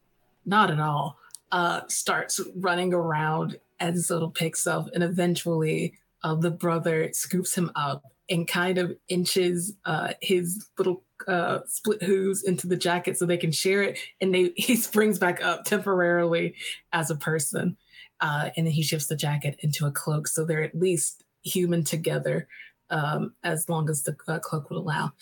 not 0.46 0.70
at 0.70 0.80
all, 0.80 1.18
uh, 1.50 1.82
starts 1.88 2.40
running 2.56 2.94
around 2.94 3.58
as 3.80 4.08
little 4.08 4.30
pig 4.30 4.56
self, 4.56 4.88
and 4.94 5.04
eventually 5.04 5.92
uh, 6.24 6.36
the 6.36 6.50
brother 6.50 7.10
scoops 7.12 7.54
him 7.54 7.70
up 7.74 8.02
and 8.30 8.48
kind 8.48 8.78
of 8.78 8.96
inches 9.10 9.74
uh, 9.84 10.14
his 10.22 10.70
little 10.78 11.02
uh, 11.28 11.60
split 11.66 12.02
hooves 12.02 12.42
into 12.42 12.66
the 12.66 12.76
jacket 12.76 13.18
so 13.18 13.26
they 13.26 13.36
can 13.36 13.52
share 13.52 13.82
it, 13.82 13.98
and 14.20 14.34
they 14.34 14.52
he 14.56 14.76
springs 14.76 15.18
back 15.18 15.42
up 15.42 15.64
temporarily 15.64 16.54
as 16.92 17.10
a 17.10 17.16
person, 17.16 17.76
uh, 18.20 18.50
and 18.56 18.66
then 18.66 18.72
he 18.72 18.82
shifts 18.82 19.06
the 19.06 19.16
jacket 19.16 19.56
into 19.60 19.86
a 19.86 19.92
cloak 19.92 20.28
so 20.28 20.44
they're 20.44 20.62
at 20.62 20.78
least 20.78 21.24
human 21.42 21.84
together, 21.84 22.48
um, 22.90 23.34
as 23.44 23.68
long 23.68 23.90
as 23.90 24.02
the 24.02 24.16
uh, 24.28 24.38
cloak 24.38 24.70
would 24.70 24.78
allow. 24.78 25.12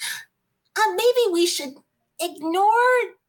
Uh, 0.76 0.92
maybe 0.94 1.32
we 1.32 1.46
should 1.46 1.74
ignore 2.20 2.70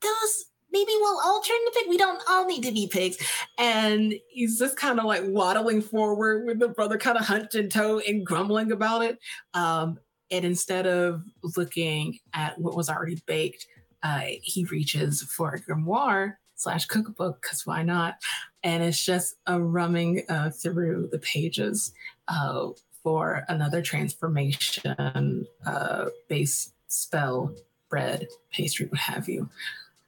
those. 0.01 0.45
Maybe 0.71 0.91
we'll 0.95 1.19
all 1.23 1.41
turn 1.41 1.57
to 1.65 1.71
pig. 1.73 1.89
We 1.89 1.97
don't 1.97 2.21
all 2.29 2.45
need 2.45 2.63
to 2.63 2.71
be 2.71 2.87
pigs. 2.87 3.17
And 3.57 4.13
he's 4.29 4.57
just 4.57 4.77
kind 4.77 4.99
of 4.99 5.05
like 5.05 5.23
waddling 5.25 5.81
forward 5.81 6.45
with 6.45 6.59
the 6.59 6.69
brother 6.69 6.97
kind 6.97 7.17
of 7.17 7.25
hunched 7.25 7.55
in 7.55 7.69
tow 7.69 7.99
and 7.99 8.25
grumbling 8.25 8.71
about 8.71 9.03
it. 9.03 9.19
Um, 9.53 9.99
and 10.31 10.45
instead 10.45 10.87
of 10.87 11.23
looking 11.57 12.19
at 12.33 12.57
what 12.57 12.75
was 12.75 12.89
already 12.89 13.21
baked, 13.25 13.67
uh, 14.03 14.23
he 14.41 14.63
reaches 14.65 15.21
for 15.23 15.53
a 15.53 15.59
grimoire 15.59 16.35
slash 16.55 16.85
cookbook 16.85 17.41
because 17.41 17.65
why 17.65 17.83
not? 17.83 18.15
And 18.63 18.81
it's 18.83 19.03
just 19.03 19.35
a 19.47 19.61
rumming 19.61 20.23
uh, 20.29 20.51
through 20.51 21.09
the 21.11 21.19
pages 21.19 21.91
uh, 22.27 22.69
for 23.03 23.43
another 23.49 23.81
transformation 23.81 25.47
uh, 25.65 26.05
base 26.29 26.71
spell, 26.87 27.53
bread, 27.89 28.27
pastry, 28.51 28.85
what 28.87 28.99
have 28.99 29.27
you. 29.27 29.49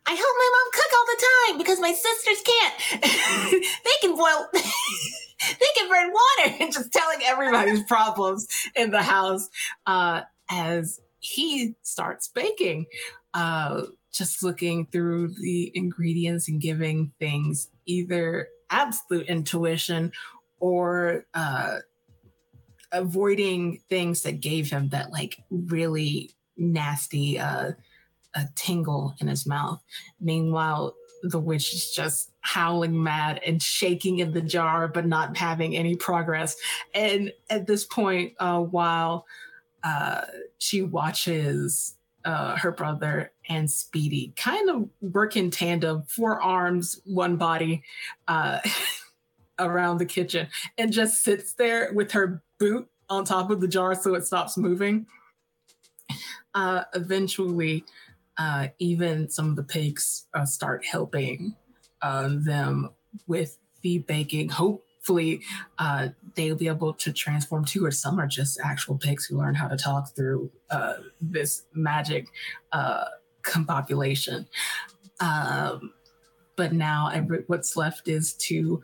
I 0.06 0.14
help 0.14 0.36
my 0.38 0.50
mom 0.54 0.72
cook 0.74 0.92
all 0.98 1.06
the 1.06 1.24
time 1.26 1.58
because 1.58 1.80
my 1.80 1.94
sisters 1.94 2.42
can't. 2.46 3.02
they 3.84 3.92
can 4.02 4.16
boil, 4.16 4.48
they 4.54 5.66
can 5.76 5.90
burn 5.90 6.12
water. 6.12 6.58
and 6.60 6.74
just 6.74 6.92
telling 6.92 7.20
everybody's 7.24 7.84
problems 7.84 8.48
in 8.76 8.92
the 8.92 9.02
house 9.02 9.50
uh, 9.86 10.22
as 10.50 11.00
he 11.20 11.76
starts 11.84 12.28
baking. 12.28 12.86
Uh, 13.34 13.84
just 14.12 14.44
looking 14.44 14.86
through 14.86 15.30
the 15.42 15.72
ingredients 15.74 16.48
and 16.48 16.62
giving 16.62 17.12
things 17.20 17.70
either 17.86 18.48
absolute 18.70 19.26
intuition 19.28 20.12
or 20.60 21.26
uh, 21.34 21.80
avoiding 22.92 23.82
things 23.90 24.22
that 24.22 24.40
gave 24.40 24.70
him 24.70 24.90
that 24.90 25.12
like 25.12 25.44
really 25.50 26.32
nasty 26.56 27.40
uh, 27.40 27.72
a 28.36 28.48
tingle 28.56 29.16
in 29.20 29.28
his 29.28 29.46
mouth. 29.46 29.82
Meanwhile, 30.20 30.96
the 31.24 31.40
witch 31.40 31.74
is 31.74 31.92
just 31.92 32.32
howling 32.42 33.02
mad 33.02 33.40
and 33.46 33.62
shaking 33.62 34.20
in 34.20 34.34
the 34.34 34.42
jar, 34.42 34.88
but 34.88 35.06
not 35.06 35.38
having 35.38 35.76
any 35.76 35.96
progress. 35.96 36.56
And 36.94 37.32
at 37.50 37.66
this 37.66 37.86
point, 37.86 38.34
uh, 38.40 38.60
while 38.60 39.26
uh, 39.84 40.26
she 40.58 40.82
watches 40.82 41.96
uh, 42.26 42.58
her 42.58 42.72
brother 42.72 43.32
and 43.50 43.70
Speedy 43.70 44.34
kind 44.36 44.70
of 44.70 44.90
work 45.02 45.36
in 45.36 45.52
tandem, 45.52 46.04
four 46.04 46.42
arms, 46.42 47.02
one 47.06 47.38
body, 47.38 47.84
uh, 48.28 48.60
around 49.60 50.00
the 50.00 50.06
kitchen, 50.06 50.48
and 50.78 50.92
just 50.92 51.24
sits 51.24 51.54
there 51.54 51.92
with 51.94 52.12
her 52.12 52.42
boot 52.60 52.88
on 53.10 53.26
top 53.26 53.52
of 53.52 53.62
the 53.62 53.68
jar 53.68 53.96
so 53.96 54.16
it 54.16 54.26
stops 54.26 54.58
moving. 54.58 55.06
Uh, 56.54 56.84
eventually, 56.94 57.84
uh, 58.38 58.68
even 58.80 59.30
some 59.30 59.50
of 59.50 59.56
the 59.56 59.64
pigs 59.64 60.26
uh, 60.34 60.46
start 60.46 60.86
helping 60.86 61.56
uh, 62.02 62.30
them 62.32 62.90
with 63.28 63.58
the 63.82 64.00
baking. 64.00 64.50
Hopefully, 64.50 65.42
uh, 65.78 66.10
they'll 66.36 66.56
be 66.56 66.68
able 66.68 66.94
to 66.94 67.14
transform 67.14 67.66
too, 67.66 67.86
or 67.86 67.92
some 67.92 68.20
are 68.20 68.28
just 68.28 68.60
actual 68.64 68.98
pigs 68.98 69.26
who 69.26 69.38
learn 69.38 69.56
how 69.56 69.68
to 69.68 69.78
talk 69.78 70.16
through 70.16 70.52
uh, 70.70 70.96
this 71.22 71.66
magic 71.74 72.28
uh, 72.72 73.06
compopulation. 73.44 74.48
Um, 75.20 75.94
but 76.56 76.74
now, 76.74 77.10
every, 77.14 77.44
what's 77.48 77.76
left 77.76 78.08
is 78.08 78.34
to 78.34 78.82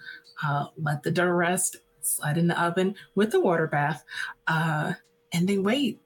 let 0.77 1.03
the 1.03 1.11
dough 1.11 1.27
rest, 1.27 1.77
slide 2.01 2.37
in 2.37 2.47
the 2.47 2.61
oven 2.61 2.95
with 3.15 3.31
the 3.31 3.39
water 3.39 3.67
bath, 3.67 4.03
and 4.47 4.95
they 5.47 5.57
wait. 5.57 5.99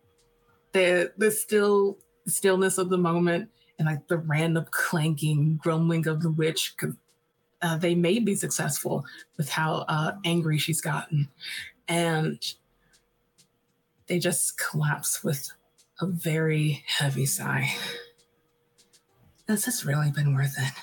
The 0.71 1.13
the 1.17 1.29
still 1.29 1.99
stillness 2.27 2.77
of 2.77 2.89
the 2.89 2.97
moment 2.97 3.49
and 3.79 3.87
like 3.87 4.07
the 4.07 4.17
random 4.17 4.65
clanking, 4.71 5.57
grumbling 5.61 6.07
of 6.07 6.21
the 6.21 6.31
witch. 6.31 6.75
Uh, 7.61 7.77
they 7.77 7.95
may 7.95 8.19
be 8.19 8.35
successful 8.35 9.05
with 9.37 9.49
how 9.49 9.85
uh, 9.87 10.13
angry 10.25 10.57
she's 10.57 10.81
gotten. 10.81 11.29
And 11.87 12.39
they 14.07 14.19
just 14.19 14.57
collapse 14.57 15.23
with 15.23 15.49
a 16.01 16.05
very 16.05 16.83
heavy 16.87 17.25
sigh. 17.25 17.69
This 19.47 19.65
has 19.65 19.85
really 19.85 20.11
been 20.11 20.35
worth 20.35 20.55
it. 20.57 20.73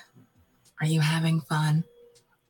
Are 0.81 0.87
you 0.87 1.01
having 1.01 1.41
fun? 1.43 1.85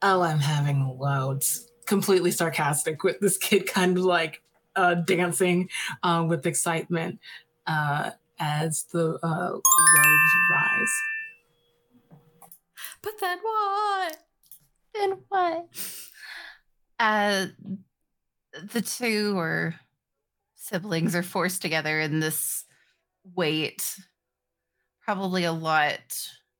Oh, 0.03 0.23
I'm 0.23 0.39
having 0.39 0.99
loads. 0.99 1.69
Completely 1.87 2.31
sarcastic 2.31 3.03
with 3.03 3.21
this 3.21 3.37
kid 3.37 3.67
kind 3.67 3.99
of 3.99 4.05
like 4.05 4.43
uh, 4.77 4.95
dancing 4.95 5.69
uh, 6.03 6.25
with 6.29 6.47
excitement. 6.47 7.19
Uh, 7.67 8.11
as 8.41 8.85
the 8.93 9.19
uh, 9.23 9.51
loaves 9.51 10.35
rise. 10.51 10.95
But 13.03 13.13
then 13.21 13.39
what? 13.43 14.17
Then 14.95 15.19
what? 15.29 15.69
Uh, 16.99 17.47
the 18.73 18.83
two 18.83 19.39
or 19.39 19.75
siblings 20.57 21.15
are 21.15 21.23
forced 21.23 21.63
together 21.63 22.01
in 22.01 22.21
this 22.21 22.65
wait. 23.37 23.97
Probably 25.05 25.45
a 25.45 25.53
lot 25.53 26.01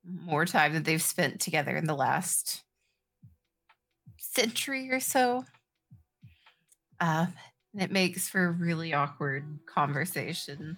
more 0.05 0.45
time 0.45 0.73
than 0.73 0.83
they've 0.83 1.03
spent 1.03 1.41
together 1.41 1.77
in 1.77 1.87
the 1.87 1.95
last 1.95 2.63
century 4.19 4.91
or 4.91 5.01
so. 5.01 5.45
Uh, 6.99 7.27
it 7.75 7.91
makes 7.91 8.29
for 8.29 8.47
a 8.47 8.51
really 8.51 8.93
awkward 8.93 9.45
conversation 9.67 10.77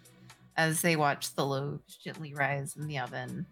as 0.57 0.83
they 0.83 0.97
watch 0.97 1.35
the 1.35 1.45
loaves 1.45 1.97
gently 1.97 2.35
rise 2.35 2.77
in 2.77 2.87
the 2.87 2.99
oven. 2.99 3.47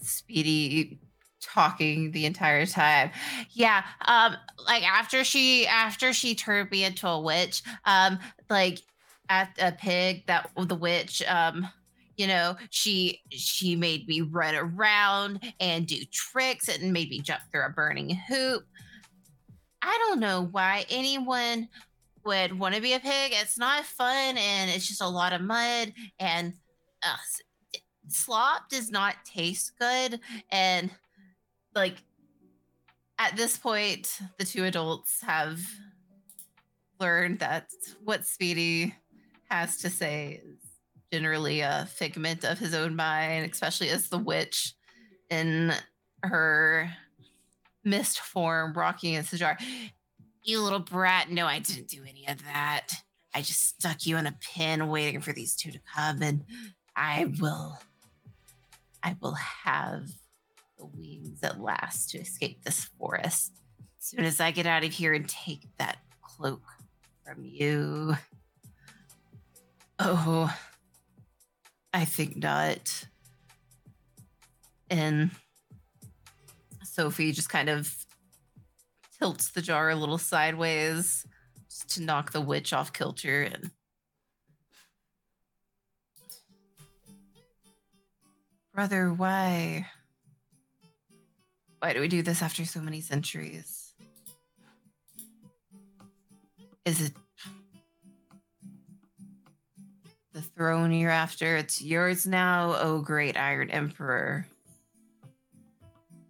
Speedy 0.00 0.98
talking 1.40 2.10
the 2.10 2.26
entire 2.26 2.66
time. 2.66 3.10
Yeah, 3.52 3.84
um 4.06 4.36
like 4.66 4.84
after 4.84 5.24
she 5.24 5.66
after 5.66 6.12
she 6.12 6.34
turned 6.34 6.70
me 6.70 6.84
into 6.84 7.08
a 7.08 7.20
witch, 7.20 7.62
um 7.84 8.18
like 8.50 8.80
at 9.28 9.50
a 9.60 9.72
pig 9.72 10.26
that 10.26 10.50
the 10.56 10.74
witch 10.74 11.22
um 11.28 11.68
you 12.16 12.26
know 12.26 12.56
she 12.70 13.20
she 13.30 13.76
made 13.76 14.06
me 14.06 14.20
run 14.20 14.54
around 14.54 15.40
and 15.60 15.86
do 15.86 15.96
tricks 16.12 16.68
and 16.68 16.92
made 16.92 17.08
me 17.08 17.20
jump 17.20 17.40
through 17.50 17.64
a 17.64 17.70
burning 17.70 18.10
hoop 18.10 18.64
i 19.82 19.98
don't 20.06 20.20
know 20.20 20.48
why 20.50 20.84
anyone 20.90 21.68
would 22.28 22.58
want 22.58 22.74
to 22.74 22.80
be 22.80 22.92
a 22.92 23.00
pig 23.00 23.32
it's 23.34 23.58
not 23.58 23.84
fun 23.84 24.36
and 24.38 24.70
it's 24.70 24.86
just 24.86 25.02
a 25.02 25.08
lot 25.08 25.32
of 25.32 25.40
mud 25.40 25.92
and 26.20 26.54
uh, 27.02 27.16
slop 28.08 28.68
does 28.68 28.90
not 28.90 29.16
taste 29.24 29.72
good 29.78 30.20
and 30.50 30.90
like 31.74 31.96
at 33.18 33.36
this 33.36 33.56
point 33.56 34.20
the 34.38 34.44
two 34.44 34.64
adults 34.64 35.20
have 35.22 35.60
learned 37.00 37.38
that 37.38 37.68
what 38.04 38.26
speedy 38.26 38.94
has 39.50 39.78
to 39.78 39.90
say 39.90 40.40
is 40.44 40.58
generally 41.12 41.60
a 41.60 41.88
figment 41.90 42.44
of 42.44 42.58
his 42.58 42.74
own 42.74 42.94
mind, 42.94 43.50
especially 43.50 43.88
as 43.88 44.08
the 44.08 44.18
witch 44.18 44.74
in 45.30 45.72
her 46.22 46.90
mist 47.84 48.20
form 48.20 48.72
rocking 48.74 49.14
against 49.14 49.30
the 49.30 49.38
jar. 49.38 49.58
You 50.42 50.62
little 50.62 50.78
brat. 50.78 51.30
No, 51.30 51.46
I 51.46 51.58
didn't 51.58 51.88
do 51.88 52.02
any 52.08 52.26
of 52.28 52.42
that. 52.44 52.88
I 53.34 53.42
just 53.42 53.62
stuck 53.68 54.06
you 54.06 54.16
in 54.16 54.26
a 54.26 54.36
pin 54.40 54.88
waiting 54.88 55.20
for 55.20 55.32
these 55.32 55.54
two 55.54 55.70
to 55.70 55.80
come, 55.94 56.22
and 56.22 56.44
I 56.96 57.32
will 57.38 57.78
I 59.02 59.16
will 59.20 59.34
have 59.34 60.08
the 60.78 60.86
wings 60.86 61.42
at 61.42 61.60
last 61.60 62.10
to 62.10 62.18
escape 62.18 62.62
this 62.62 62.84
forest. 62.98 63.52
As 63.98 64.06
soon 64.06 64.24
as 64.24 64.40
I 64.40 64.50
get 64.50 64.66
out 64.66 64.84
of 64.84 64.92
here 64.92 65.12
and 65.12 65.28
take 65.28 65.66
that 65.78 65.98
cloak 66.22 66.62
from 67.24 67.44
you. 67.44 68.16
Oh, 69.98 70.56
I 71.92 72.04
think 72.04 72.36
not. 72.36 73.06
And 74.90 75.30
Sophie 76.82 77.32
just 77.32 77.50
kind 77.50 77.68
of 77.68 77.94
tilts 79.18 79.50
the 79.50 79.62
jar 79.62 79.90
a 79.90 79.96
little 79.96 80.18
sideways 80.18 81.26
just 81.68 81.90
to 81.90 82.02
knock 82.02 82.32
the 82.32 82.40
witch 82.40 82.72
off 82.72 82.92
kilter 82.92 83.42
and 83.42 83.70
Brother, 88.74 89.12
why? 89.12 89.88
Why 91.80 91.92
do 91.92 92.00
we 92.00 92.06
do 92.06 92.22
this 92.22 92.42
after 92.42 92.64
so 92.64 92.80
many 92.80 93.00
centuries? 93.00 93.92
Is 96.84 97.00
it 97.00 97.12
the 100.38 100.44
throne 100.44 100.92
you're 100.92 101.10
after. 101.10 101.56
It's 101.56 101.82
yours 101.82 102.24
now, 102.24 102.76
oh 102.78 103.00
great 103.00 103.36
Iron 103.36 103.70
Emperor. 103.70 104.46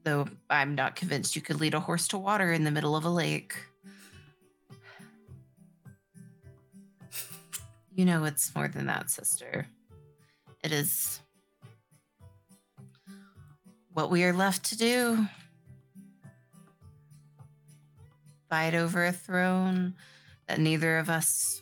Though 0.04 0.28
I'm 0.48 0.74
not 0.74 0.96
convinced 0.96 1.36
you 1.36 1.42
could 1.42 1.60
lead 1.60 1.74
a 1.74 1.80
horse 1.80 2.08
to 2.08 2.18
water 2.18 2.52
in 2.52 2.64
the 2.64 2.70
middle 2.70 2.96
of 2.96 3.04
a 3.04 3.10
lake. 3.10 3.54
You 7.94 8.04
know 8.04 8.24
it's 8.24 8.54
more 8.54 8.68
than 8.68 8.86
that, 8.86 9.10
sister. 9.10 9.66
It 10.62 10.72
is 10.72 11.20
what 13.92 14.10
we 14.10 14.22
are 14.24 14.32
left 14.32 14.66
to 14.66 14.78
do. 14.78 15.26
Fight 18.48 18.74
over 18.74 19.04
a 19.04 19.12
throne 19.12 19.94
that 20.46 20.60
neither 20.60 20.98
of 20.98 21.10
us 21.10 21.60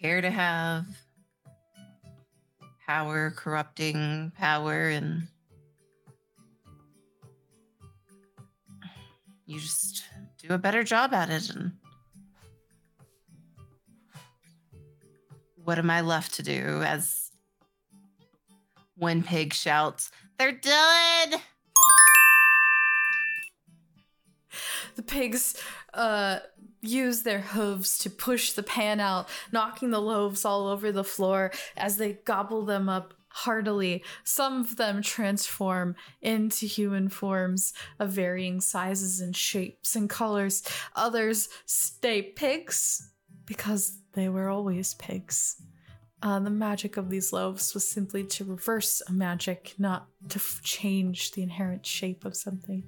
care 0.00 0.20
to 0.20 0.30
have 0.30 0.86
power 2.86 3.30
corrupting 3.30 4.32
power 4.36 4.88
and 4.88 5.28
you 9.52 9.60
just 9.60 10.04
do 10.42 10.54
a 10.54 10.58
better 10.58 10.82
job 10.82 11.12
at 11.12 11.28
it 11.28 11.50
and 11.50 11.72
what 15.62 15.78
am 15.78 15.90
i 15.90 16.00
left 16.00 16.34
to 16.34 16.42
do 16.42 16.82
as 16.82 17.30
one 18.96 19.22
pig 19.22 19.52
shouts 19.52 20.10
they're 20.38 20.52
dead! 20.52 21.40
the 24.96 25.02
pigs 25.02 25.54
uh 25.92 26.38
use 26.82 27.22
their 27.22 27.40
hooves 27.40 27.96
to 27.96 28.10
push 28.10 28.52
the 28.52 28.62
pan 28.62 28.98
out, 28.98 29.28
knocking 29.52 29.90
the 29.90 30.00
loaves 30.00 30.44
all 30.44 30.66
over 30.66 30.90
the 30.90 31.04
floor 31.04 31.52
as 31.76 31.96
they 31.96 32.14
gobble 32.24 32.64
them 32.64 32.88
up 32.88 33.14
heartily. 33.32 34.04
Some 34.24 34.60
of 34.60 34.76
them 34.76 35.02
transform 35.02 35.94
into 36.20 36.66
human 36.66 37.08
forms 37.08 37.72
of 37.98 38.10
varying 38.10 38.60
sizes 38.60 39.20
and 39.20 39.36
shapes 39.36 39.96
and 39.96 40.08
colors. 40.08 40.62
Others 40.96 41.48
stay 41.66 42.22
pigs 42.22 43.10
because 43.46 43.98
they 44.12 44.28
were 44.28 44.48
always 44.48 44.94
pigs. 44.94 45.60
Uh, 46.22 46.38
the 46.38 46.50
magic 46.50 46.96
of 46.96 47.10
these 47.10 47.32
loaves 47.32 47.74
was 47.74 47.88
simply 47.88 48.22
to 48.22 48.44
reverse 48.44 49.02
a 49.08 49.12
magic, 49.12 49.74
not 49.76 50.06
to 50.28 50.36
f- 50.36 50.60
change 50.62 51.32
the 51.32 51.42
inherent 51.42 51.84
shape 51.84 52.24
of 52.24 52.36
something. 52.36 52.84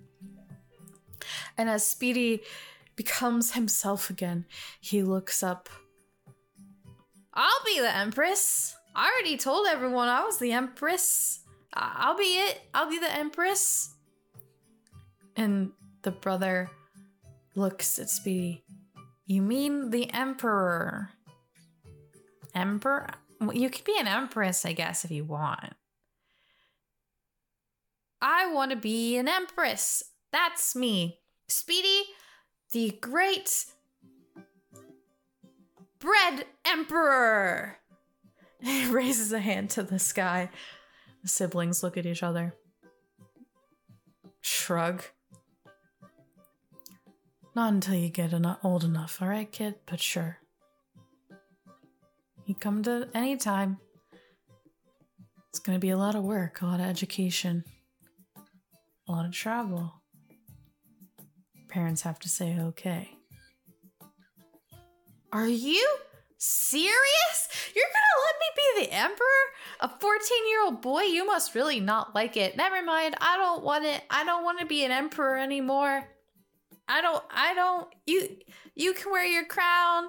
And 1.59 1.69
as 1.69 1.85
Speedy 1.85 2.43
becomes 2.97 3.53
himself 3.53 4.11
again. 4.11 4.47
He 4.81 5.03
looks 5.03 5.43
up. 5.43 5.69
I'll 7.33 7.65
be 7.67 7.81
the 7.81 7.95
Empress. 7.95 8.77
I 8.95 9.11
already 9.11 9.37
told 9.37 9.67
everyone 9.67 10.09
I 10.09 10.25
was 10.25 10.39
the 10.39 10.53
Empress. 10.53 11.41
I'll 11.73 12.17
be 12.17 12.25
it. 12.25 12.61
I'll 12.73 12.89
be 12.89 12.99
the 12.99 13.13
Empress. 13.13 13.93
And 15.37 15.73
the 16.03 16.13
brother 16.13 16.71
looks 17.57 17.99
at 17.99 18.09
Speedy. 18.09 18.63
You 19.27 19.43
mean 19.43 19.91
the 19.91 20.13
Emperor? 20.13 21.11
Emperor? 22.55 23.09
You 23.53 23.69
could 23.69 23.85
be 23.85 23.99
an 23.99 24.07
Empress, 24.07 24.65
I 24.65 24.73
guess, 24.73 25.05
if 25.05 25.11
you 25.11 25.25
want. 25.25 25.75
I 28.23 28.53
want 28.53 28.71
to 28.71 28.77
be 28.77 29.17
an 29.17 29.29
Empress. 29.29 30.05
That's 30.33 30.77
me. 30.77 31.19
Speedy, 31.49 32.05
the 32.73 32.97
great 33.01 33.67
bread 35.99 36.47
emperor. 36.65 37.79
He 38.69 38.91
raises 38.91 39.33
a 39.33 39.39
hand 39.39 39.71
to 39.71 39.83
the 39.83 39.99
sky. 39.99 40.49
The 41.23 41.29
siblings 41.29 41.83
look 41.83 41.99
at 41.99 42.07
each 42.07 42.23
other. 42.23 42.55
Shrug. 44.41 45.03
Not 47.55 47.75
until 47.75 47.95
you 47.95 48.09
get 48.09 48.33
en- 48.33 48.57
old 48.63 48.85
enough, 48.85 49.21
all 49.21 49.29
right, 49.29 49.51
kid? 49.51 49.75
But 49.87 50.01
sure. 50.01 50.39
You 52.47 52.55
come 52.55 52.83
to 52.85 53.09
any 53.15 53.37
time. 53.37 53.79
It's 55.51 55.59
gonna 55.59 55.79
be 55.79 55.91
a 55.91 55.99
lot 55.99 56.15
of 56.15 56.25
work, 56.25 56.63
a 56.63 56.67
lot 56.67 56.81
of 56.81 56.87
education, 56.87 57.65
a 59.07 59.13
lot 59.13 59.27
of 59.27 59.33
travel 59.33 60.03
parents 61.75 62.03
have 62.03 62.21
to 62.21 62.29
say 62.29 62.57
okay. 62.61 63.11
Are 65.33 65.49
you 65.49 65.85
serious? 66.45 67.49
You're 67.75 67.85
gonna 67.87 68.23
let 68.27 68.37
me 68.41 68.47
be 68.57 68.87
the 68.87 68.95
emperor? 68.95 69.45
A 69.81 69.89
14 69.89 70.49
year 70.49 70.65
old 70.65 70.83
boy? 70.83 71.03
You 71.03 71.27
must 71.27 71.55
really 71.55 71.81
not 71.81 72.15
like 72.15 72.37
it. 72.37 72.57
Never 72.57 72.83
mind. 72.83 73.15
I 73.21 73.37
don't 73.37 73.65
want 73.65 73.85
it. 73.85 74.03
I 74.11 74.25
don't 74.25 74.45
want 74.45 74.61
to 74.61 74.67
be 74.67 74.85
an 74.85 74.91
emperor 74.91 75.39
anymore. 75.39 76.09
I 76.87 77.01
don't, 77.01 77.25
I 77.31 77.55
don't, 77.55 77.89
you, 78.07 78.37
you 78.75 78.93
can 78.93 79.11
wear 79.11 79.25
your 79.25 79.47
crown. 79.47 80.09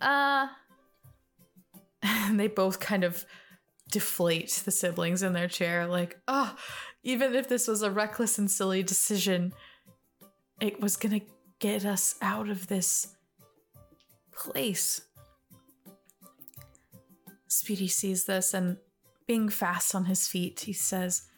Uh, 0.00 0.46
and 2.02 2.38
they 2.40 2.48
both 2.48 2.78
kind 2.80 3.04
of 3.04 3.24
deflate 3.90 4.62
the 4.64 4.70
siblings 4.70 5.22
in 5.22 5.32
their 5.32 5.48
chair, 5.48 5.86
like, 5.86 6.18
oh, 6.28 6.56
even 7.02 7.34
if 7.34 7.48
this 7.48 7.66
was 7.66 7.82
a 7.82 7.90
reckless 7.90 8.38
and 8.38 8.50
silly 8.50 8.82
decision, 8.82 9.52
it 10.60 10.80
was 10.80 10.96
gonna 10.96 11.20
get 11.58 11.84
us 11.84 12.14
out 12.22 12.48
of 12.48 12.68
this 12.68 13.16
place. 14.32 15.02
Speedy 17.52 17.86
sees 17.86 18.24
this 18.24 18.54
and, 18.54 18.78
being 19.26 19.50
fast 19.50 19.94
on 19.94 20.06
his 20.06 20.26
feet, 20.26 20.60
he 20.60 20.72
says, 20.72 21.28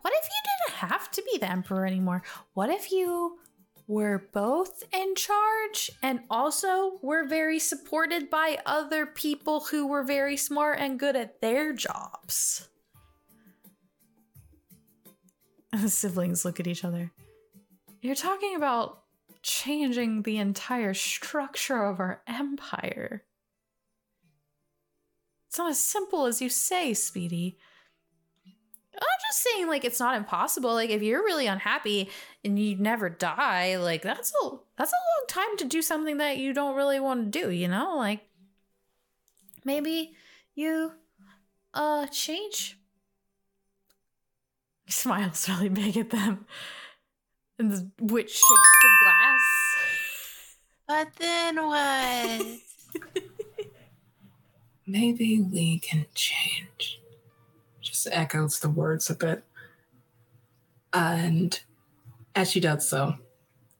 What 0.00 0.12
if 0.12 0.24
you 0.24 0.40
didn't 0.44 0.90
have 0.90 1.10
to 1.12 1.22
be 1.22 1.38
the 1.38 1.48
Emperor 1.50 1.86
anymore? 1.86 2.22
What 2.54 2.70
if 2.70 2.90
you 2.90 3.38
were 3.86 4.28
both 4.32 4.82
in 4.92 5.14
charge 5.14 5.92
and 6.02 6.20
also 6.28 6.98
were 7.02 7.28
very 7.28 7.60
supported 7.60 8.30
by 8.30 8.58
other 8.66 9.06
people 9.06 9.60
who 9.60 9.86
were 9.86 10.02
very 10.02 10.36
smart 10.36 10.80
and 10.80 10.98
good 10.98 11.14
at 11.14 11.40
their 11.40 11.72
jobs? 11.72 12.68
The 15.72 15.88
siblings 15.88 16.44
look 16.44 16.58
at 16.58 16.66
each 16.66 16.84
other. 16.84 17.12
You're 18.00 18.14
talking 18.16 18.56
about 18.56 19.02
changing 19.42 20.22
the 20.22 20.38
entire 20.38 20.94
structure 20.94 21.84
of 21.84 22.00
our 22.00 22.22
empire. 22.26 23.24
It's 25.54 25.58
not 25.60 25.70
as 25.70 25.78
simple 25.78 26.26
as 26.26 26.42
you 26.42 26.48
say, 26.48 26.94
Speedy. 26.94 27.56
I'm 28.92 29.20
just 29.30 29.40
saying, 29.40 29.68
like, 29.68 29.84
it's 29.84 30.00
not 30.00 30.16
impossible. 30.16 30.72
Like, 30.74 30.90
if 30.90 31.00
you're 31.00 31.22
really 31.22 31.46
unhappy 31.46 32.10
and 32.44 32.58
you 32.58 32.74
never 32.74 33.08
die, 33.08 33.76
like, 33.76 34.02
that's 34.02 34.32
a 34.42 34.48
that's 34.76 34.90
a 34.90 34.96
long 34.96 35.26
time 35.28 35.56
to 35.58 35.64
do 35.64 35.80
something 35.80 36.16
that 36.16 36.38
you 36.38 36.54
don't 36.54 36.74
really 36.74 36.98
want 36.98 37.32
to 37.32 37.40
do. 37.40 37.52
You 37.52 37.68
know, 37.68 37.96
like, 37.96 38.26
maybe 39.64 40.16
you 40.56 40.90
uh 41.72 42.08
change. 42.08 42.76
He 44.86 44.90
smiles 45.02 45.48
really 45.48 45.68
big 45.68 45.96
at 45.96 46.10
them, 46.10 46.46
and 47.60 47.70
the 47.70 47.90
witch 48.00 48.30
shakes 48.30 48.72
the 48.82 48.88
glass. 49.04 49.40
But 50.88 51.14
then 51.14 51.64
what? 51.64 53.24
Maybe 54.86 55.40
we 55.40 55.78
can 55.78 56.06
change. 56.14 57.00
Just 57.80 58.06
echoes 58.10 58.58
the 58.58 58.68
words 58.68 59.08
a 59.10 59.14
bit. 59.14 59.44
And 60.92 61.58
as 62.34 62.50
she 62.50 62.60
does 62.60 62.88
so, 62.88 63.14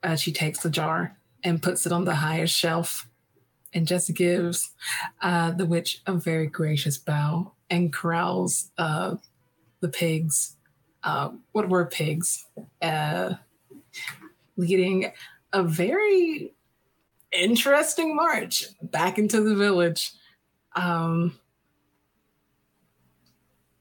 uh, 0.02 0.16
she 0.16 0.32
takes 0.32 0.60
the 0.60 0.70
jar 0.70 1.16
and 1.42 1.62
puts 1.62 1.86
it 1.86 1.92
on 1.92 2.04
the 2.04 2.14
highest 2.16 2.56
shelf 2.56 3.08
and 3.72 3.86
just 3.86 4.14
gives 4.14 4.70
uh, 5.20 5.50
the 5.50 5.66
witch 5.66 6.02
a 6.06 6.14
very 6.14 6.46
gracious 6.46 6.96
bow 6.96 7.52
and 7.68 7.92
corrals 7.92 8.70
uh, 8.78 9.16
the 9.80 9.88
pigs. 9.88 10.56
Uh, 11.02 11.30
what 11.52 11.68
were 11.68 11.84
pigs? 11.84 12.46
Uh, 12.80 13.34
leading 14.56 15.12
a 15.52 15.62
very 15.62 16.54
interesting 17.32 18.14
march 18.14 18.66
back 18.82 19.18
into 19.18 19.42
the 19.42 19.54
village. 19.54 20.12
Um, 20.74 21.38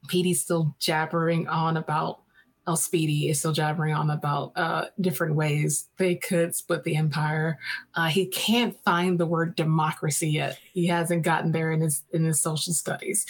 Petey's 0.07 0.41
still 0.41 0.75
jabbering 0.79 1.47
on 1.47 1.77
about, 1.77 2.21
oh, 2.67 2.75
Speedy 2.75 3.29
is 3.29 3.39
still 3.39 3.51
jabbering 3.51 3.93
on 3.93 4.09
about 4.09 4.51
uh, 4.55 4.85
different 5.01 5.35
ways 5.35 5.87
they 5.97 6.15
could 6.15 6.55
split 6.55 6.83
the 6.83 6.95
empire. 6.95 7.57
Uh, 7.95 8.07
he 8.07 8.25
can't 8.25 8.77
find 8.83 9.19
the 9.19 9.25
word 9.25 9.55
democracy 9.55 10.29
yet. 10.29 10.59
He 10.73 10.87
hasn't 10.87 11.23
gotten 11.23 11.51
there 11.51 11.71
in 11.71 11.81
his 11.81 12.03
in 12.11 12.25
his 12.25 12.41
social 12.41 12.73
studies, 12.73 13.25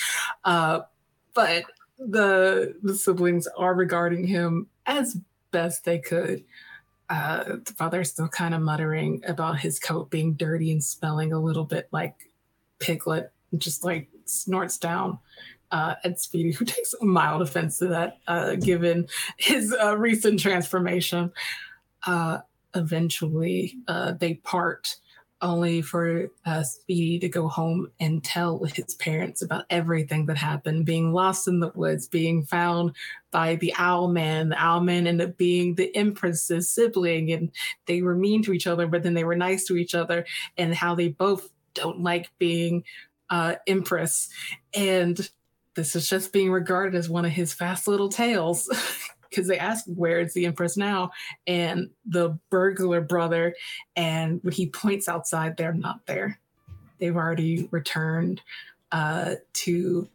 uh, 0.45 0.81
but 1.33 1.63
the 1.99 2.75
the 2.83 2.95
siblings 2.95 3.47
are 3.57 3.75
regarding 3.75 4.27
him 4.27 4.67
as 4.85 5.17
best 5.51 5.85
they 5.85 5.99
could. 5.99 6.43
Uh, 7.09 7.57
the 7.63 7.73
father's 7.77 8.09
still 8.09 8.27
kind 8.27 8.53
of 8.53 8.61
muttering 8.61 9.21
about 9.27 9.59
his 9.59 9.77
coat 9.79 10.09
being 10.09 10.33
dirty 10.33 10.71
and 10.71 10.83
smelling 10.83 11.31
a 11.31 11.39
little 11.39 11.65
bit 11.65 11.87
like 11.91 12.15
Piglet, 12.79 13.31
and 13.53 13.61
just 13.61 13.85
like 13.85 14.09
snorts 14.25 14.77
down 14.77 15.19
uh, 15.71 15.95
at 16.03 16.19
Speedy, 16.19 16.51
who 16.51 16.65
takes 16.65 16.93
a 16.93 17.05
mild 17.05 17.41
offense 17.41 17.79
to 17.79 17.87
that, 17.87 18.17
uh, 18.27 18.55
given 18.55 19.07
his 19.37 19.73
uh, 19.81 19.97
recent 19.97 20.39
transformation. 20.39 21.31
Uh, 22.05 22.39
eventually, 22.75 23.77
uh, 23.87 24.13
they 24.19 24.33
part, 24.35 24.97
only 25.41 25.81
for 25.81 26.29
uh, 26.45 26.63
Speedy 26.63 27.19
to 27.19 27.29
go 27.29 27.47
home 27.47 27.91
and 27.99 28.23
tell 28.23 28.63
his 28.63 28.95
parents 28.95 29.41
about 29.41 29.65
everything 29.69 30.25
that 30.25 30.37
happened, 30.37 30.85
being 30.85 31.11
lost 31.11 31.47
in 31.47 31.59
the 31.59 31.71
woods, 31.75 32.07
being 32.07 32.43
found 32.43 32.95
by 33.31 33.55
the 33.55 33.73
Owl 33.77 34.07
Man. 34.07 34.49
The 34.49 34.63
Owl 34.63 34.81
Man 34.81 35.05
ended 35.05 35.29
up 35.29 35.37
being 35.37 35.75
the 35.75 35.95
Empress's 35.95 36.69
sibling, 36.69 37.31
and 37.31 37.51
they 37.87 38.01
were 38.01 38.15
mean 38.15 38.41
to 38.43 38.53
each 38.53 38.67
other, 38.67 38.87
but 38.87 39.03
then 39.03 39.13
they 39.13 39.25
were 39.25 39.35
nice 39.35 39.65
to 39.65 39.75
each 39.75 39.95
other, 39.95 40.25
and 40.57 40.73
how 40.73 40.95
they 40.95 41.09
both 41.09 41.49
don't 41.73 42.01
like 42.01 42.31
being 42.37 42.83
uh, 43.29 43.55
Empress. 43.67 44.29
And 44.73 45.29
this 45.75 45.95
is 45.95 46.09
just 46.09 46.33
being 46.33 46.51
regarded 46.51 46.95
as 46.95 47.09
one 47.09 47.25
of 47.25 47.31
his 47.31 47.53
fast 47.53 47.87
little 47.87 48.09
tales 48.09 48.69
because 49.29 49.47
they 49.47 49.57
ask 49.57 49.85
where 49.87 50.19
is 50.19 50.33
the 50.33 50.45
empress 50.45 50.77
now? 50.77 51.11
And 51.47 51.89
the 52.05 52.37
burglar 52.49 53.01
brother 53.01 53.55
and 53.95 54.39
when 54.43 54.53
he 54.53 54.67
points 54.67 55.07
outside 55.07 55.57
they're 55.57 55.73
not 55.73 56.05
there. 56.05 56.39
They've 56.99 57.15
already 57.15 57.67
returned 57.71 58.41
uh, 58.91 59.35
to 59.53 60.07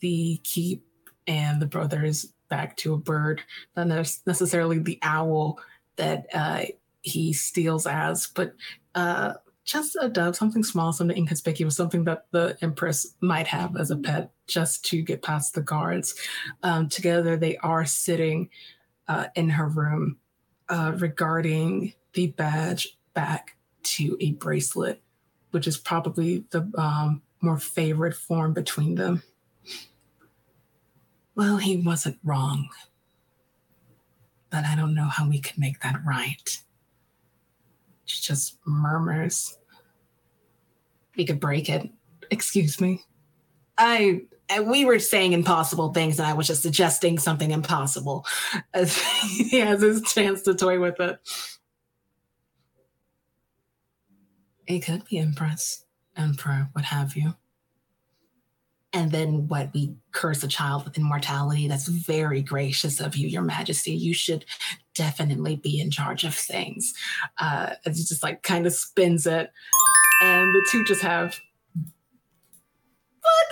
the 0.00 0.40
keep 0.44 0.84
and 1.26 1.60
the 1.60 1.66
brothers 1.66 2.32
back 2.48 2.76
to 2.78 2.94
a 2.94 2.98
bird. 2.98 3.42
Not 3.76 3.88
necessarily 4.26 4.78
the 4.78 4.98
owl 5.02 5.58
that 5.96 6.26
uh, 6.32 6.64
he 7.00 7.32
steals 7.32 7.86
as 7.86 8.26
but 8.26 8.54
uh, 8.94 9.34
just 9.68 9.98
a 10.00 10.08
dove, 10.08 10.34
something 10.34 10.64
small, 10.64 10.94
something 10.94 11.16
inconspicuous, 11.16 11.76
something 11.76 12.04
that 12.04 12.24
the 12.30 12.56
Empress 12.62 13.14
might 13.20 13.46
have 13.46 13.76
as 13.76 13.90
a 13.90 13.96
pet 13.96 14.30
just 14.46 14.82
to 14.86 15.02
get 15.02 15.22
past 15.22 15.54
the 15.54 15.60
guards. 15.60 16.14
Um, 16.62 16.88
together, 16.88 17.36
they 17.36 17.58
are 17.58 17.84
sitting 17.84 18.48
uh, 19.08 19.26
in 19.34 19.50
her 19.50 19.68
room 19.68 20.16
uh, 20.70 20.92
regarding 20.96 21.92
the 22.14 22.28
badge 22.28 22.96
back 23.12 23.58
to 23.82 24.16
a 24.20 24.32
bracelet, 24.32 25.02
which 25.50 25.66
is 25.66 25.76
probably 25.76 26.44
the 26.50 26.70
um, 26.78 27.20
more 27.42 27.58
favorite 27.58 28.14
form 28.14 28.54
between 28.54 28.94
them. 28.94 29.22
Well, 31.34 31.58
he 31.58 31.76
wasn't 31.76 32.18
wrong, 32.24 32.70
but 34.48 34.64
I 34.64 34.74
don't 34.74 34.94
know 34.94 35.08
how 35.08 35.28
we 35.28 35.40
can 35.40 35.60
make 35.60 35.80
that 35.80 36.00
right. 36.06 36.58
She 38.08 38.22
just 38.22 38.58
murmurs. 38.66 39.58
We 41.16 41.26
could 41.26 41.40
break 41.40 41.68
it. 41.68 41.88
Excuse 42.30 42.80
me. 42.80 43.02
I 43.76 44.22
we 44.62 44.86
were 44.86 44.98
saying 44.98 45.34
impossible 45.34 45.92
things, 45.92 46.18
and 46.18 46.26
I 46.26 46.32
was 46.32 46.46
just 46.46 46.62
suggesting 46.62 47.18
something 47.18 47.50
impossible 47.50 48.24
as 48.72 48.96
he 49.22 49.58
has 49.58 49.82
his 49.82 50.02
chance 50.02 50.42
to 50.42 50.54
toy 50.54 50.80
with 50.80 50.98
it. 51.00 51.18
It 54.66 54.80
could 54.80 55.04
be 55.04 55.18
Empress, 55.18 55.84
Emperor, 56.16 56.70
what 56.72 56.86
have 56.86 57.14
you. 57.16 57.34
And 58.92 59.12
then 59.12 59.48
what 59.48 59.70
we 59.74 59.94
curse 60.12 60.42
a 60.42 60.48
child 60.48 60.84
with 60.84 60.96
immortality. 60.96 61.68
That's 61.68 61.88
very 61.88 62.42
gracious 62.42 63.00
of 63.00 63.16
you, 63.16 63.28
Your 63.28 63.42
Majesty. 63.42 63.92
You 63.92 64.14
should 64.14 64.46
definitely 64.98 65.54
be 65.56 65.80
in 65.80 65.90
charge 65.90 66.24
of 66.24 66.34
things. 66.34 66.92
Uh, 67.38 67.70
it 67.86 67.92
just 67.92 68.22
like 68.22 68.42
kind 68.42 68.66
of 68.66 68.74
spins 68.74 69.26
it, 69.26 69.52
and 70.22 70.54
the 70.54 70.66
two 70.70 70.84
just 70.84 71.02
have. 71.02 71.38
But 73.22 73.46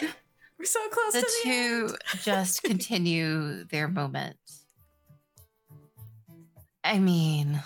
there 0.00 0.10
We're 0.58 0.64
so 0.64 0.80
close 0.90 1.12
the 1.12 1.20
to 1.20 1.26
the 1.26 1.32
two 1.44 1.86
end. 1.88 2.22
just 2.22 2.62
continue 2.64 3.64
their 3.64 3.86
moment. 3.86 4.36
I 6.82 6.98
mean, 6.98 7.62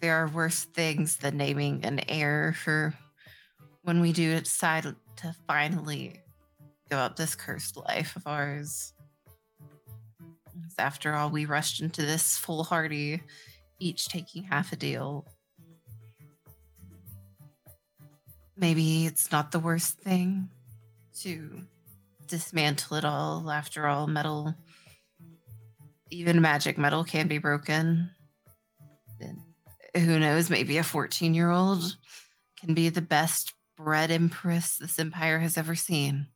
there 0.00 0.16
are 0.16 0.28
worse 0.28 0.64
things 0.64 1.18
than 1.18 1.36
naming 1.36 1.84
an 1.84 2.00
heir 2.08 2.56
for 2.64 2.94
when 3.82 4.00
we 4.00 4.12
do 4.12 4.40
decide 4.40 4.84
to 5.16 5.34
finally 5.46 6.20
give 6.90 6.98
up 6.98 7.16
this 7.16 7.34
cursed 7.34 7.76
life 7.76 8.16
of 8.16 8.26
ours. 8.26 8.93
After 10.78 11.14
all, 11.14 11.30
we 11.30 11.44
rushed 11.44 11.80
into 11.80 12.02
this 12.02 12.36
foolhardy, 12.38 13.22
each 13.78 14.08
taking 14.08 14.44
half 14.44 14.72
a 14.72 14.76
deal. 14.76 15.26
Maybe 18.56 19.06
it's 19.06 19.32
not 19.32 19.50
the 19.50 19.58
worst 19.58 19.98
thing 19.98 20.48
to 21.20 21.62
dismantle 22.26 22.96
it 22.96 23.04
all. 23.04 23.50
After 23.50 23.86
all, 23.86 24.06
metal, 24.06 24.54
even 26.10 26.40
magic 26.40 26.78
metal, 26.78 27.04
can 27.04 27.28
be 27.28 27.38
broken. 27.38 28.10
And 29.20 29.40
who 29.96 30.18
knows? 30.18 30.50
Maybe 30.50 30.78
a 30.78 30.84
14 30.84 31.34
year 31.34 31.50
old 31.50 31.96
can 32.58 32.74
be 32.74 32.88
the 32.88 33.02
best 33.02 33.52
bread 33.76 34.10
empress 34.10 34.76
this 34.76 34.98
empire 34.98 35.38
has 35.38 35.58
ever 35.58 35.74
seen. 35.74 36.28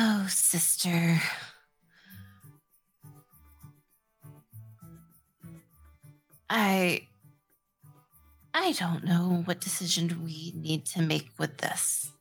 Oh, 0.00 0.26
sister. 0.28 1.20
I 6.48 7.08
I 8.54 8.72
don't 8.74 9.02
know 9.02 9.42
what 9.44 9.60
decision 9.60 10.22
we 10.24 10.52
need 10.54 10.86
to 10.86 11.02
make 11.02 11.30
with 11.36 11.56
this. 11.58 12.12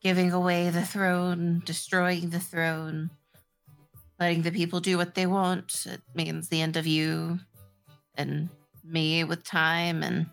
Giving 0.00 0.30
away 0.30 0.70
the 0.70 0.86
throne, 0.86 1.60
destroying 1.64 2.30
the 2.30 2.38
throne, 2.38 3.10
letting 4.20 4.42
the 4.42 4.52
people 4.52 4.78
do 4.78 4.96
what 4.96 5.16
they 5.16 5.26
want, 5.26 5.86
it 5.90 6.02
means 6.14 6.48
the 6.48 6.62
end 6.62 6.76
of 6.76 6.86
you 6.86 7.40
and 8.14 8.48
me 8.84 9.24
with 9.24 9.42
time 9.42 10.04
and 10.04 10.26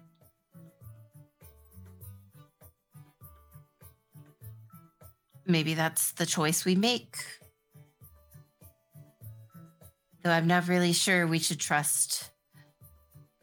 maybe 5.49 5.73
that's 5.73 6.11
the 6.13 6.25
choice 6.25 6.63
we 6.63 6.75
make. 6.75 7.17
Though 10.23 10.31
I'm 10.31 10.47
not 10.47 10.67
really 10.67 10.93
sure 10.93 11.25
we 11.25 11.39
should 11.39 11.59
trust 11.59 12.29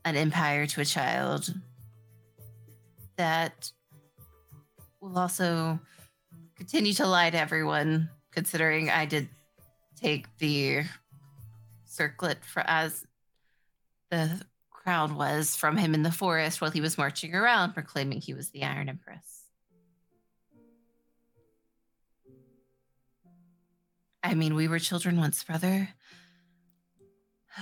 an 0.05 0.17
empire 0.17 0.67
to 0.67 0.81
a 0.81 0.85
child 0.85 1.53
that 3.17 3.73
will 5.01 5.19
also 5.19 5.81
continue 6.57 6.93
to 6.95 7.07
lie 7.07 7.31
to 7.31 7.39
everyone, 7.39 8.11
considering 8.31 8.91
I 8.91 9.07
did 9.07 9.29
take 10.01 10.27
the 10.39 10.85
circlet 11.85 12.45
for 12.45 12.63
as 12.67 13.07
the 14.11 14.43
crown 14.71 15.17
was 15.17 15.57
from 15.57 15.77
him 15.77 15.95
in 15.95 16.03
the 16.03 16.13
forest 16.13 16.61
while 16.61 16.71
he 16.71 16.81
was 16.81 16.97
marching 16.97 17.35
around 17.35 17.73
proclaiming 17.73 18.21
he 18.21 18.35
was 18.35 18.51
the 18.51 18.63
Iron 18.63 18.89
Empress. 18.89 19.36
I 24.23 24.35
mean, 24.35 24.55
we 24.55 24.69
were 24.69 24.79
children 24.79 25.19
once, 25.19 25.45
brother. 25.45 25.89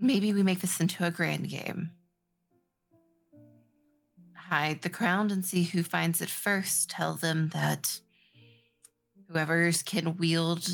Maybe 0.00 0.32
we 0.32 0.42
make 0.42 0.60
this 0.60 0.80
into 0.80 1.04
a 1.04 1.10
grand 1.10 1.48
game. 1.48 1.90
Hide 4.34 4.82
the 4.82 4.88
crown 4.88 5.30
and 5.30 5.44
see 5.44 5.64
who 5.64 5.82
finds 5.82 6.22
it 6.22 6.30
first. 6.30 6.88
Tell 6.88 7.14
them 7.14 7.50
that 7.50 8.00
whoever 9.28 9.70
can 9.84 10.16
wield 10.16 10.68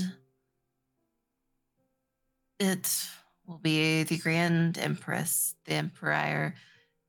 it 2.61 3.09
will 3.47 3.59
be 3.59 4.05
the 4.05 4.19
Grand 4.19 4.79
Empress, 4.79 5.57
the 5.65 5.75
Emperor, 5.75 6.55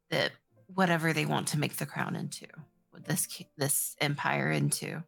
that 0.09 0.31
whatever 0.73 1.13
they 1.13 1.25
want 1.25 1.47
to 1.49 1.59
make 1.59 1.77
the 1.77 1.85
crown 1.85 2.15
into, 2.15 2.47
this 3.05 3.27
this 3.57 3.95
empire 3.99 4.51
into. 4.51 5.03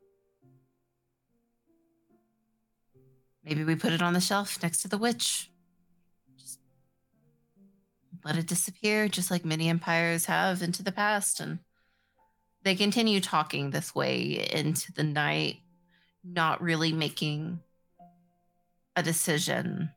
Maybe 3.43 3.63
we 3.63 3.75
put 3.75 3.93
it 3.93 4.01
on 4.01 4.13
the 4.13 4.21
shelf 4.21 4.61
next 4.63 4.81
to 4.81 4.87
the 4.87 4.97
witch. 4.97 5.51
Just 6.37 6.59
let 8.23 8.37
it 8.37 8.47
disappear, 8.47 9.07
just 9.07 9.29
like 9.29 9.45
many 9.45 9.69
empires 9.69 10.25
have 10.25 10.63
into 10.63 10.81
the 10.81 10.91
past. 10.91 11.39
And 11.39 11.59
they 12.63 12.73
continue 12.73 13.21
talking 13.21 13.69
this 13.69 13.93
way 13.93 14.47
into 14.51 14.91
the 14.91 15.03
night, 15.03 15.57
not 16.23 16.59
really 16.59 16.91
making 16.91 17.59
a 18.95 19.03
decision. 19.03 19.91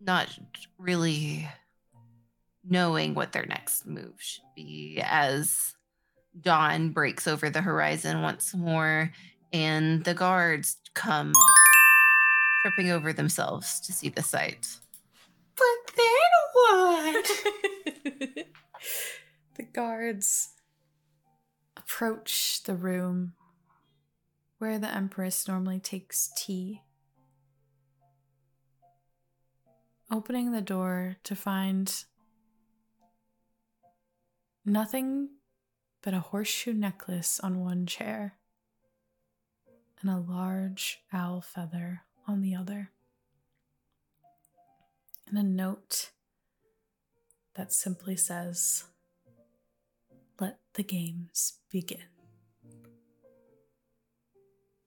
Not 0.00 0.38
really 0.78 1.48
knowing 2.68 3.14
what 3.14 3.32
their 3.32 3.46
next 3.46 3.86
move 3.86 4.14
should 4.18 4.44
be 4.54 5.00
as 5.04 5.74
dawn 6.40 6.90
breaks 6.90 7.26
over 7.26 7.50
the 7.50 7.60
horizon 7.60 8.22
once 8.22 8.54
more 8.54 9.10
and 9.52 10.04
the 10.04 10.14
guards 10.14 10.76
come 10.94 11.32
tripping 12.62 12.90
over 12.90 13.12
themselves 13.12 13.80
to 13.80 13.92
see 13.92 14.08
the 14.08 14.22
sight. 14.22 14.66
But 15.56 15.96
then 15.96 16.04
what? 16.52 17.30
the 19.56 19.62
guards 19.72 20.54
approach 21.76 22.62
the 22.64 22.74
room 22.74 23.32
where 24.58 24.78
the 24.78 24.92
Empress 24.92 25.46
normally 25.48 25.80
takes 25.80 26.30
tea. 26.36 26.82
Opening 30.10 30.52
the 30.52 30.60
door 30.60 31.16
to 31.24 31.36
find 31.36 32.04
nothing 34.68 35.30
but 36.02 36.14
a 36.14 36.20
horseshoe 36.20 36.72
necklace 36.72 37.40
on 37.40 37.60
one 37.60 37.86
chair 37.86 38.34
and 40.00 40.10
a 40.10 40.18
large 40.18 41.00
owl 41.12 41.40
feather 41.40 42.02
on 42.26 42.40
the 42.40 42.54
other. 42.54 42.90
And 45.26 45.38
a 45.38 45.42
note 45.42 46.10
that 47.54 47.72
simply 47.72 48.16
says, 48.16 48.84
Let 50.40 50.58
the 50.74 50.82
games 50.82 51.54
begin. 51.70 52.04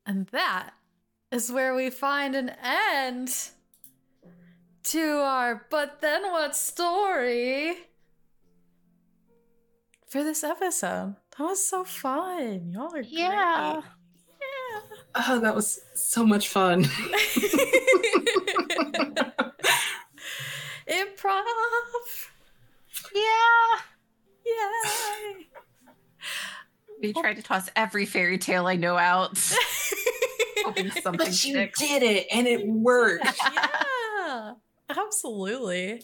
And 0.05 0.27
that 0.27 0.71
is 1.32 1.51
where 1.51 1.75
we 1.75 1.89
find 1.89 2.36
an 2.36 2.49
end 2.63 3.34
to 4.84 5.19
our 5.19 5.67
But 5.69 6.01
Then 6.01 6.23
What 6.32 6.55
story 6.55 7.75
for 10.12 10.24
this 10.24 10.43
episode. 10.43 11.16
That 11.38 11.43
was 11.45 11.66
so 11.66 11.84
fun. 11.86 12.70
Y'all 12.72 12.93
are 12.93 13.01
Yeah. 13.01 13.82
great. 13.82 13.86
Oh, 15.28 15.39
that 15.39 15.55
was 15.55 15.80
so 15.95 16.26
much 16.26 16.47
fun. 16.49 16.84
Improv. 20.88 21.43
Yeah. 23.14 23.78
Yay. 24.45 25.47
We 27.01 27.14
tried 27.14 27.36
to 27.38 27.41
toss 27.41 27.70
every 27.76 28.05
fairy 28.05 28.38
tale 28.38 28.68
I 28.68 28.76
know 28.76 28.97
out. 28.97 29.38
Hoping 30.66 30.91
something 30.91 31.18
but 31.18 31.28
you 31.28 31.34
sticks. 31.53 31.80
did 31.80 32.03
it 32.03 32.28
and 32.32 32.47
it 32.47 32.66
worked. 32.68 33.26
yeah, 33.53 34.53
absolutely. 34.89 36.03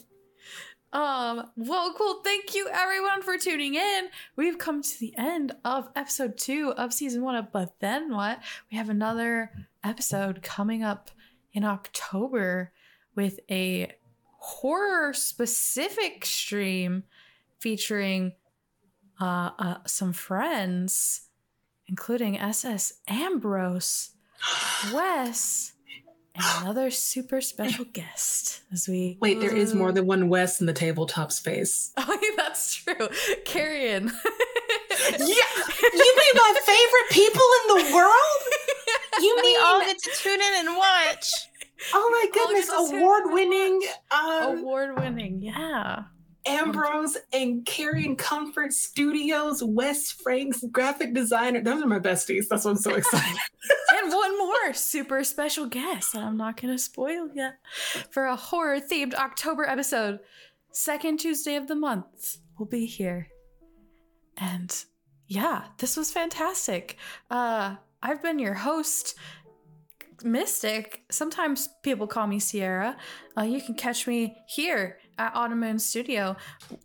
Um, 0.92 1.50
well, 1.56 1.92
cool. 1.96 2.20
Thank 2.24 2.54
you 2.54 2.68
everyone 2.72 3.20
for 3.20 3.36
tuning 3.36 3.74
in. 3.74 4.08
We've 4.36 4.56
come 4.56 4.80
to 4.80 4.98
the 4.98 5.14
end 5.18 5.52
of 5.64 5.88
episode 5.94 6.38
two 6.38 6.72
of 6.76 6.94
season 6.94 7.22
one 7.22 7.34
of 7.34 7.52
But 7.52 7.78
Then 7.80 8.14
What? 8.14 8.40
We 8.70 8.78
have 8.78 8.88
another 8.88 9.52
episode 9.84 10.42
coming 10.42 10.82
up 10.82 11.10
in 11.52 11.62
October 11.62 12.72
with 13.14 13.40
a 13.50 13.92
horror 14.38 15.12
specific 15.12 16.24
stream 16.24 17.04
featuring 17.58 18.32
uh, 19.20 19.50
uh 19.58 19.76
some 19.84 20.14
friends, 20.14 21.28
including 21.86 22.38
SS 22.38 22.94
Ambrose, 23.08 24.12
Wes, 24.94 25.72
and 26.38 26.62
another 26.64 26.90
super 26.90 27.40
special 27.40 27.84
guest 27.92 28.62
as 28.72 28.88
we 28.88 29.16
Wait, 29.20 29.40
there 29.40 29.54
is 29.54 29.74
more 29.74 29.92
than 29.92 30.06
one 30.06 30.28
Wes 30.28 30.60
in 30.60 30.66
the 30.66 30.72
tabletop 30.72 31.32
space. 31.32 31.92
Oh, 31.98 32.18
yeah, 32.22 32.30
that's 32.36 32.74
true. 32.74 33.08
Carrion. 33.44 34.04
yeah, 34.04 35.18
you 35.18 36.16
mean 36.16 36.34
my 36.34 36.54
favorite 36.64 37.10
people 37.10 37.42
in 37.60 37.76
the 37.88 37.94
world? 37.94 38.14
You 39.20 39.34
mean 39.36 39.44
we 39.44 39.56
all 39.64 39.80
get 39.80 39.98
to 39.98 40.10
tune 40.14 40.40
in 40.40 40.66
and 40.66 40.76
watch. 40.76 41.28
oh 41.92 42.08
my 42.12 42.30
goodness, 42.32 42.66
to 42.66 42.72
tune 42.72 42.96
in 42.96 43.02
award-winning 43.02 43.82
um, 44.12 44.58
Award 44.58 44.96
winning, 45.00 45.42
yeah. 45.42 46.04
Ambrose 46.48 47.16
and 47.32 47.64
Carrion 47.66 48.16
Comfort 48.16 48.72
Studios, 48.72 49.62
Wes 49.62 50.10
Franks, 50.10 50.64
graphic 50.72 51.14
designer. 51.14 51.62
Those 51.62 51.82
are 51.82 51.86
my 51.86 51.98
besties. 51.98 52.48
That's 52.48 52.64
why 52.64 52.72
I'm 52.72 52.76
so 52.76 52.94
excited. 52.94 53.38
And 54.02 54.12
one 54.12 54.38
more 54.38 54.74
super 54.74 55.24
special 55.24 55.66
guest 55.66 56.12
that 56.12 56.22
I'm 56.22 56.36
not 56.36 56.60
going 56.60 56.72
to 56.72 56.78
spoil 56.78 57.28
yet 57.34 57.54
for 58.10 58.26
a 58.26 58.36
horror 58.36 58.78
themed 58.80 59.14
October 59.14 59.64
episode. 59.64 60.20
Second 60.70 61.18
Tuesday 61.18 61.56
of 61.56 61.66
the 61.66 61.74
month 61.74 62.38
We'll 62.58 62.66
be 62.66 62.86
here. 62.86 63.28
And 64.36 64.74
yeah, 65.28 65.66
this 65.78 65.96
was 65.96 66.10
fantastic. 66.10 66.96
Uh, 67.30 67.76
I've 68.02 68.22
been 68.22 68.38
your 68.38 68.54
host, 68.54 69.14
Mystic. 70.24 71.02
Sometimes 71.10 71.68
people 71.82 72.08
call 72.08 72.26
me 72.26 72.40
Sierra. 72.40 72.96
Uh, 73.36 73.42
you 73.42 73.60
can 73.60 73.74
catch 73.74 74.06
me 74.06 74.36
here 74.48 74.98
at 75.18 75.34
Autumn 75.34 75.60
Moon 75.60 75.78
Studio, 75.78 76.36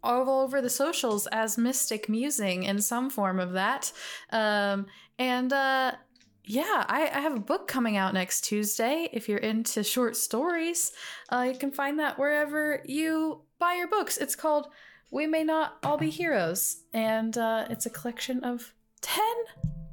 all 0.03 0.41
over 0.41 0.61
the 0.61 0.69
socials 0.69 1.27
as 1.27 1.57
Mystic 1.57 2.09
Musing 2.09 2.63
in 2.63 2.81
some 2.81 3.09
form 3.09 3.39
of 3.39 3.53
that. 3.53 3.91
Um, 4.31 4.87
and 5.17 5.53
uh, 5.53 5.93
yeah, 6.45 6.83
I, 6.87 7.09
I 7.13 7.19
have 7.19 7.35
a 7.35 7.39
book 7.39 7.67
coming 7.67 7.95
out 7.95 8.13
next 8.13 8.41
Tuesday. 8.41 9.07
If 9.13 9.29
you're 9.29 9.37
into 9.37 9.83
short 9.83 10.17
stories, 10.17 10.91
uh, 11.29 11.47
you 11.51 11.57
can 11.57 11.71
find 11.71 11.99
that 11.99 12.19
wherever 12.19 12.81
you 12.85 13.41
buy 13.59 13.75
your 13.75 13.87
books. 13.87 14.17
It's 14.17 14.35
called 14.35 14.67
We 15.11 15.25
May 15.25 15.43
Not 15.43 15.77
All 15.83 15.97
Be 15.97 16.09
Heroes, 16.09 16.83
and 16.93 17.37
uh, 17.37 17.67
it's 17.69 17.85
a 17.85 17.89
collection 17.89 18.43
of 18.43 18.73
10 19.01 19.23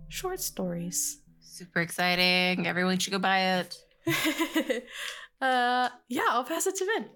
short 0.09 0.41
stories. 0.41 1.21
Super 1.41 1.81
exciting. 1.81 2.67
Everyone 2.67 2.99
should 2.99 3.13
go 3.13 3.19
buy 3.19 3.61
it. 3.61 3.77
uh, 5.41 5.89
yeah, 6.09 6.23
I'll 6.31 6.45
pass 6.45 6.67
it 6.67 6.75
to 6.77 6.85
Vyn. 6.85 7.09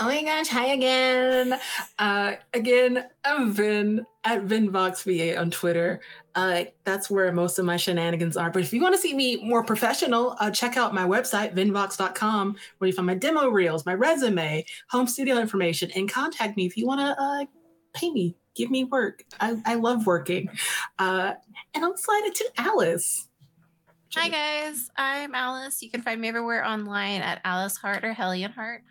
Oh 0.00 0.06
my 0.06 0.22
gosh, 0.22 0.48
hi 0.48 0.68
again. 0.68 1.58
Uh, 1.98 2.32
again, 2.54 3.04
I'm 3.24 3.54
Vyn 3.54 4.06
at 4.24 4.46
VynVoxVA 4.46 5.38
on 5.38 5.50
Twitter. 5.50 6.00
Uh, 6.34 6.64
that's 6.84 7.10
where 7.10 7.30
most 7.30 7.58
of 7.58 7.66
my 7.66 7.76
shenanigans 7.76 8.38
are. 8.38 8.50
But 8.50 8.62
if 8.62 8.72
you 8.72 8.80
want 8.80 8.94
to 8.94 9.00
see 9.00 9.12
me 9.12 9.44
more 9.44 9.62
professional, 9.62 10.34
uh, 10.40 10.50
check 10.50 10.78
out 10.78 10.94
my 10.94 11.04
website, 11.04 11.54
vynvox.com, 11.54 12.56
where 12.78 12.88
you 12.88 12.94
find 12.94 13.06
my 13.06 13.14
demo 13.14 13.48
reels, 13.48 13.84
my 13.84 13.92
resume, 13.92 14.64
home 14.88 15.06
studio 15.06 15.36
information, 15.38 15.90
and 15.94 16.10
contact 16.10 16.56
me 16.56 16.64
if 16.64 16.78
you 16.78 16.86
want 16.86 17.00
to 17.00 17.22
uh, 17.22 17.44
pay 17.92 18.10
me, 18.10 18.34
give 18.54 18.70
me 18.70 18.84
work. 18.84 19.24
I, 19.40 19.60
I 19.66 19.74
love 19.74 20.06
working. 20.06 20.48
Uh, 20.98 21.34
and 21.74 21.84
I'll 21.84 21.98
slide 21.98 22.22
it 22.24 22.34
to 22.36 22.50
Alyss. 22.56 23.28
Hi 24.14 24.28
guys, 24.28 24.90
I'm 24.96 25.32
Alyss. 25.32 25.80
You 25.82 25.90
can 25.90 26.02
find 26.02 26.20
me 26.20 26.28
everywhere 26.28 26.64
online 26.64 27.20
at 27.22 27.42
Alyss 27.44 27.78
Hart 27.78 28.04
or 28.04 28.12
Hellion 28.12 28.52
Hart. 28.52 28.82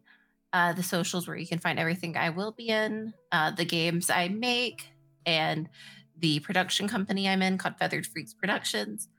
uh, 0.53 0.73
the 0.73 0.83
socials 0.83 1.27
where 1.27 1.35
you 1.35 1.47
can 1.47 1.59
find 1.59 1.77
everything 1.77 2.15
I 2.15 2.29
will 2.29 2.51
be 2.51 2.69
in, 2.69 3.13
uh, 3.31 3.51
the 3.51 3.65
games 3.65 4.09
I 4.09 4.29
make, 4.29 4.87
and 5.25 5.67
the 6.17 6.39
production 6.39 6.87
company 6.87 7.27
I'm 7.27 7.41
in 7.41 7.57
called 7.57 7.77
Feathered 7.77 8.07
Freaks 8.07 8.33
Productions. 8.33 9.09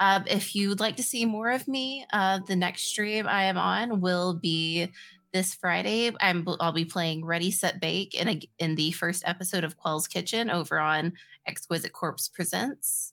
Um, 0.00 0.24
if 0.26 0.54
you'd 0.54 0.80
like 0.80 0.96
to 0.96 1.02
see 1.02 1.24
more 1.24 1.50
of 1.50 1.68
me, 1.68 2.04
uh, 2.12 2.40
the 2.46 2.56
next 2.56 2.82
stream 2.82 3.28
I 3.28 3.44
am 3.44 3.56
on 3.56 4.00
will 4.00 4.34
be 4.34 4.90
this 5.34 5.52
Friday. 5.52 6.12
I'm 6.20 6.46
I'll 6.60 6.72
be 6.72 6.84
playing 6.84 7.24
Ready 7.24 7.50
Set 7.50 7.80
Bake 7.80 8.14
in 8.14 8.28
a, 8.28 8.40
in 8.60 8.76
the 8.76 8.92
first 8.92 9.24
episode 9.26 9.64
of 9.64 9.76
Quell's 9.76 10.06
Kitchen 10.06 10.48
over 10.48 10.78
on 10.78 11.12
Exquisite 11.44 11.92
Corpse 11.92 12.28
Presents. 12.28 13.12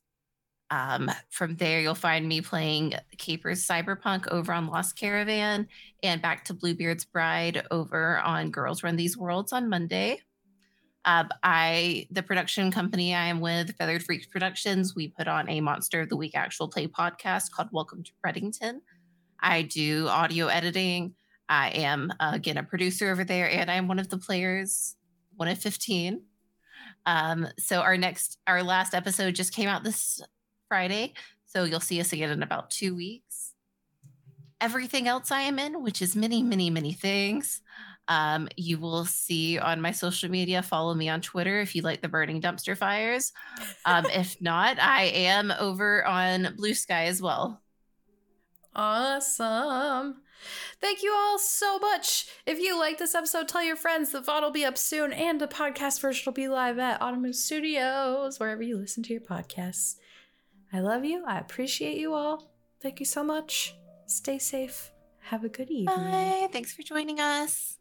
Um, 0.69 1.09
from 1.31 1.55
there, 1.55 1.81
you'll 1.81 1.95
find 1.95 2.27
me 2.27 2.39
playing 2.39 2.93
Capers 3.17 3.67
Cyberpunk 3.67 4.27
over 4.27 4.53
on 4.53 4.67
Lost 4.67 4.95
Caravan 4.95 5.67
and 6.03 6.21
back 6.21 6.45
to 6.45 6.53
Bluebeard's 6.53 7.05
Bride 7.05 7.65
over 7.71 8.19
on 8.19 8.51
Girls 8.51 8.83
Run 8.83 8.97
These 8.97 9.17
Worlds 9.17 9.51
on 9.51 9.67
Monday. 9.67 10.21
Um, 11.03 11.27
I, 11.41 12.07
the 12.11 12.21
production 12.21 12.71
company 12.71 13.15
I 13.15 13.25
am 13.25 13.41
with, 13.41 13.75
Feathered 13.77 14.03
Freaks 14.03 14.27
Productions, 14.27 14.95
we 14.95 15.07
put 15.07 15.27
on 15.27 15.49
a 15.49 15.59
Monster 15.59 16.01
of 16.01 16.09
the 16.09 16.17
Week 16.17 16.35
actual 16.35 16.67
play 16.67 16.87
podcast 16.87 17.49
called 17.49 17.69
Welcome 17.71 18.03
to 18.03 18.11
Reddington. 18.23 18.81
I 19.39 19.63
do 19.63 20.07
audio 20.07 20.45
editing. 20.45 21.15
I 21.51 21.67
am, 21.71 22.13
uh, 22.17 22.31
again, 22.33 22.57
a 22.57 22.63
producer 22.63 23.11
over 23.11 23.25
there, 23.25 23.51
and 23.51 23.69
I'm 23.69 23.89
one 23.89 23.99
of 23.99 24.07
the 24.07 24.17
players, 24.17 24.95
one 25.35 25.49
of 25.49 25.59
15. 25.59 26.21
Um, 27.05 27.45
so 27.59 27.81
our 27.81 27.97
next, 27.97 28.39
our 28.47 28.63
last 28.63 28.93
episode 28.93 29.35
just 29.35 29.53
came 29.53 29.67
out 29.67 29.83
this 29.83 30.21
Friday. 30.69 31.13
So 31.47 31.65
you'll 31.65 31.81
see 31.81 31.99
us 31.99 32.13
again 32.13 32.29
in 32.29 32.41
about 32.41 32.69
two 32.69 32.95
weeks. 32.95 33.53
Everything 34.61 35.09
else 35.09 35.29
I 35.29 35.41
am 35.41 35.59
in, 35.59 35.83
which 35.83 36.01
is 36.01 36.15
many, 36.15 36.41
many, 36.41 36.69
many 36.69 36.93
things, 36.93 37.61
um, 38.07 38.47
you 38.55 38.77
will 38.77 39.03
see 39.03 39.59
on 39.59 39.81
my 39.81 39.91
social 39.91 40.29
media. 40.29 40.61
Follow 40.61 40.93
me 40.93 41.09
on 41.09 41.19
Twitter 41.19 41.59
if 41.59 41.75
you 41.75 41.81
like 41.81 42.01
the 42.01 42.07
burning 42.07 42.41
dumpster 42.41 42.77
fires. 42.77 43.33
Um, 43.85 44.05
if 44.13 44.41
not, 44.41 44.79
I 44.79 45.03
am 45.03 45.51
over 45.59 46.05
on 46.05 46.55
Blue 46.55 46.73
Sky 46.73 47.05
as 47.05 47.21
well. 47.21 47.61
Awesome. 48.73 50.21
Thank 50.79 51.03
you 51.03 51.13
all 51.13 51.37
so 51.39 51.79
much. 51.79 52.27
If 52.45 52.59
you 52.59 52.77
like 52.79 52.97
this 52.97 53.15
episode, 53.15 53.47
tell 53.47 53.63
your 53.63 53.75
friends. 53.75 54.11
The 54.11 54.21
VOD 54.21 54.41
will 54.41 54.51
be 54.51 54.65
up 54.65 54.77
soon, 54.77 55.13
and 55.13 55.39
the 55.39 55.47
podcast 55.47 56.01
version 56.01 56.23
will 56.25 56.33
be 56.33 56.47
live 56.47 56.79
at 56.79 57.01
Autumn 57.01 57.31
Studios, 57.33 58.39
wherever 58.39 58.63
you 58.63 58.77
listen 58.77 59.03
to 59.03 59.13
your 59.13 59.21
podcasts. 59.21 59.95
I 60.73 60.79
love 60.79 61.05
you. 61.05 61.23
I 61.25 61.39
appreciate 61.39 61.97
you 61.97 62.13
all. 62.13 62.51
Thank 62.81 62.99
you 62.99 63.05
so 63.05 63.23
much. 63.23 63.75
Stay 64.05 64.39
safe. 64.39 64.91
Have 65.19 65.43
a 65.43 65.49
good 65.49 65.69
evening. 65.69 65.95
Bye. 65.95 66.47
Thanks 66.51 66.73
for 66.73 66.81
joining 66.81 67.19
us. 67.19 67.77